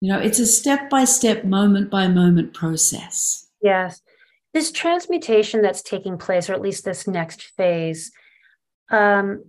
You 0.00 0.12
know, 0.12 0.18
it's 0.18 0.38
a 0.38 0.46
step 0.46 0.88
by 0.88 1.04
step, 1.04 1.44
moment 1.44 1.90
by 1.90 2.08
moment 2.08 2.54
process. 2.54 3.48
Yes 3.62 4.00
this 4.52 4.72
transmutation 4.72 5.62
that's 5.62 5.82
taking 5.82 6.18
place, 6.18 6.48
or 6.50 6.54
at 6.54 6.60
least 6.60 6.84
this 6.84 7.06
next 7.06 7.42
phase, 7.42 8.10
um, 8.90 9.44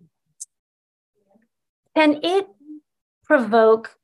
can 1.96 2.20
it 2.24 2.48
provoke 3.26 3.96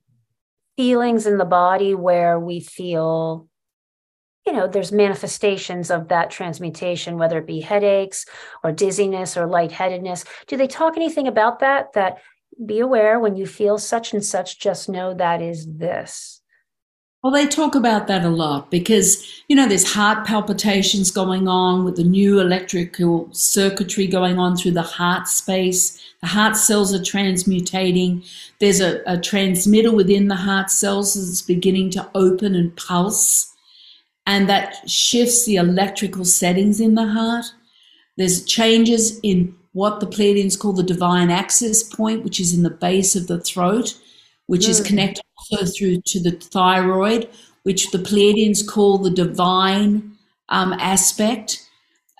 feelings 0.75 1.25
in 1.25 1.37
the 1.37 1.45
body 1.45 1.93
where 1.93 2.39
we 2.39 2.59
feel, 2.59 3.47
you 4.47 4.53
know, 4.53 4.65
there's 4.65 4.93
manifestations 4.93 5.91
of 5.91 6.07
that 6.07 6.31
transmutation, 6.31 7.17
whether 7.17 7.37
it 7.37 7.45
be 7.45 7.59
headaches 7.59 8.25
or 8.63 8.71
dizziness 8.71 9.35
or 9.35 9.45
lightheadedness? 9.45 10.23
Do 10.47 10.55
they 10.55 10.67
talk 10.67 10.95
anything 10.95 11.27
about 11.27 11.59
that? 11.59 11.91
That 11.93 12.19
be 12.65 12.79
aware 12.79 13.19
when 13.19 13.35
you 13.35 13.45
feel 13.45 13.77
such 13.77 14.13
and 14.13 14.23
such, 14.23 14.57
just 14.57 14.87
know 14.87 15.13
that 15.13 15.41
is 15.41 15.67
this. 15.67 16.41
Well, 17.23 17.33
they 17.33 17.47
talk 17.47 17.75
about 17.75 18.07
that 18.07 18.23
a 18.23 18.29
lot 18.29 18.71
because, 18.71 19.43
you 19.49 19.55
know, 19.55 19.67
there's 19.67 19.91
heart 19.91 20.25
palpitations 20.25 21.11
going 21.11 21.49
on 21.49 21.83
with 21.83 21.97
the 21.97 22.03
new 22.05 22.39
electrical 22.39 23.27
circuitry 23.33 24.07
going 24.07 24.39
on 24.39 24.55
through 24.55 24.71
the 24.71 24.81
heart 24.81 25.27
space. 25.27 26.01
The 26.21 26.27
heart 26.27 26.55
cells 26.55 26.93
are 26.93 26.99
transmutating. 26.99 28.25
There's 28.59 28.79
a, 28.79 29.01
a 29.07 29.19
transmitter 29.19 29.91
within 29.91 30.29
the 30.29 30.35
heart 30.35 30.71
cells 30.71 31.15
that's 31.15 31.41
beginning 31.41 31.89
to 31.91 32.09
open 32.15 32.55
and 32.55 32.73
pulse. 32.77 33.53
And 34.27 34.47
that 34.47 34.87
shifts 34.87 35.45
the 35.45 35.55
electrical 35.55 36.25
settings 36.25 36.79
in 36.79 36.93
the 36.93 37.07
heart. 37.07 37.45
There's 38.17 38.45
changes 38.45 39.19
in 39.23 39.55
what 39.71 39.99
the 39.99 40.07
Pleiadians 40.07 40.59
call 40.59 40.73
the 40.73 40.83
divine 40.83 41.31
access 41.31 41.81
point, 41.81 42.23
which 42.23 42.39
is 42.39 42.53
in 42.53 42.63
the 42.63 42.69
base 42.69 43.15
of 43.15 43.27
the 43.27 43.39
throat, 43.39 43.97
which 44.47 44.65
mm. 44.65 44.69
is 44.69 44.81
connected 44.81 45.23
also 45.37 45.65
through 45.65 46.01
to 46.07 46.19
the 46.19 46.31
thyroid, 46.31 47.29
which 47.63 47.91
the 47.91 47.99
Pleiadians 47.99 48.67
call 48.67 48.97
the 48.97 49.11
divine 49.11 50.17
um, 50.49 50.73
aspect. 50.73 51.63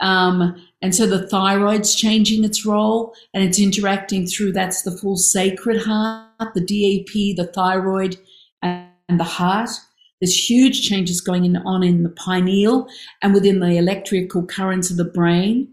Um, 0.01 0.65
and 0.81 0.93
so 0.93 1.07
the 1.07 1.27
thyroid's 1.27 1.95
changing 1.95 2.43
its 2.43 2.65
role 2.65 3.13
and 3.33 3.43
it's 3.43 3.59
interacting 3.59 4.27
through 4.27 4.51
that's 4.51 4.83
the 4.83 4.91
full 4.91 5.17
sacred 5.17 5.81
heart, 5.81 6.53
the 6.53 6.61
DAP, 6.61 7.35
the 7.35 7.51
thyroid, 7.53 8.17
and 8.61 9.19
the 9.19 9.23
heart. 9.23 9.71
There's 10.19 10.49
huge 10.49 10.87
changes 10.87 11.21
going 11.21 11.55
on 11.57 11.83
in 11.83 12.03
the 12.03 12.09
pineal 12.09 12.87
and 13.21 13.33
within 13.33 13.59
the 13.59 13.77
electrical 13.77 14.45
currents 14.45 14.89
of 14.89 14.97
the 14.97 15.05
brain 15.05 15.67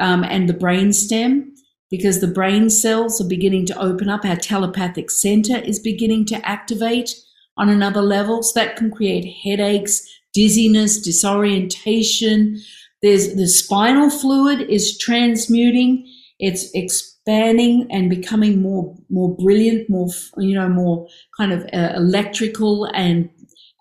um, 0.00 0.24
and 0.24 0.48
the 0.48 0.54
brain 0.54 0.92
stem 0.92 1.54
because 1.90 2.20
the 2.20 2.28
brain 2.28 2.70
cells 2.70 3.20
are 3.20 3.28
beginning 3.28 3.66
to 3.66 3.78
open 3.78 4.08
up. 4.08 4.24
Our 4.24 4.36
telepathic 4.36 5.10
center 5.10 5.56
is 5.58 5.78
beginning 5.78 6.26
to 6.26 6.48
activate 6.48 7.14
on 7.56 7.68
another 7.68 8.02
level. 8.02 8.42
So 8.42 8.60
that 8.60 8.76
can 8.76 8.90
create 8.90 9.34
headaches, 9.42 10.06
dizziness, 10.32 11.00
disorientation. 11.00 12.60
There's 13.02 13.34
the 13.34 13.48
spinal 13.48 14.10
fluid 14.10 14.62
is 14.62 14.96
transmuting. 14.98 16.06
It's 16.38 16.70
expanding 16.74 17.88
and 17.90 18.08
becoming 18.08 18.62
more 18.62 18.96
more 19.10 19.34
brilliant, 19.36 19.90
more 19.90 20.08
you 20.36 20.54
know, 20.54 20.68
more 20.68 21.08
kind 21.36 21.52
of 21.52 21.62
uh, 21.72 21.94
electrical 21.96 22.84
and 22.94 23.28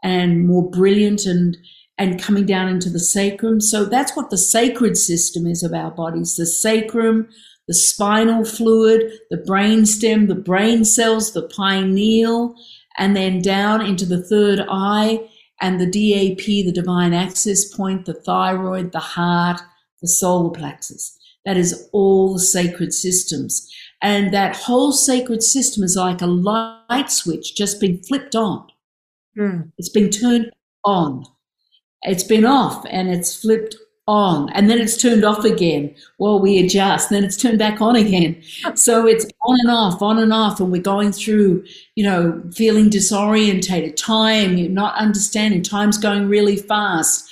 and 0.04 0.48
more 0.48 0.70
brilliant 0.70 1.26
and 1.26 1.58
and 1.98 2.22
coming 2.22 2.46
down 2.46 2.70
into 2.70 2.90
the 2.90 3.00
sacrum. 3.00 3.60
So 3.60 3.84
that's 3.84 4.16
what 4.16 4.30
the 4.30 4.38
sacred 4.38 4.98
system 4.98 5.48
is 5.48 5.64
of 5.64 5.74
our 5.74 5.90
bodies. 5.90 6.36
The 6.36 6.46
sacrum, 6.46 7.28
the 7.68 7.74
spinal 7.74 8.46
fluid, 8.46 9.12
the 9.32 9.38
brain 9.38 9.86
stem, 9.86 10.28
the 10.28 10.36
brain 10.36 10.86
cells, 10.86 11.34
the 11.34 11.50
pineal, 11.50 12.56
and 12.98 13.16
then 13.16 13.42
down 13.42 13.82
into 13.82 14.06
the 14.06 14.24
third 14.24 14.64
eye 14.70 15.28
and 15.60 15.80
the 15.80 15.86
DAP, 15.86 16.46
the 16.46 16.72
divine 16.72 17.14
access 17.14 17.66
point, 17.66 18.06
the 18.06 18.14
thyroid, 18.14 18.92
the 18.92 19.00
heart, 19.00 19.60
the 20.02 20.08
solar 20.08 20.52
plexus. 20.52 21.18
That 21.46 21.58
is 21.58 21.90
all 21.94 22.34
the 22.34 22.40
sacred 22.40 22.94
systems. 22.94 23.68
And 24.02 24.34
that 24.34 24.56
whole 24.56 24.92
sacred 24.92 25.42
system 25.42 25.84
is 25.84 25.96
like 25.96 26.22
a 26.22 26.28
light 26.28 27.10
switch 27.10 27.56
just 27.56 27.82
being 27.82 28.04
flipped 28.04 28.36
on. 28.36 28.68
Mm. 29.38 29.72
It's 29.78 29.90
been 29.90 30.10
turned 30.10 30.52
on. 30.84 31.26
It's 32.04 32.24
been 32.24 32.46
off 32.46 32.86
and 32.90 33.10
it's 33.10 33.36
flipped 33.36 33.76
on. 34.08 34.50
And 34.54 34.70
then 34.70 34.80
it's 34.80 35.00
turned 35.00 35.26
off 35.26 35.44
again. 35.44 35.94
While 36.18 36.40
we 36.40 36.64
adjust. 36.64 37.10
Then 37.10 37.24
it's 37.24 37.38
turned 37.38 37.60
back 37.60 37.82
on 37.82 37.96
again. 37.96 38.42
So 38.76 39.06
it's 39.06 39.26
on 39.46 39.60
and 39.60 39.70
off 39.70 40.02
on 40.02 40.18
and 40.18 40.34
off. 40.34 40.60
And 40.60 40.72
we're 40.72 40.82
going 40.82 41.12
through 41.12 41.66
you 41.96 42.04
know 42.04 42.42
feeling 42.54 42.90
disorientated 42.90 43.96
time 43.96 44.74
not 44.74 44.96
understanding. 44.96 45.62
Time's 45.62 45.98
going 45.98 46.28
really 46.28 46.56
fast. 46.56 47.30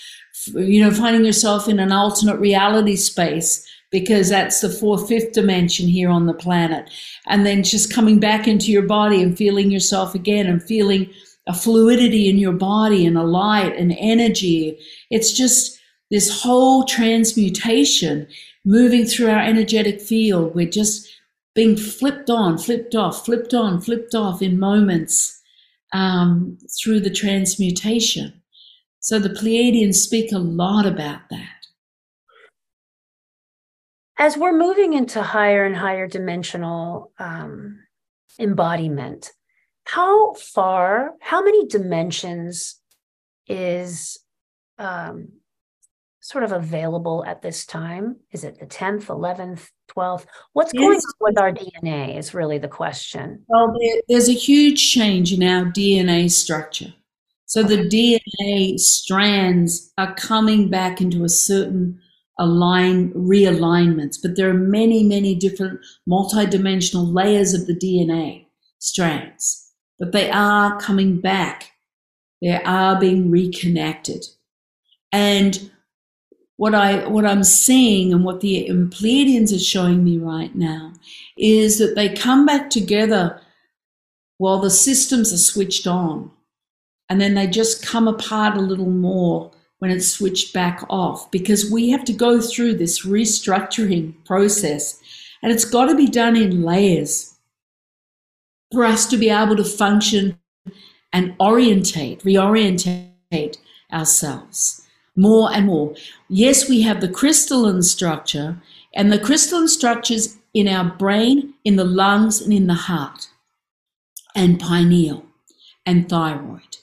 You 0.54 0.84
know 0.84 0.92
finding 0.92 1.26
yourself 1.26 1.68
in 1.68 1.80
an 1.80 1.92
alternate 1.92 2.40
reality 2.40 2.96
space 2.98 3.66
because 3.92 4.28
that's 4.28 4.60
the 4.60 4.70
fourth 4.70 5.08
fifth 5.08 5.32
dimension 5.32 5.88
here 5.88 6.10
on 6.10 6.26
the 6.26 6.34
planet. 6.34 6.90
And 7.28 7.46
then 7.46 7.64
just 7.64 7.94
coming 7.94 8.20
back 8.20 8.48
into 8.48 8.72
your 8.72 8.86
body 8.86 9.22
and 9.24 9.38
feeling 9.38 9.72
yourself 9.72 10.14
again 10.14 10.48
and 10.48 10.62
feeling 10.62 11.10
a 11.48 11.54
fluidity 11.54 12.30
in 12.30 12.38
your 12.38 12.54
body 12.54 13.06
and 13.06 13.18
a 13.18 13.24
light 13.24 13.76
and 13.76 13.96
energy 14.00 14.80
it's 15.10 15.32
just 15.32 15.80
this 16.12 16.42
whole 16.42 16.84
transmutation 16.84 18.28
moving 18.64 19.06
through 19.06 19.30
our 19.30 19.42
energetic 19.42 20.02
field. 20.02 20.56
We're 20.56 20.70
just 20.70 21.08
being 21.54 21.78
flipped 21.78 22.30
on, 22.30 22.58
flipped 22.58 22.96
off, 22.96 23.26
flipped 23.26 23.54
on, 23.54 23.82
flipped 23.82 24.14
off 24.14 24.42
in 24.42 24.60
moments 24.60 25.42
um, 25.94 26.58
through 26.80 27.00
the 27.00 27.10
transmutation. 27.10 28.42
So 29.00 29.20
the 29.20 29.30
Pleiadians 29.30 29.96
speak 29.96 30.32
a 30.32 30.40
lot 30.40 30.86
about 30.86 31.22
that. 31.30 31.50
As 34.18 34.38
we're 34.38 34.58
moving 34.58 34.94
into 34.94 35.22
higher 35.22 35.66
and 35.66 35.76
higher 35.76 36.08
dimensional 36.08 37.12
um, 37.20 37.80
embodiment, 38.40 39.32
how 39.86 40.34
far, 40.34 41.14
how 41.22 41.44
many 41.44 41.68
dimensions 41.68 42.82
is 43.48 44.20
um, 44.78 45.30
sort 46.20 46.44
of 46.44 46.52
available 46.52 47.24
at 47.26 47.42
this 47.42 47.66
time? 47.66 48.18
Is 48.32 48.44
it 48.44 48.60
the 48.60 48.66
10th, 48.66 49.06
11th, 49.06 49.70
12th? 49.96 50.26
What's 50.54 50.74
yes. 50.74 50.82
going 50.82 50.98
on 50.98 51.14
with 51.22 51.40
our 51.40 51.52
DNA 51.52 52.18
is 52.18 52.34
really 52.34 52.58
the 52.58 52.68
question. 52.68 53.46
Well, 53.48 53.74
there's 54.10 54.28
a 54.28 54.34
huge 54.34 54.92
change 54.92 55.32
in 55.32 55.44
our 55.44 55.66
DNA 55.66 56.32
structure. 56.32 56.94
So 57.46 57.62
the 57.62 57.88
DNA 57.88 58.80
strands 58.80 59.94
are 60.00 60.16
coming 60.16 60.70
back 60.70 61.00
into 61.00 61.24
a 61.24 61.30
certain 61.30 62.02
align 62.40 63.14
realignments, 63.14 64.18
but 64.22 64.36
there 64.36 64.50
are 64.50 64.54
many, 64.54 65.04
many 65.04 65.36
different 65.36 65.80
multidimensional 66.10 67.14
layers 67.14 67.54
of 67.54 67.68
the 67.68 67.76
DNA 67.76 68.48
strands, 68.80 69.65
but 70.00 70.12
they 70.12 70.30
are 70.30 70.80
coming 70.80 71.20
back. 71.20 71.72
They 72.42 72.62
are 72.64 73.00
being 73.00 73.32
reconnected. 73.32 74.26
And 75.12 75.72
what 76.58 76.76
I 76.76 77.08
what 77.08 77.26
I'm 77.26 77.44
seeing 77.44 78.14
and 78.14 78.24
what 78.24 78.42
the 78.42 78.68
Pleiadians 78.70 79.54
are 79.56 79.60
showing 79.60 80.04
me 80.04 80.18
right 80.18 80.56
now 80.56 80.94
is 81.38 81.80
that 81.80 81.96
they 81.96 82.10
come 82.14 82.46
back 82.46 82.70
together 82.70 83.42
while 84.38 84.60
the 84.60 84.70
systems 84.70 85.34
are 85.34 85.38
switched 85.38 85.88
on. 85.88 86.32
and 87.10 87.22
then 87.22 87.36
they 87.36 87.48
just 87.48 87.86
come 87.86 88.08
apart 88.08 88.58
a 88.58 88.62
little 88.62 88.90
more 88.90 89.52
when 89.80 89.92
it's 89.92 90.08
switched 90.08 90.54
back 90.54 90.84
off 90.90 91.30
because 91.32 91.70
we 91.72 91.90
have 91.90 92.04
to 92.06 92.14
go 92.14 92.42
through 92.42 92.76
this 92.76 93.06
restructuring 93.06 94.14
process 94.26 95.00
and 95.44 95.52
it's 95.52 95.66
got 95.66 95.86
to 95.86 95.96
be 95.96 96.08
done 96.08 96.36
in 96.36 96.64
layers 96.64 97.35
for 98.76 98.86
us 98.86 99.06
to 99.08 99.18
be 99.18 99.30
able 99.30 99.56
to 99.56 99.64
function 99.64 100.38
and 101.14 101.34
orientate, 101.40 102.22
reorientate 102.24 103.58
ourselves 103.92 104.86
more 105.16 105.50
and 105.54 105.66
more. 105.66 105.96
Yes, 106.28 106.70
we 106.70 106.82
have 106.82 107.00
the 107.00 107.08
crystalline 107.08 107.84
structure, 107.84 108.62
and 108.94 109.12
the 109.12 109.20
crystalline 109.20 109.70
structures 109.70 110.38
in 110.54 110.68
our 110.68 110.84
brain, 110.84 111.54
in 111.64 111.78
the 111.78 111.86
lungs, 111.86 112.42
and 112.42 112.52
in 112.54 112.68
the 112.68 112.74
heart, 112.74 113.30
and 114.36 114.60
pineal 114.60 115.26
and 115.86 116.10
thyroid. 116.10 116.78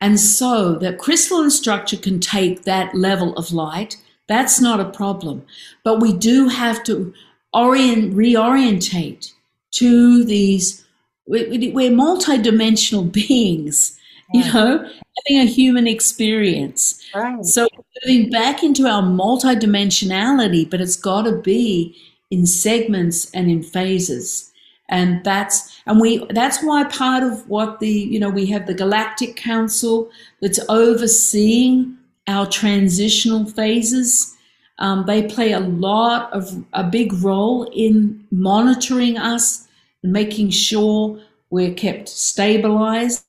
And 0.00 0.18
so 0.18 0.74
the 0.74 0.94
crystalline 0.94 1.50
structure 1.50 1.96
can 1.96 2.20
take 2.20 2.62
that 2.62 2.94
level 2.94 3.34
of 3.36 3.52
light. 3.52 3.98
That's 4.26 4.60
not 4.60 4.80
a 4.80 4.90
problem. 4.90 5.44
But 5.82 6.00
we 6.00 6.12
do 6.12 6.48
have 6.48 6.82
to 6.84 7.12
orient, 7.52 8.14
reorientate 8.14 9.32
to 9.72 10.24
these. 10.24 10.83
We're 11.26 11.90
multidimensional 11.90 13.10
beings, 13.28 13.98
you 14.32 14.44
know, 14.52 14.78
having 14.78 15.40
a 15.40 15.46
human 15.46 15.86
experience. 15.86 17.02
Right. 17.14 17.44
So 17.44 17.68
moving 18.04 18.30
back 18.30 18.62
into 18.62 18.86
our 18.86 19.02
multidimensionality, 19.02 20.68
but 20.68 20.80
it's 20.80 20.96
got 20.96 21.22
to 21.22 21.38
be 21.40 21.96
in 22.30 22.46
segments 22.46 23.30
and 23.32 23.50
in 23.50 23.62
phases 23.62 24.50
and 24.88 25.24
that's 25.24 25.80
and 25.86 26.00
we 26.00 26.24
that's 26.30 26.62
why 26.62 26.84
part 26.84 27.22
of 27.22 27.48
what 27.48 27.80
the 27.80 27.88
you 27.88 28.20
know 28.20 28.28
we 28.28 28.46
have 28.46 28.66
the 28.66 28.74
galactic 28.74 29.36
council 29.36 30.10
that's 30.40 30.60
overseeing 30.68 31.96
our 32.26 32.46
transitional 32.46 33.46
phases 33.46 34.36
um, 34.78 35.04
they 35.06 35.22
play 35.22 35.52
a 35.52 35.60
lot 35.60 36.32
of 36.32 36.64
a 36.72 36.84
big 36.84 37.12
role 37.14 37.70
in 37.72 38.24
monitoring 38.30 39.16
us 39.16 39.63
making 40.04 40.50
sure 40.50 41.20
we're 41.50 41.74
kept 41.74 42.08
stabilized 42.08 43.24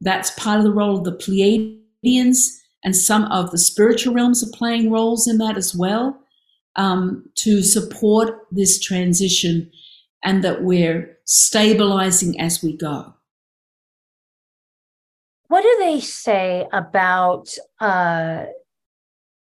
that's 0.00 0.30
part 0.32 0.58
of 0.58 0.64
the 0.64 0.72
role 0.72 0.96
of 0.96 1.04
the 1.04 1.12
pleiadians 1.12 2.38
and 2.82 2.96
some 2.96 3.24
of 3.24 3.50
the 3.50 3.58
spiritual 3.58 4.14
realms 4.14 4.42
are 4.42 4.56
playing 4.56 4.90
roles 4.90 5.28
in 5.28 5.38
that 5.38 5.56
as 5.56 5.74
well 5.74 6.18
um, 6.76 7.24
to 7.36 7.62
support 7.62 8.46
this 8.50 8.80
transition 8.80 9.70
and 10.22 10.42
that 10.44 10.62
we're 10.62 11.18
stabilizing 11.24 12.40
as 12.40 12.62
we 12.62 12.76
go. 12.76 13.14
What 15.48 15.62
do 15.62 15.76
they 15.80 16.00
say 16.00 16.66
about 16.72 17.52
uh, 17.80 18.44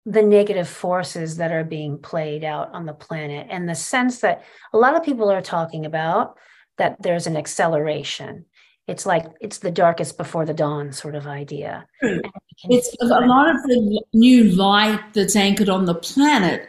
the 0.05 0.21
negative 0.21 0.67
forces 0.67 1.37
that 1.37 1.51
are 1.51 1.63
being 1.63 1.97
played 1.97 2.43
out 2.43 2.69
on 2.73 2.85
the 2.85 2.93
planet 2.93 3.47
and 3.49 3.69
the 3.69 3.75
sense 3.75 4.19
that 4.21 4.43
a 4.73 4.77
lot 4.77 4.95
of 4.95 5.03
people 5.03 5.31
are 5.31 5.41
talking 5.41 5.85
about 5.85 6.37
that 6.77 7.01
there's 7.01 7.27
an 7.27 7.37
acceleration? 7.37 8.45
It's 8.87 9.05
like 9.05 9.25
it's 9.39 9.59
the 9.59 9.71
darkest 9.71 10.17
before 10.17 10.45
the 10.45 10.53
dawn 10.53 10.91
sort 10.91 11.15
of 11.15 11.27
idea. 11.27 11.85
Hmm. 12.01 12.17
It's 12.65 12.95
a 13.01 13.05
lot 13.05 13.49
of 13.49 13.61
the 13.63 14.03
new 14.13 14.43
light 14.45 15.01
that's 15.13 15.35
anchored 15.35 15.69
on 15.69 15.85
the 15.85 15.95
planet 15.95 16.67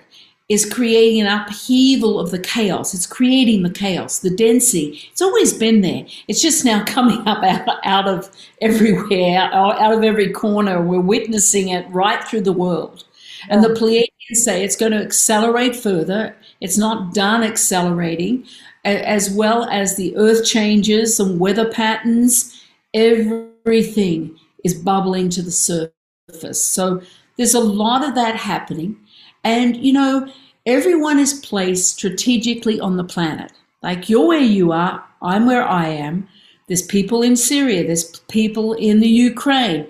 is 0.49 0.71
creating 0.71 1.21
an 1.23 1.27
upheaval 1.27 2.21
of 2.21 2.31
the 2.31 2.39
chaos. 2.39 2.93
It's 2.93 3.07
creating 3.07 3.63
the 3.63 3.71
chaos, 3.71 4.19
the 4.19 4.35
density. 4.35 5.01
It's 5.11 5.23
always 5.23 5.55
been 5.55 5.81
there. 5.81 6.05
It's 6.29 6.43
just 6.43 6.65
now 6.65 6.85
coming 6.87 7.27
up 7.27 7.43
out, 7.43 7.79
out 7.85 8.09
of 8.09 8.31
everywhere, 8.61 9.39
out, 9.39 9.81
out 9.81 9.95
of 9.95 10.05
every 10.05 10.31
corner. 10.31 10.83
We're 10.83 11.01
witnessing 11.01 11.69
it 11.69 11.87
right 11.91 12.23
through 12.25 12.43
the 12.43 12.53
world. 12.53 13.05
And 13.49 13.63
the 13.63 13.71
oh. 13.71 13.75
Pleiadians 13.75 14.37
say 14.37 14.65
it's 14.65 14.77
going 14.77 14.93
to 14.93 15.03
accelerate 15.03 15.77
further. 15.77 16.37
It's 16.61 16.79
not 16.79 17.15
done 17.15 17.43
accelerating, 17.43 18.47
as 18.85 19.31
well 19.31 19.65
as 19.65 19.97
the 19.97 20.17
earth 20.17 20.45
changes 20.45 21.19
and 21.19 21.41
weather 21.41 21.71
patterns. 21.71 22.63
Everything 22.95 24.39
is 24.65 24.75
bubbling 24.75 25.29
to 25.31 25.43
the 25.43 25.51
surface. 25.51 26.63
So 26.63 27.03
there's 27.37 27.55
a 27.55 27.61
lot 27.61 28.07
of 28.07 28.15
that 28.15 28.37
happening. 28.37 28.97
And, 29.45 29.77
you 29.77 29.93
know, 29.93 30.29
everyone 30.67 31.19
is 31.19 31.35
placed 31.35 31.97
strategically 31.97 32.79
on 32.79 32.97
the 32.97 33.05
planet. 33.05 33.53
Like 33.83 34.09
you're 34.09 34.29
where 34.29 34.39
you 34.39 34.73
are, 34.73 35.05
I'm 35.21 35.47
where 35.47 35.67
I 35.67 35.89
am. 35.89 36.29
There's 36.69 36.83
people 36.83 37.23
in 37.23 37.37
Syria, 37.37 37.85
there's 37.85 38.21
people 38.29 38.75
in 38.75 39.01
the 39.01 39.09
Ukraine. 39.09 39.89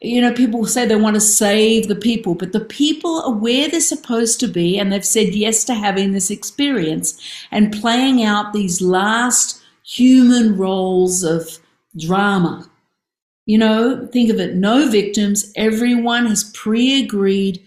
You 0.00 0.20
know, 0.20 0.32
people 0.32 0.64
say 0.64 0.86
they 0.86 0.94
want 0.94 1.14
to 1.16 1.20
save 1.20 1.88
the 1.88 1.96
people, 1.96 2.36
but 2.36 2.52
the 2.52 2.60
people 2.60 3.20
are 3.22 3.34
where 3.34 3.68
they're 3.68 3.80
supposed 3.80 4.38
to 4.40 4.46
be, 4.46 4.78
and 4.78 4.92
they've 4.92 5.04
said 5.04 5.34
yes 5.34 5.64
to 5.64 5.74
having 5.74 6.12
this 6.12 6.30
experience 6.30 7.20
and 7.50 7.72
playing 7.72 8.22
out 8.22 8.52
these 8.52 8.80
last 8.80 9.60
human 9.84 10.56
roles 10.56 11.24
of 11.24 11.58
drama. 11.96 12.70
You 13.46 13.58
know, 13.58 14.08
think 14.12 14.30
of 14.30 14.38
it 14.38 14.54
no 14.54 14.88
victims, 14.88 15.52
everyone 15.56 16.26
has 16.26 16.44
pre 16.54 17.02
agreed 17.02 17.60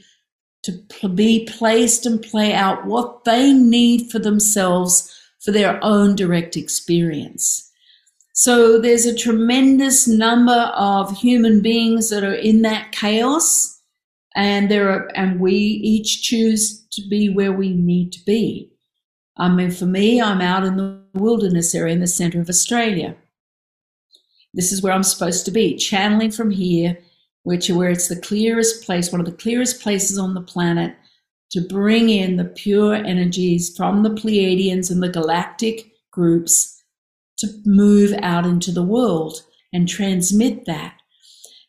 to 0.64 1.10
be 1.10 1.46
placed 1.46 2.06
and 2.06 2.22
play 2.22 2.54
out 2.54 2.86
what 2.86 3.24
they 3.26 3.52
need 3.52 4.12
for 4.12 4.20
themselves 4.20 5.12
for 5.40 5.52
their 5.52 5.84
own 5.84 6.16
direct 6.16 6.56
experience. 6.56 7.71
So 8.44 8.80
there's 8.80 9.06
a 9.06 9.16
tremendous 9.16 10.08
number 10.08 10.72
of 10.74 11.16
human 11.16 11.62
beings 11.62 12.10
that 12.10 12.24
are 12.24 12.34
in 12.34 12.64
that 12.64 12.92
chaos 12.92 13.80
and 14.36 14.72
there 14.72 14.90
are 14.90 15.12
and 15.16 15.40
we 15.40 15.54
each 15.54 16.24
choose 16.24 16.84
to 16.94 17.08
be 17.08 17.30
where 17.30 17.54
we 17.54 17.72
need 17.72 18.12
to 18.14 18.26
be. 18.26 18.72
I 19.38 19.48
mean 19.48 19.70
for 19.70 19.86
me 19.86 20.20
I'm 20.20 20.42
out 20.42 20.64
in 20.64 20.78
the 20.78 21.04
wilderness 21.14 21.76
area 21.76 21.94
in 21.94 22.00
the 22.00 22.08
center 22.08 22.42
of 22.42 22.50
Australia. 22.50 23.16
This 24.56 24.72
is 24.72 24.82
where 24.82 24.94
I'm 24.94 25.04
supposed 25.04 25.46
to 25.46 25.52
be, 25.52 25.78
channeling 25.78 26.32
from 26.32 26.50
here 26.50 26.98
which 27.44 27.70
where 27.70 27.92
it's 27.92 28.08
the 28.08 28.20
clearest 28.20 28.84
place, 28.84 29.12
one 29.12 29.22
of 29.22 29.28
the 29.28 29.44
clearest 29.44 29.84
places 29.84 30.18
on 30.18 30.34
the 30.34 30.42
planet 30.42 30.96
to 31.52 31.62
bring 31.62 32.10
in 32.10 32.38
the 32.38 32.46
pure 32.46 32.96
energies 32.96 33.72
from 33.78 34.02
the 34.02 34.10
Pleiadians 34.10 34.90
and 34.90 35.04
the 35.04 35.10
galactic 35.10 35.92
groups 36.10 36.81
to 37.42 37.48
move 37.66 38.14
out 38.22 38.46
into 38.46 38.72
the 38.72 38.84
world 38.84 39.42
and 39.74 39.88
transmit 39.88 40.66
that. 40.66 40.96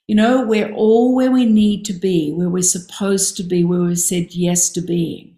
You 0.07 0.17
know, 0.17 0.45
we're 0.45 0.73
all 0.73 1.15
where 1.15 1.31
we 1.31 1.47
need 1.47 1.85
to 1.87 1.93
be, 1.93 2.33
where 2.33 2.49
we're 2.49 2.63
supposed 2.63 3.37
to 3.37 3.43
be, 3.43 3.65
where 3.65 3.81
we've 3.81 3.99
said 3.99 4.35
yes 4.35 4.71
to 4.71 4.81
being. 4.81 5.37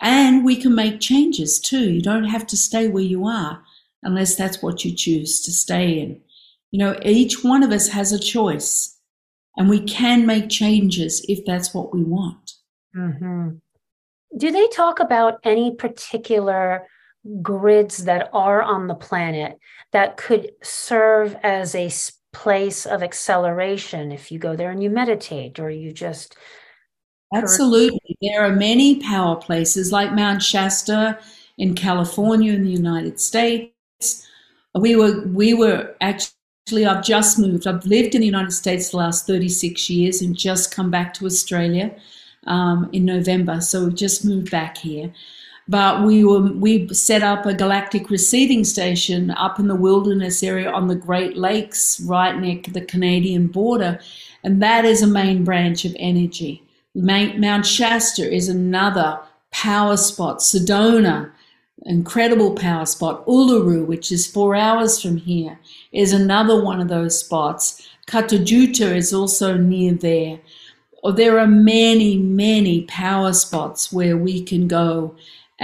And 0.00 0.44
we 0.44 0.56
can 0.56 0.74
make 0.74 1.00
changes 1.00 1.58
too. 1.60 1.92
You 1.92 2.02
don't 2.02 2.24
have 2.24 2.46
to 2.48 2.56
stay 2.56 2.88
where 2.88 3.02
you 3.02 3.26
are 3.26 3.62
unless 4.02 4.36
that's 4.36 4.62
what 4.62 4.84
you 4.84 4.94
choose 4.94 5.40
to 5.42 5.52
stay 5.52 5.98
in. 5.98 6.20
You 6.70 6.78
know, 6.78 6.98
each 7.02 7.44
one 7.44 7.62
of 7.62 7.70
us 7.70 7.88
has 7.88 8.12
a 8.12 8.18
choice 8.18 8.98
and 9.56 9.68
we 9.68 9.80
can 9.80 10.26
make 10.26 10.50
changes 10.50 11.24
if 11.28 11.44
that's 11.46 11.72
what 11.72 11.94
we 11.94 12.02
want. 12.02 12.52
Mm-hmm. 12.96 13.50
Do 14.36 14.50
they 14.50 14.66
talk 14.68 14.98
about 14.98 15.38
any 15.44 15.74
particular 15.76 16.86
grids 17.42 18.04
that 18.04 18.28
are 18.32 18.62
on 18.62 18.86
the 18.86 18.94
planet 18.94 19.58
that 19.92 20.16
could 20.16 20.52
serve 20.62 21.36
as 21.42 21.74
a 21.74 21.90
place 22.32 22.84
of 22.84 23.02
acceleration 23.02 24.12
if 24.12 24.30
you 24.30 24.38
go 24.38 24.56
there 24.56 24.70
and 24.70 24.82
you 24.82 24.90
meditate 24.90 25.58
or 25.58 25.70
you 25.70 25.92
just 25.92 26.36
Absolutely. 27.32 28.16
There 28.22 28.44
are 28.44 28.54
many 28.54 29.00
power 29.00 29.34
places 29.34 29.90
like 29.90 30.12
Mount 30.12 30.42
Shasta 30.42 31.18
in 31.58 31.74
California 31.74 32.52
in 32.52 32.62
the 32.62 32.70
United 32.70 33.18
States. 33.18 34.28
We 34.74 34.94
were 34.96 35.26
we 35.28 35.54
were 35.54 35.94
actually 36.00 36.86
I've 36.86 37.04
just 37.04 37.38
moved. 37.38 37.66
I've 37.66 37.84
lived 37.86 38.14
in 38.14 38.20
the 38.20 38.26
United 38.26 38.52
States 38.52 38.90
the 38.90 38.98
last 38.98 39.26
36 39.26 39.90
years 39.90 40.22
and 40.22 40.36
just 40.36 40.74
come 40.74 40.90
back 40.90 41.12
to 41.14 41.26
Australia 41.26 41.94
um, 42.46 42.88
in 42.92 43.04
November. 43.04 43.60
So 43.60 43.84
we've 43.84 43.94
just 43.94 44.24
moved 44.24 44.50
back 44.50 44.78
here. 44.78 45.12
But 45.66 46.04
we 46.04 46.24
were 46.24 46.52
we 46.52 46.88
set 46.92 47.22
up 47.22 47.46
a 47.46 47.54
galactic 47.54 48.10
receiving 48.10 48.64
station 48.64 49.30
up 49.30 49.58
in 49.58 49.68
the 49.68 49.74
wilderness 49.74 50.42
area 50.42 50.70
on 50.70 50.88
the 50.88 50.94
Great 50.94 51.36
Lakes, 51.36 52.00
right 52.00 52.38
near 52.38 52.60
the 52.68 52.82
Canadian 52.82 53.46
border, 53.46 53.98
and 54.42 54.62
that 54.62 54.84
is 54.84 55.02
a 55.02 55.06
main 55.06 55.42
branch 55.42 55.84
of 55.84 55.96
energy. 55.98 56.62
Mount 56.94 57.64
Shasta 57.66 58.30
is 58.30 58.48
another 58.48 59.20
power 59.50 59.96
spot. 59.96 60.40
Sedona 60.40 61.30
incredible 61.86 62.54
power 62.54 62.86
spot. 62.86 63.24
Uluru, 63.26 63.86
which 63.86 64.10
is 64.10 64.26
four 64.26 64.54
hours 64.54 65.00
from 65.00 65.18
here, 65.18 65.58
is 65.92 66.12
another 66.12 66.62
one 66.62 66.80
of 66.80 66.88
those 66.88 67.18
spots. 67.18 67.86
Kata 68.06 68.36
Tjuta 68.36 68.94
is 68.94 69.12
also 69.12 69.56
near 69.56 69.94
there. 69.94 70.40
Or 71.02 71.12
there 71.12 71.38
are 71.38 71.46
many, 71.46 72.16
many 72.16 72.82
power 72.82 73.32
spots 73.32 73.92
where 73.92 74.16
we 74.16 74.42
can 74.42 74.66
go 74.68 75.14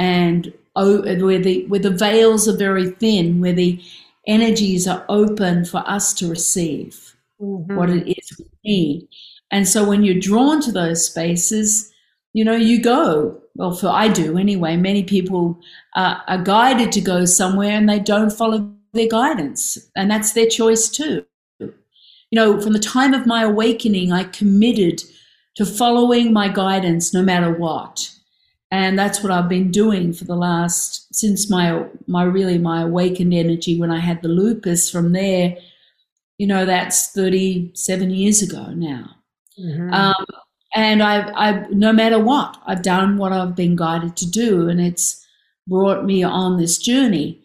and 0.00 0.50
oh, 0.76 1.02
where 1.22 1.38
the 1.38 1.66
where 1.66 1.80
the 1.80 1.90
veils 1.90 2.48
are 2.48 2.56
very 2.56 2.90
thin, 2.90 3.40
where 3.40 3.52
the 3.52 3.78
energies 4.26 4.88
are 4.88 5.04
open 5.08 5.64
for 5.66 5.82
us 5.86 6.14
to 6.14 6.28
receive. 6.28 7.14
mm-hmm. 7.40 7.76
what 7.76 7.90
it 7.90 8.08
is 8.08 8.38
with 8.38 8.48
me. 8.64 9.08
And 9.50 9.66
so 9.66 9.88
when 9.88 10.04
you're 10.04 10.20
drawn 10.20 10.60
to 10.62 10.72
those 10.72 11.04
spaces, 11.06 11.92
you 12.32 12.44
know, 12.44 12.54
you 12.56 12.80
go. 12.80 13.40
Well, 13.56 13.72
for 13.72 13.88
I 13.88 14.08
do 14.08 14.38
anyway. 14.38 14.76
Many 14.76 15.02
people 15.02 15.58
uh, 15.96 16.20
are 16.28 16.42
guided 16.42 16.92
to 16.92 17.00
go 17.00 17.24
somewhere 17.24 17.72
and 17.72 17.88
they 17.88 17.98
don't 17.98 18.30
follow 18.30 18.72
their 18.92 19.08
guidance, 19.08 19.90
and 19.96 20.10
that's 20.10 20.32
their 20.32 20.48
choice 20.48 20.88
too. 20.88 21.24
You 21.58 22.36
know, 22.36 22.60
from 22.60 22.72
the 22.72 22.78
time 22.78 23.12
of 23.12 23.26
my 23.26 23.42
awakening, 23.42 24.12
I 24.12 24.24
committed 24.24 25.02
to 25.56 25.66
following 25.66 26.32
my 26.32 26.48
guidance 26.48 27.12
no 27.12 27.22
matter 27.22 27.52
what. 27.52 28.10
And 28.72 28.98
that's 28.98 29.22
what 29.22 29.32
I've 29.32 29.48
been 29.48 29.70
doing 29.70 30.12
for 30.12 30.24
the 30.24 30.36
last 30.36 31.12
since 31.12 31.50
my 31.50 31.86
my 32.06 32.22
really 32.22 32.56
my 32.56 32.82
awakened 32.82 33.34
energy 33.34 33.78
when 33.78 33.90
I 33.90 33.98
had 33.98 34.22
the 34.22 34.28
lupus 34.28 34.88
from 34.88 35.12
there, 35.12 35.56
you 36.38 36.46
know, 36.46 36.64
that's 36.64 37.10
37 37.12 38.10
years 38.10 38.42
ago 38.42 38.72
now. 38.72 39.16
Mm-hmm. 39.58 39.92
Um, 39.92 40.26
and 40.74 41.02
I've, 41.02 41.32
I've, 41.34 41.70
no 41.72 41.92
matter 41.92 42.18
what, 42.18 42.56
I've 42.64 42.82
done 42.82 43.18
what 43.18 43.32
I've 43.32 43.56
been 43.56 43.74
guided 43.74 44.16
to 44.18 44.30
do, 44.30 44.68
and 44.68 44.80
it's 44.80 45.26
brought 45.66 46.04
me 46.04 46.22
on 46.22 46.58
this 46.58 46.78
journey. 46.78 47.42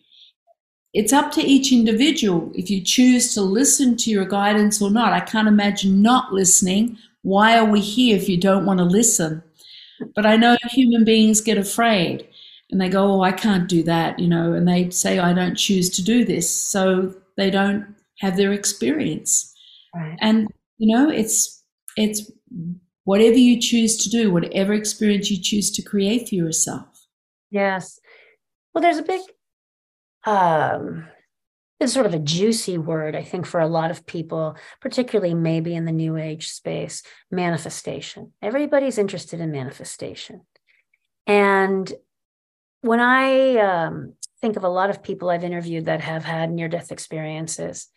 It's 0.93 1.11
up 1.11 1.31
to 1.33 1.41
each 1.41 1.73
individual 1.73 2.51
if 2.55 2.69
you 2.69 2.81
choose 2.81 3.33
to 3.33 3.41
listen 3.41 3.97
to 3.97 4.11
your 4.11 4.25
guidance 4.25 4.81
or 4.81 4.89
not. 4.89 5.11
I 5.11 5.19
can't 5.19 5.47
imagine 5.47 6.01
not 6.01 6.31
listening. 6.31 6.97
Why 7.23 7.57
are 7.57 7.65
we 7.65 7.81
here 7.81 8.15
if 8.15 8.29
you 8.29 8.37
don't 8.37 8.65
want 8.65 8.77
to 8.79 8.85
listen? 8.85 9.43
But 10.15 10.25
I 10.25 10.35
know 10.35 10.57
human 10.69 11.03
beings 11.03 11.41
get 11.41 11.57
afraid 11.57 12.27
and 12.71 12.81
they 12.81 12.89
go, 12.89 13.13
Oh, 13.13 13.21
I 13.21 13.31
can't 13.31 13.69
do 13.69 13.83
that, 13.83 14.19
you 14.19 14.27
know, 14.27 14.53
and 14.53 14.67
they 14.67 14.89
say, 14.89 15.19
I 15.19 15.33
don't 15.33 15.55
choose 15.55 15.89
to 15.91 16.03
do 16.03 16.25
this. 16.25 16.49
So 16.49 17.13
they 17.37 17.49
don't 17.49 17.95
have 18.19 18.37
their 18.37 18.53
experience. 18.53 19.53
Right. 19.93 20.17
And, 20.21 20.47
you 20.77 20.95
know, 20.95 21.09
it's, 21.09 21.63
it's 21.95 22.31
whatever 23.03 23.37
you 23.37 23.59
choose 23.59 23.97
to 24.03 24.09
do, 24.09 24.31
whatever 24.31 24.73
experience 24.73 25.29
you 25.29 25.41
choose 25.41 25.71
to 25.71 25.81
create 25.81 26.29
for 26.29 26.35
yourself. 26.35 26.87
Yes. 27.51 27.99
Well, 28.73 28.81
there's 28.81 28.97
a 28.97 29.03
big, 29.03 29.21
um, 30.25 31.07
it's 31.85 31.93
sort 31.93 32.05
of 32.05 32.13
a 32.13 32.19
juicy 32.19 32.77
word, 32.77 33.15
I 33.15 33.23
think, 33.23 33.45
for 33.45 33.59
a 33.59 33.67
lot 33.67 33.91
of 33.91 34.05
people, 34.05 34.57
particularly 34.81 35.33
maybe 35.33 35.75
in 35.75 35.85
the 35.85 35.91
new 35.91 36.17
age 36.17 36.49
space 36.49 37.03
manifestation. 37.31 38.33
Everybody's 38.41 38.97
interested 38.97 39.39
in 39.39 39.51
manifestation. 39.51 40.41
And 41.27 41.91
when 42.81 42.99
I 42.99 43.57
um, 43.57 44.13
think 44.41 44.57
of 44.57 44.63
a 44.63 44.69
lot 44.69 44.89
of 44.89 45.03
people 45.03 45.29
I've 45.29 45.43
interviewed 45.43 45.85
that 45.85 46.01
have 46.01 46.25
had 46.25 46.51
near 46.51 46.67
death 46.67 46.91
experiences, 46.91 47.87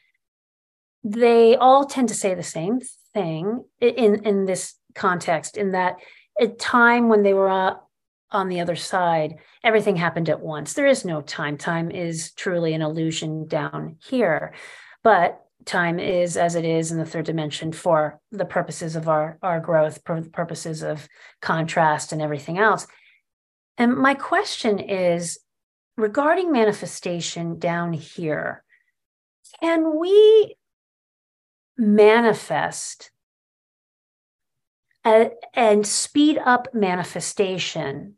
they 1.03 1.57
all 1.57 1.87
tend 1.87 2.09
to 2.09 2.15
say 2.15 2.35
the 2.35 2.43
same 2.43 2.81
thing 3.15 3.65
in, 3.81 4.27
in 4.27 4.45
this 4.45 4.75
context, 4.95 5.57
in 5.57 5.73
that 5.73 5.97
a 6.39 6.49
time 6.49 7.09
when 7.09 7.23
they 7.23 7.35
were 7.35 7.49
uh, 7.49 7.75
on 8.31 8.49
the 8.49 8.61
other 8.61 8.77
side, 8.77 9.37
everything 9.65 9.97
happened 9.97 10.29
at 10.29 10.41
once. 10.41 10.75
There 10.75 10.87
is 10.87 11.05
no 11.05 11.21
time. 11.21 11.57
Time 11.57 11.91
is 11.91 12.33
truly 12.33 12.75
an 12.75 12.83
illusion 12.83 13.47
down 13.47 13.97
here. 14.07 14.55
But 15.03 15.41
time 15.65 15.99
is 15.99 16.37
as 16.37 16.55
it 16.55 16.65
is 16.65 16.93
in 16.93 16.99
the 16.99 17.07
third 17.07 17.25
dimension 17.25 17.73
for 17.73 18.21
the 18.31 18.45
purposes 18.45 18.97
of 18.97 19.09
our, 19.09 19.39
our 19.43 19.61
growth, 19.61 20.01
for 20.05 20.21
the 20.21 20.31
purposes 20.31 20.83
of 20.83 21.09
contrast 21.41 22.13
and 22.13 22.21
everything 22.21 22.59
else. 22.59 22.87
And 23.77 23.97
my 23.97 24.15
question 24.15 24.79
is 24.79 25.39
regarding 25.97 26.53
manifestation 26.53 27.59
down 27.59 27.93
here, 27.93 28.63
can 29.61 29.99
we 29.99 30.57
manifest 31.77 33.11
and 35.05 35.87
speed 35.87 36.39
up 36.45 36.69
manifestation 36.75 38.18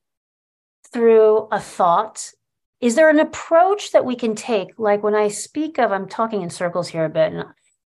through 0.93 1.49
a 1.51 1.61
thought? 1.61 2.33
Is 2.81 2.95
there 2.95 3.11
an 3.11 3.19
approach 3.19 3.93
that 3.93 4.05
we 4.05 4.17
can 4.17 4.35
take? 4.35 4.79
Like 4.79 5.03
when 5.03 5.15
I 5.15 5.29
speak 5.29 5.79
of, 5.79 5.93
I'm 5.93 6.09
talking 6.09 6.43
in 6.43 6.51
circles 6.51 6.89
here 6.89 7.05
a 7.05 7.11
bit, 7.11 7.33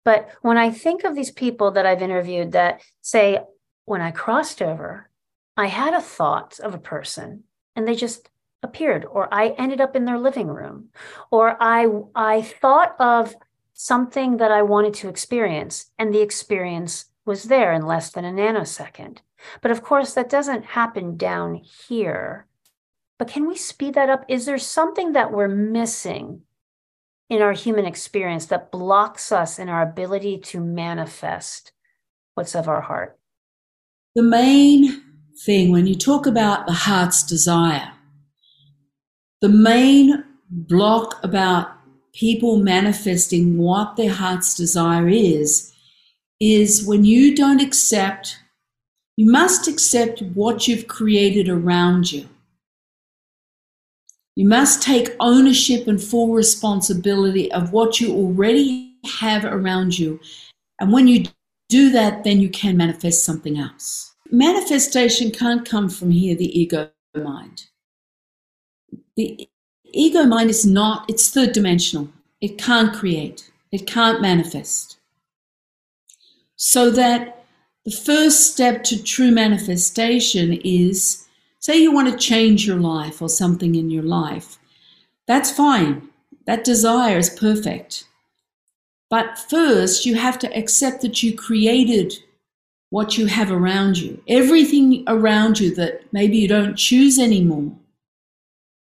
but 0.04 0.30
when 0.42 0.56
I 0.56 0.70
think 0.70 1.04
of 1.04 1.14
these 1.14 1.30
people 1.30 1.70
that 1.72 1.86
I've 1.86 2.02
interviewed 2.02 2.52
that 2.52 2.82
say, 3.02 3.40
when 3.84 4.00
I 4.00 4.10
crossed 4.10 4.62
over, 4.62 5.08
I 5.56 5.66
had 5.66 5.94
a 5.94 6.00
thought 6.00 6.58
of 6.60 6.74
a 6.74 6.78
person 6.78 7.44
and 7.76 7.86
they 7.86 7.94
just 7.94 8.28
appeared, 8.62 9.04
or 9.04 9.32
I 9.32 9.48
ended 9.50 9.80
up 9.80 9.96
in 9.96 10.04
their 10.04 10.18
living 10.18 10.48
room, 10.48 10.88
or 11.30 11.56
I 11.60 11.86
I 12.14 12.42
thought 12.42 12.94
of 13.00 13.34
something 13.72 14.36
that 14.36 14.50
I 14.50 14.62
wanted 14.62 14.94
to 14.94 15.08
experience, 15.08 15.90
and 15.98 16.12
the 16.12 16.20
experience 16.20 17.06
was 17.24 17.44
there 17.44 17.72
in 17.72 17.86
less 17.86 18.10
than 18.10 18.24
a 18.24 18.32
nanosecond. 18.32 19.18
But 19.62 19.70
of 19.70 19.82
course, 19.82 20.12
that 20.14 20.28
doesn't 20.28 20.64
happen 20.64 21.16
down 21.16 21.62
here. 21.88 22.46
But 23.20 23.28
can 23.28 23.46
we 23.46 23.54
speed 23.54 23.92
that 23.96 24.08
up? 24.08 24.24
Is 24.28 24.46
there 24.46 24.56
something 24.56 25.12
that 25.12 25.30
we're 25.30 25.46
missing 25.46 26.40
in 27.28 27.42
our 27.42 27.52
human 27.52 27.84
experience 27.84 28.46
that 28.46 28.72
blocks 28.72 29.30
us 29.30 29.58
in 29.58 29.68
our 29.68 29.82
ability 29.82 30.38
to 30.38 30.58
manifest 30.58 31.72
what's 32.34 32.54
of 32.54 32.66
our 32.66 32.80
heart? 32.80 33.18
The 34.14 34.22
main 34.22 35.02
thing 35.44 35.70
when 35.70 35.86
you 35.86 35.96
talk 35.96 36.24
about 36.24 36.66
the 36.66 36.72
heart's 36.72 37.22
desire, 37.22 37.92
the 39.42 39.50
main 39.50 40.24
block 40.48 41.22
about 41.22 41.72
people 42.14 42.56
manifesting 42.56 43.58
what 43.58 43.96
their 43.96 44.14
heart's 44.14 44.54
desire 44.54 45.10
is, 45.10 45.74
is 46.40 46.86
when 46.86 47.04
you 47.04 47.36
don't 47.36 47.60
accept, 47.60 48.38
you 49.18 49.30
must 49.30 49.68
accept 49.68 50.22
what 50.32 50.66
you've 50.66 50.88
created 50.88 51.50
around 51.50 52.10
you. 52.10 52.26
You 54.40 54.48
must 54.48 54.82
take 54.82 55.14
ownership 55.20 55.86
and 55.86 56.02
full 56.02 56.32
responsibility 56.32 57.52
of 57.52 57.74
what 57.74 58.00
you 58.00 58.14
already 58.14 58.94
have 59.20 59.44
around 59.44 59.98
you. 59.98 60.18
And 60.80 60.94
when 60.94 61.08
you 61.08 61.26
do 61.68 61.90
that, 61.90 62.24
then 62.24 62.40
you 62.40 62.48
can 62.48 62.78
manifest 62.78 63.22
something 63.22 63.58
else. 63.58 64.14
Manifestation 64.30 65.30
can't 65.30 65.68
come 65.68 65.90
from 65.90 66.10
here, 66.10 66.34
the 66.34 66.58
ego 66.58 66.88
mind. 67.14 67.66
The 69.14 69.46
ego 69.92 70.24
mind 70.24 70.48
is 70.48 70.64
not, 70.64 71.04
it's 71.10 71.28
third 71.28 71.52
dimensional. 71.52 72.08
It 72.40 72.56
can't 72.56 72.94
create, 72.94 73.52
it 73.70 73.86
can't 73.86 74.22
manifest. 74.22 75.00
So 76.56 76.90
that 76.92 77.44
the 77.84 77.90
first 77.90 78.50
step 78.50 78.84
to 78.84 79.02
true 79.02 79.32
manifestation 79.32 80.54
is 80.64 81.26
Say 81.60 81.76
you 81.76 81.92
want 81.92 82.10
to 82.10 82.16
change 82.16 82.66
your 82.66 82.78
life 82.78 83.20
or 83.20 83.28
something 83.28 83.74
in 83.74 83.90
your 83.90 84.02
life. 84.02 84.58
That's 85.26 85.50
fine. 85.50 86.08
That 86.46 86.64
desire 86.64 87.18
is 87.18 87.28
perfect. 87.28 88.04
But 89.10 89.38
first, 89.38 90.06
you 90.06 90.14
have 90.14 90.38
to 90.38 90.56
accept 90.56 91.02
that 91.02 91.22
you 91.22 91.36
created 91.36 92.14
what 92.88 93.18
you 93.18 93.26
have 93.26 93.52
around 93.52 93.98
you. 93.98 94.22
Everything 94.26 95.04
around 95.06 95.60
you 95.60 95.74
that 95.74 96.02
maybe 96.12 96.38
you 96.38 96.48
don't 96.48 96.76
choose 96.76 97.18
anymore, 97.18 97.72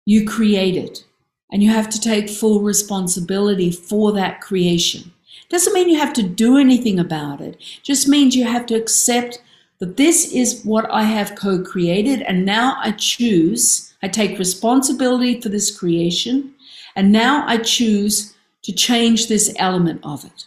you 0.05 0.27
created. 0.27 1.03
And 1.51 1.63
you 1.63 1.69
have 1.69 1.89
to 1.91 2.01
take 2.01 2.29
full 2.29 2.61
responsibility 2.61 3.71
for 3.71 4.11
that 4.13 4.41
creation. 4.41 5.13
Doesn't 5.47 5.73
mean 5.73 5.89
you 5.89 5.99
have 5.99 6.13
to 6.13 6.23
do 6.23 6.57
anything 6.57 6.99
about 6.99 7.39
it, 7.39 7.57
just 7.83 8.07
means 8.07 8.35
you 8.35 8.45
have 8.45 8.65
to 8.65 8.75
accept 8.75 9.41
that 9.79 9.97
this 9.97 10.31
is 10.31 10.61
what 10.63 10.89
I 10.91 11.03
have 11.03 11.35
co 11.35 11.61
created, 11.61 12.21
and 12.21 12.45
now 12.45 12.77
I 12.79 12.91
choose, 12.91 13.93
I 14.01 14.07
take 14.07 14.39
responsibility 14.39 15.41
for 15.41 15.49
this 15.49 15.77
creation, 15.77 16.53
and 16.95 17.11
now 17.11 17.45
I 17.47 17.57
choose 17.57 18.35
to 18.63 18.71
change 18.71 19.27
this 19.27 19.53
element 19.57 20.01
of 20.03 20.25
it. 20.25 20.45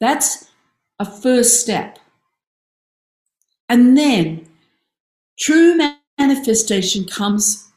That's 0.00 0.50
a 0.98 1.04
first 1.04 1.60
step. 1.60 1.98
And 3.68 3.96
then 3.96 4.46
true 5.38 5.78
manifestation 6.18 7.04
comes. 7.04 7.68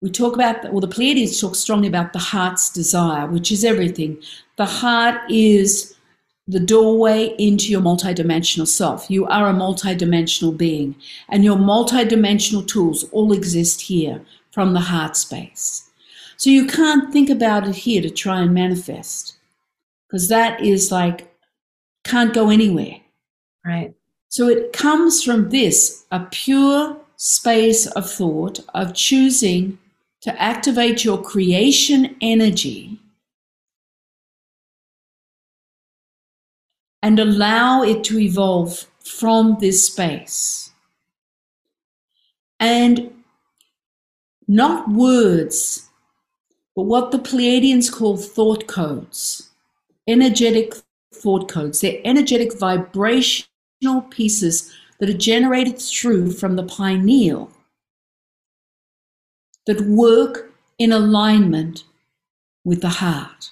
We 0.00 0.10
talk 0.10 0.34
about, 0.34 0.64
well, 0.72 0.80
the 0.80 0.88
Pleiades 0.88 1.40
talk 1.40 1.54
strongly 1.54 1.86
about 1.86 2.12
the 2.12 2.18
heart's 2.18 2.70
desire, 2.70 3.26
which 3.28 3.52
is 3.52 3.64
everything. 3.64 4.20
The 4.56 4.66
heart 4.66 5.30
is 5.30 5.91
the 6.48 6.60
doorway 6.60 7.34
into 7.38 7.66
your 7.70 7.80
multidimensional 7.80 8.66
self. 8.66 9.10
You 9.10 9.26
are 9.26 9.48
a 9.48 9.54
multidimensional 9.54 10.56
being, 10.56 10.96
and 11.28 11.44
your 11.44 11.56
multidimensional 11.56 12.66
tools 12.66 13.04
all 13.12 13.32
exist 13.32 13.82
here 13.82 14.20
from 14.50 14.72
the 14.72 14.80
heart 14.80 15.16
space. 15.16 15.88
So 16.36 16.50
you 16.50 16.66
can't 16.66 17.12
think 17.12 17.30
about 17.30 17.68
it 17.68 17.76
here 17.76 18.02
to 18.02 18.10
try 18.10 18.40
and 18.40 18.52
manifest, 18.52 19.36
because 20.08 20.28
that 20.28 20.60
is 20.60 20.90
like, 20.90 21.32
can't 22.04 22.34
go 22.34 22.50
anywhere. 22.50 22.96
Right. 23.64 23.94
So 24.28 24.48
it 24.48 24.72
comes 24.72 25.22
from 25.22 25.50
this, 25.50 26.04
a 26.10 26.26
pure 26.30 26.96
space 27.16 27.86
of 27.86 28.10
thought, 28.10 28.58
of 28.74 28.94
choosing 28.94 29.78
to 30.22 30.42
activate 30.42 31.04
your 31.04 31.22
creation 31.22 32.16
energy 32.20 32.98
and 37.02 37.18
allow 37.18 37.82
it 37.82 38.04
to 38.04 38.18
evolve 38.18 38.86
from 39.04 39.56
this 39.60 39.86
space. 39.86 40.70
And 42.60 43.10
not 44.46 44.88
words, 44.90 45.88
but 46.76 46.84
what 46.84 47.10
the 47.10 47.18
Pleiadians 47.18 47.90
call 47.92 48.16
thought 48.16 48.66
codes, 48.66 49.50
energetic 50.06 50.74
thought 51.12 51.48
codes. 51.48 51.80
They're 51.80 52.00
energetic 52.04 52.58
vibrational 52.58 54.02
pieces 54.10 54.72
that 54.98 55.08
are 55.08 55.14
generated 55.14 55.78
through 55.78 56.32
from 56.32 56.56
the 56.56 56.62
pineal 56.62 57.50
that 59.66 59.80
work 59.82 60.52
in 60.78 60.92
alignment 60.92 61.84
with 62.64 62.80
the 62.80 62.88
heart. 62.88 63.51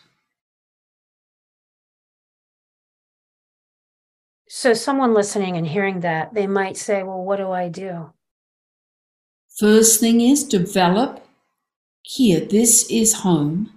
So, 4.60 4.74
someone 4.74 5.14
listening 5.14 5.56
and 5.56 5.66
hearing 5.66 6.00
that, 6.00 6.34
they 6.34 6.46
might 6.46 6.76
say, 6.76 7.02
Well, 7.02 7.24
what 7.24 7.38
do 7.38 7.50
I 7.50 7.70
do? 7.70 8.12
First 9.58 10.00
thing 10.00 10.20
is 10.20 10.44
develop 10.44 11.24
here. 12.02 12.40
This 12.40 12.86
is 12.90 13.20
home. 13.24 13.72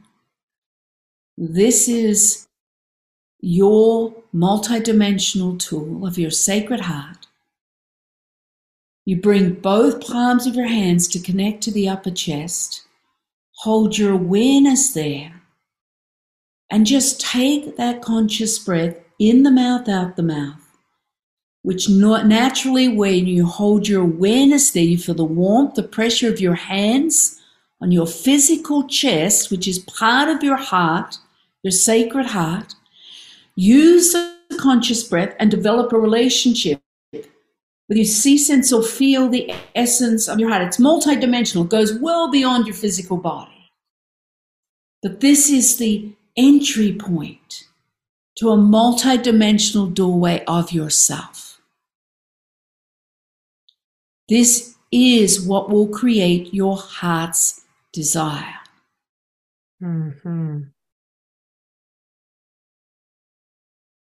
This 1.37 1.87
is 1.87 2.49
your 3.39 4.13
multidimensional 4.35 5.57
tool 5.57 6.05
of 6.05 6.17
your 6.17 6.31
sacred 6.31 6.81
heart. 6.81 7.27
You 9.05 9.21
bring 9.21 9.53
both 9.53 10.05
palms 10.05 10.45
of 10.45 10.55
your 10.55 10.67
hands 10.67 11.07
to 11.07 11.19
connect 11.21 11.63
to 11.63 11.71
the 11.71 11.87
upper 11.87 12.11
chest. 12.11 12.85
Hold 13.59 13.97
your 13.97 14.11
awareness 14.11 14.91
there. 14.91 15.43
And 16.69 16.85
just 16.85 17.21
take 17.21 17.77
that 17.77 18.01
conscious 18.01 18.59
breath 18.59 18.97
in 19.17 19.43
the 19.43 19.51
mouth, 19.51 19.87
out 19.87 20.17
the 20.17 20.23
mouth 20.23 20.62
which 21.63 21.89
naturally, 21.89 22.87
when 22.89 23.25
you 23.25 23.45
hold 23.45 23.87
your 23.87 24.03
awareness 24.03 24.71
there, 24.71 24.83
you 24.83 24.97
feel 24.97 25.15
the 25.15 25.23
warmth, 25.23 25.75
the 25.75 25.83
pressure 25.83 26.29
of 26.29 26.39
your 26.39 26.55
hands 26.55 27.41
on 27.81 27.91
your 27.91 28.05
physical 28.05 28.87
chest, 28.87 29.49
which 29.49 29.67
is 29.67 29.79
part 29.79 30.29
of 30.29 30.43
your 30.43 30.57
heart, 30.57 31.17
your 31.63 31.71
sacred 31.71 32.27
heart. 32.27 32.75
Use 33.55 34.13
the 34.13 34.57
conscious 34.57 35.03
breath 35.03 35.35
and 35.39 35.49
develop 35.49 35.91
a 35.93 35.97
relationship 35.97 36.81
with 37.13 37.97
you 37.97 38.05
see, 38.05 38.37
sense, 38.37 38.71
or 38.71 38.83
feel 38.83 39.29
the 39.29 39.53
essence 39.75 40.27
of 40.27 40.39
your 40.39 40.49
heart. 40.49 40.63
It's 40.63 40.77
multidimensional, 40.77 41.65
it 41.65 41.69
goes 41.69 41.93
well 41.93 42.31
beyond 42.31 42.65
your 42.65 42.75
physical 42.75 43.17
body. 43.17 43.71
But 45.01 45.19
this 45.19 45.49
is 45.49 45.77
the 45.77 46.13
entry 46.37 46.93
point 46.93 47.65
to 48.37 48.49
a 48.49 48.57
multidimensional 48.57 49.93
doorway 49.93 50.43
of 50.45 50.71
yourself. 50.71 51.42
This 54.33 54.73
is 54.91 55.45
what 55.45 55.69
will 55.69 55.87
create 55.87 56.51
your 56.55 56.75
heart's 56.75 57.61
desire. 57.91 58.55
Mm-hmm. 59.79 60.61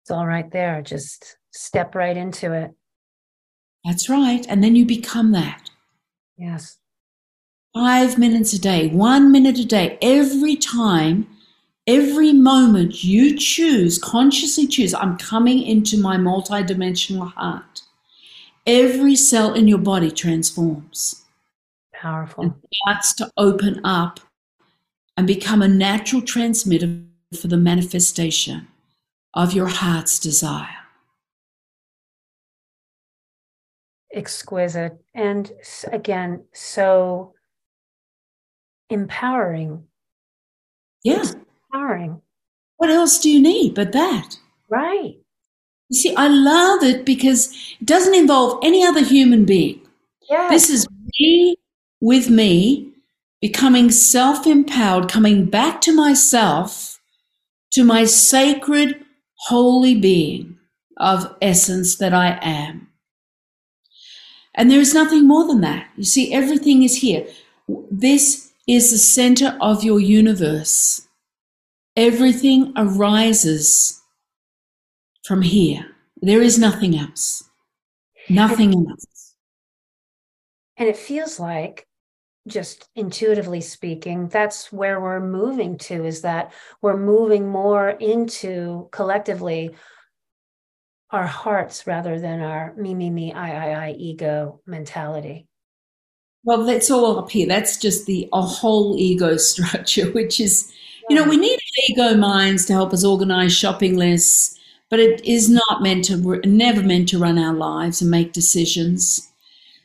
It's 0.03 0.11
all 0.12 0.28
right 0.28 0.49
there. 0.53 0.83
Just 0.83 1.37
step 1.51 1.97
right 1.97 2.16
into 2.16 2.53
it. 2.53 2.70
That's 3.85 4.09
right. 4.09 4.47
And 4.49 4.62
then 4.62 4.76
you 4.76 4.87
become 4.87 5.33
that. 5.33 5.68
Yes. 6.39 6.78
Five 7.74 8.16
minutes 8.16 8.53
a 8.53 8.61
day, 8.61 8.87
one 8.87 9.33
minute 9.33 9.59
a 9.59 9.64
day, 9.64 9.99
every 10.01 10.55
time, 10.55 11.26
every 11.89 12.33
moment 12.33 13.03
you 13.03 13.37
choose, 13.37 13.99
consciously 13.99 14.68
choose, 14.68 14.95
I'm 14.95 15.18
coming 15.18 15.61
into 15.61 15.99
my 15.99 16.16
multidimensional 16.16 17.33
heart 17.33 17.70
every 18.67 19.17
cell 19.17 19.55
in 19.55 19.69
your 19.69 19.79
body 19.79 20.11
transforms. 20.11 21.23
Powerful. 21.93 22.45
And 22.45 22.55
starts 22.73 23.15
to 23.15 23.31
open 23.37 23.81
up 23.85 24.21
and 25.17 25.27
become 25.27 25.61
a 25.63 25.69
natural 25.69 26.23
transmitter 26.23 27.03
for 27.39 27.49
the 27.49 27.57
manifestation 27.57 28.69
of 29.35 29.53
your 29.53 29.69
heart's 29.69 30.19
desire. 30.19 30.69
Exquisite. 34.13 34.99
And 35.15 35.53
again, 35.93 36.45
so 36.53 37.35
empowering. 38.89 39.85
Yeah. 41.05 41.21
It's 41.21 41.37
empowering. 41.73 42.21
What 42.79 42.91
else 42.91 43.19
do 43.19 43.31
you 43.31 43.41
need 43.41 43.75
but 43.75 43.93
that? 43.93 44.37
Right. 44.69 45.19
You 45.91 45.97
see, 45.97 46.14
I 46.16 46.28
love 46.28 46.84
it 46.84 47.05
because 47.05 47.53
it 47.80 47.86
doesn't 47.86 48.14
involve 48.14 48.61
any 48.62 48.84
other 48.84 49.03
human 49.03 49.45
being. 49.45 49.80
Yes. 50.28 50.51
This 50.51 50.70
is 50.70 50.86
me 51.18 51.57
with 52.01 52.30
me 52.30 52.93
becoming 53.41 53.91
self 53.91 54.47
empowered, 54.47 55.09
coming 55.09 55.47
back 55.47 55.80
to 55.82 55.93
myself, 55.93 57.01
to 57.72 57.82
my 57.82 58.05
sacred, 58.05 59.05
holy 59.49 59.97
being 59.97 60.59
of 60.97 61.34
essence 61.43 61.97
that 61.97 62.14
I 62.14 62.38
am. 62.41 62.88
And 64.55 64.70
there 64.70 64.80
is 64.80 64.95
nothing 64.95 65.26
more 65.26 65.47
than 65.47 65.61
that. 65.62 65.88
You 65.97 66.05
see, 66.05 66.32
everything 66.32 66.82
is 66.84 66.97
here. 66.97 67.26
This 67.91 68.53
is 68.68 68.93
the 68.93 68.99
center 68.99 69.57
of 69.61 69.82
your 69.82 69.99
universe. 69.99 71.09
Everything 71.97 72.72
arises 72.76 74.00
from 75.25 75.43
here. 75.43 75.87
There 76.23 76.43
is 76.43 76.59
nothing 76.59 76.97
else. 76.99 77.45
Nothing 78.29 78.75
else. 78.75 79.35
And 80.77 80.89
it 80.89 80.97
feels 80.97 81.39
like, 81.39 81.87
just 82.49 82.89
intuitively 82.95 83.61
speaking, 83.61 84.29
that's 84.29 84.73
where 84.73 85.01
we're 85.01 85.21
moving 85.21 85.77
to 85.77 86.05
is 86.05 86.23
that 86.23 86.53
we're 86.81 86.97
moving 86.97 87.47
more 87.47 87.91
into 87.91 88.89
collectively 88.93 89.71
our 91.11 91.27
hearts 91.27 91.87
rather 91.87 92.18
than 92.18 92.41
our 92.41 92.73
me, 92.77 92.95
me, 92.95 93.11
me, 93.11 93.33
I, 93.33 93.73
I, 93.73 93.89
I 93.89 93.91
ego 93.93 94.61
mentality. 94.66 95.49
Well, 96.45 96.64
that's 96.64 96.91
all 96.91 97.18
up 97.18 97.31
here. 97.31 97.47
That's 97.47 97.77
just 97.77 98.07
the 98.07 98.29
a 98.33 98.41
whole 98.41 98.97
ego 98.99 99.37
structure, 99.37 100.11
which 100.12 100.41
is, 100.41 100.73
you 101.09 101.16
know, 101.16 101.25
we 101.25 101.37
need 101.37 101.59
ego 101.89 102.14
minds 102.14 102.64
to 102.66 102.73
help 102.73 102.93
us 102.93 103.05
organize 103.05 103.55
shopping 103.55 103.97
lists 103.97 104.59
but 104.91 104.99
it 104.99 105.25
is 105.25 105.49
not 105.49 105.83
meant 105.83 106.04
to, 106.07 106.41
never 106.45 106.83
meant 106.83 107.08
to 107.08 107.18
run 107.18 107.38
our 107.38 107.54
lives 107.54 108.03
and 108.03 108.11
make 108.11 108.33
decisions. 108.33 109.30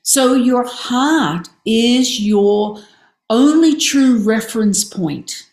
So 0.02 0.34
your 0.34 0.66
heart 0.66 1.48
is 1.66 2.20
your 2.20 2.82
only 3.30 3.76
true 3.76 4.18
reference 4.18 4.84
point. 4.84 5.50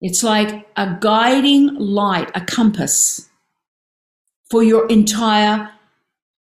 It's 0.00 0.22
like 0.22 0.68
a 0.76 0.96
guiding 1.00 1.74
light, 1.74 2.30
a 2.34 2.40
compass 2.40 3.28
for 4.48 4.62
your 4.62 4.86
entire 4.86 5.70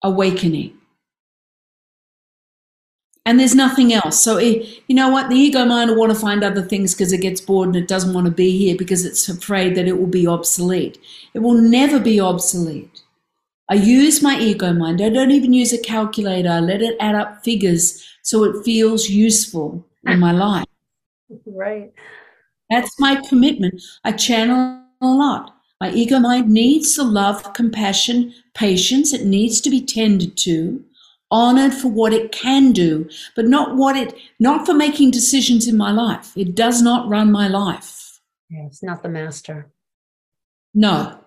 awakening 0.02 0.80
and 3.26 3.38
there's 3.38 3.55
nothing 3.55 3.92
else. 3.92 4.22
So, 4.22 4.38
it, 4.38 4.82
you 4.86 4.94
know 4.94 5.10
what? 5.10 5.28
The 5.28 5.36
ego 5.36 5.64
mind 5.64 5.90
will 5.90 5.98
want 5.98 6.12
to 6.12 6.18
find 6.18 6.42
other 6.42 6.62
things 6.62 6.94
because 6.94 7.12
it 7.12 7.20
gets 7.20 7.40
bored 7.40 7.68
and 7.68 7.76
it 7.76 7.88
doesn't 7.88 8.14
want 8.14 8.26
to 8.26 8.32
be 8.32 8.56
here 8.56 8.76
because 8.76 9.05
it's 9.05 9.28
afraid 9.28 9.74
that 9.76 9.86
it 9.86 9.98
will 9.98 10.06
be 10.06 10.26
obsolete. 10.26 10.98
It 11.34 11.40
will 11.40 11.60
never 11.60 12.01
be 12.01 12.20
obsolete. 12.20 13.02
I 13.68 13.74
use 13.74 14.20
my 14.22 14.38
ego 14.38 14.72
mind. 14.72 15.01
I 15.01 15.10
don't 15.10 15.30
even 15.30 15.52
use 15.52 15.72
a 15.72 15.78
calculator. 15.78 16.48
I 16.48 16.60
let 16.60 16.82
it 16.82 16.97
add 16.98 17.14
up 17.14 17.44
figures 17.44 18.05
so 18.22 18.42
it 18.44 18.64
feels 18.64 19.09
useful 19.09 19.86
in 20.06 20.18
my 20.18 20.32
life. 20.32 20.66
Right. 21.47 21.92
That's 22.70 22.98
my 22.98 23.20
commitment. 23.28 23.80
I 24.02 24.10
channel 24.10 24.82
a 25.01 25.06
lot. 25.06 25.55
My 25.80 25.92
ego 25.92 26.18
mind 26.18 26.51
needs 26.51 26.97
the 26.97 27.05
love, 27.05 27.52
compassion, 27.55 28.34
patience. 28.52 29.12
It 29.12 29.24
needs 29.24 29.60
to 29.60 29.70
be 29.70 29.80
tended 29.80 30.36
to 30.38 30.84
honored 31.31 31.73
for 31.73 31.89
what 31.89 32.12
it 32.12 32.32
can 32.32 32.73
do, 32.73 33.09
but 33.36 33.47
not 33.47 33.77
what 33.77 33.97
it, 33.97 34.15
not 34.39 34.66
for 34.66 34.74
making 34.74 35.11
decisions 35.11 35.69
in 35.69 35.77
my 35.77 35.90
life. 35.90 36.32
It 36.36 36.55
does 36.55 36.82
not 36.82 37.09
run 37.09 37.31
my 37.31 37.48
life. 37.48 38.20
Yeah, 38.48 38.66
it's 38.66 38.82
not 38.82 39.02
the 39.02 39.09
master. 39.09 39.70
No. 40.74 41.19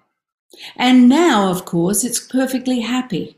And 0.75 1.09
now, 1.09 1.49
of 1.49 1.65
course, 1.65 2.03
it's 2.03 2.19
perfectly 2.19 2.81
happy 2.81 3.38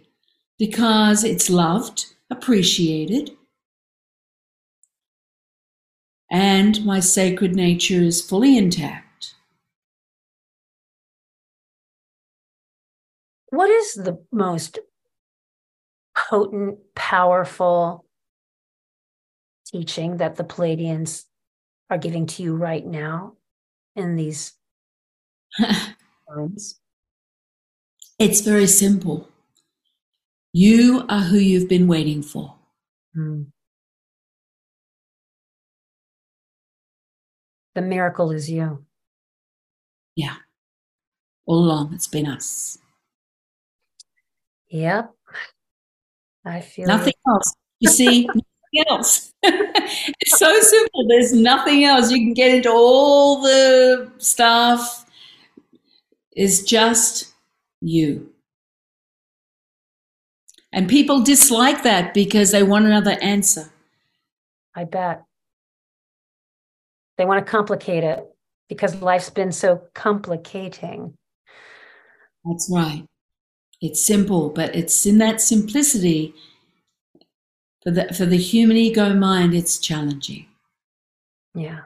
because 0.58 1.24
it's 1.24 1.50
loved, 1.50 2.08
appreciated, 2.30 3.32
and 6.32 6.84
my 6.86 7.00
sacred 7.00 7.56
nature 7.56 8.02
is 8.02 8.22
fully 8.22 8.58
intact. 8.58 9.36
What 13.50 13.70
is 13.70 13.94
the 13.94 14.26
most 14.32 14.80
potent, 16.16 16.80
powerful 16.96 18.06
teaching 19.68 20.18
that 20.18 20.36
the 20.36 20.44
Pleiadians 20.44 21.26
are 21.90 21.98
giving 21.98 22.26
to 22.28 22.44
you 22.44 22.56
right 22.56 22.86
now 22.86 23.34
in 23.96 24.16
these 24.16 24.54
times? 26.30 26.80
It's 28.18 28.42
very 28.42 28.68
simple. 28.68 29.30
You 30.54 31.06
are 31.10 31.20
who 31.20 31.38
you've 31.38 31.68
been 31.68 31.88
waiting 31.88 32.22
for. 32.22 32.56
Mm. 33.16 33.48
The 37.76 37.82
miracle 37.82 38.32
is 38.32 38.50
you. 38.50 38.86
Yeah. 40.16 40.36
All 41.46 41.60
along, 41.60 41.94
it's 41.94 42.08
been 42.08 42.26
us. 42.26 42.78
Yep. 44.70 45.14
I 46.46 46.62
feel 46.62 46.88
nothing 46.88 47.14
it. 47.14 47.30
else. 47.30 47.54
You 47.80 47.90
see, 47.90 48.26
nothing 48.28 48.90
else. 48.90 49.34
it's 49.44 50.38
so 50.38 50.60
simple. 50.60 51.08
There's 51.08 51.34
nothing 51.34 51.84
else. 51.84 52.12
You 52.12 52.18
can 52.18 52.34
get 52.34 52.54
into 52.54 52.72
all 52.72 53.42
the 53.42 54.12
stuff. 54.18 55.06
It's 56.32 56.62
just 56.62 57.34
you. 57.82 58.32
And 60.72 60.90
people 60.90 61.22
dislike 61.22 61.84
that 61.84 62.14
because 62.14 62.52
they 62.52 62.62
want 62.62 62.86
another 62.86 63.18
answer. 63.22 63.72
I 64.76 64.84
bet. 64.84 65.24
They 67.18 67.26
want 67.26 67.46
to 67.46 67.50
complicate 67.50 68.04
it 68.04 68.26
because 68.68 69.02
life's 69.02 69.30
been 69.30 69.54
so 69.54 69.84
complicating. 69.94 71.14
That's 72.44 72.70
right. 72.72 73.06
It's 73.86 74.06
simple, 74.06 74.50
but 74.50 74.76
it's 74.76 75.06
in 75.06 75.18
that 75.20 75.42
simplicity 75.42 76.34
for 77.84 77.92
the 77.92 78.14
for 78.14 78.26
the 78.26 78.38
human 78.38 78.78
ego 78.78 79.14
mind, 79.14 79.54
it's 79.54 79.78
challenging. 79.78 80.48
Yeah. 81.54 81.82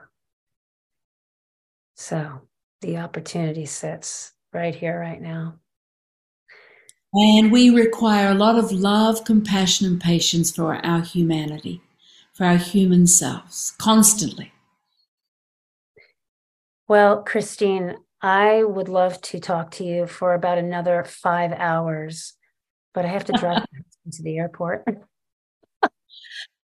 So 1.96 2.42
the 2.82 2.98
opportunity 2.98 3.66
sits 3.66 4.32
right 4.54 4.74
here, 4.74 5.00
right 5.00 5.22
now. 5.22 5.56
And 7.14 7.52
we 7.52 7.70
require 7.70 8.32
a 8.32 8.36
lot 8.36 8.58
of 8.58 8.72
love, 8.72 9.26
compassion, 9.26 9.88
and 9.88 10.00
patience 10.00 10.52
for 10.52 10.76
our 10.86 11.02
humanity, 11.02 11.82
for 12.34 12.46
our 12.46 12.58
human 12.58 13.08
selves, 13.08 13.74
constantly. 13.78 14.54
Well, 16.88 17.24
Christine, 17.24 17.98
I 18.22 18.64
would 18.64 18.90
love 18.90 19.22
to 19.22 19.40
talk 19.40 19.72
to 19.72 19.84
you 19.84 20.06
for 20.06 20.34
about 20.34 20.58
another 20.58 21.04
five 21.04 21.52
hours, 21.54 22.34
but 22.94 23.06
I 23.06 23.10
have 23.10 23.26
to 23.26 23.34
drive 23.34 23.66
to 24.12 24.24
the 24.24 24.38
airport. 24.38 24.86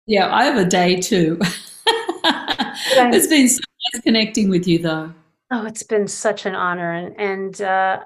yeah, 0.06 0.34
I 0.34 0.45
have 0.45 0.57
a 0.57 0.65
day 0.65 0.99
too. 0.99 1.40
it's 2.26 3.27
been 3.27 3.48
so 3.48 3.61
nice 3.94 4.03
connecting 4.03 4.49
with 4.49 4.68
you, 4.68 4.80
though. 4.80 5.14
Oh, 5.52 5.65
it's 5.65 5.84
been 5.84 6.07
such 6.07 6.45
an 6.45 6.56
honor. 6.56 6.91
And, 6.91 7.19
and 7.19 7.61
uh, 7.61 7.99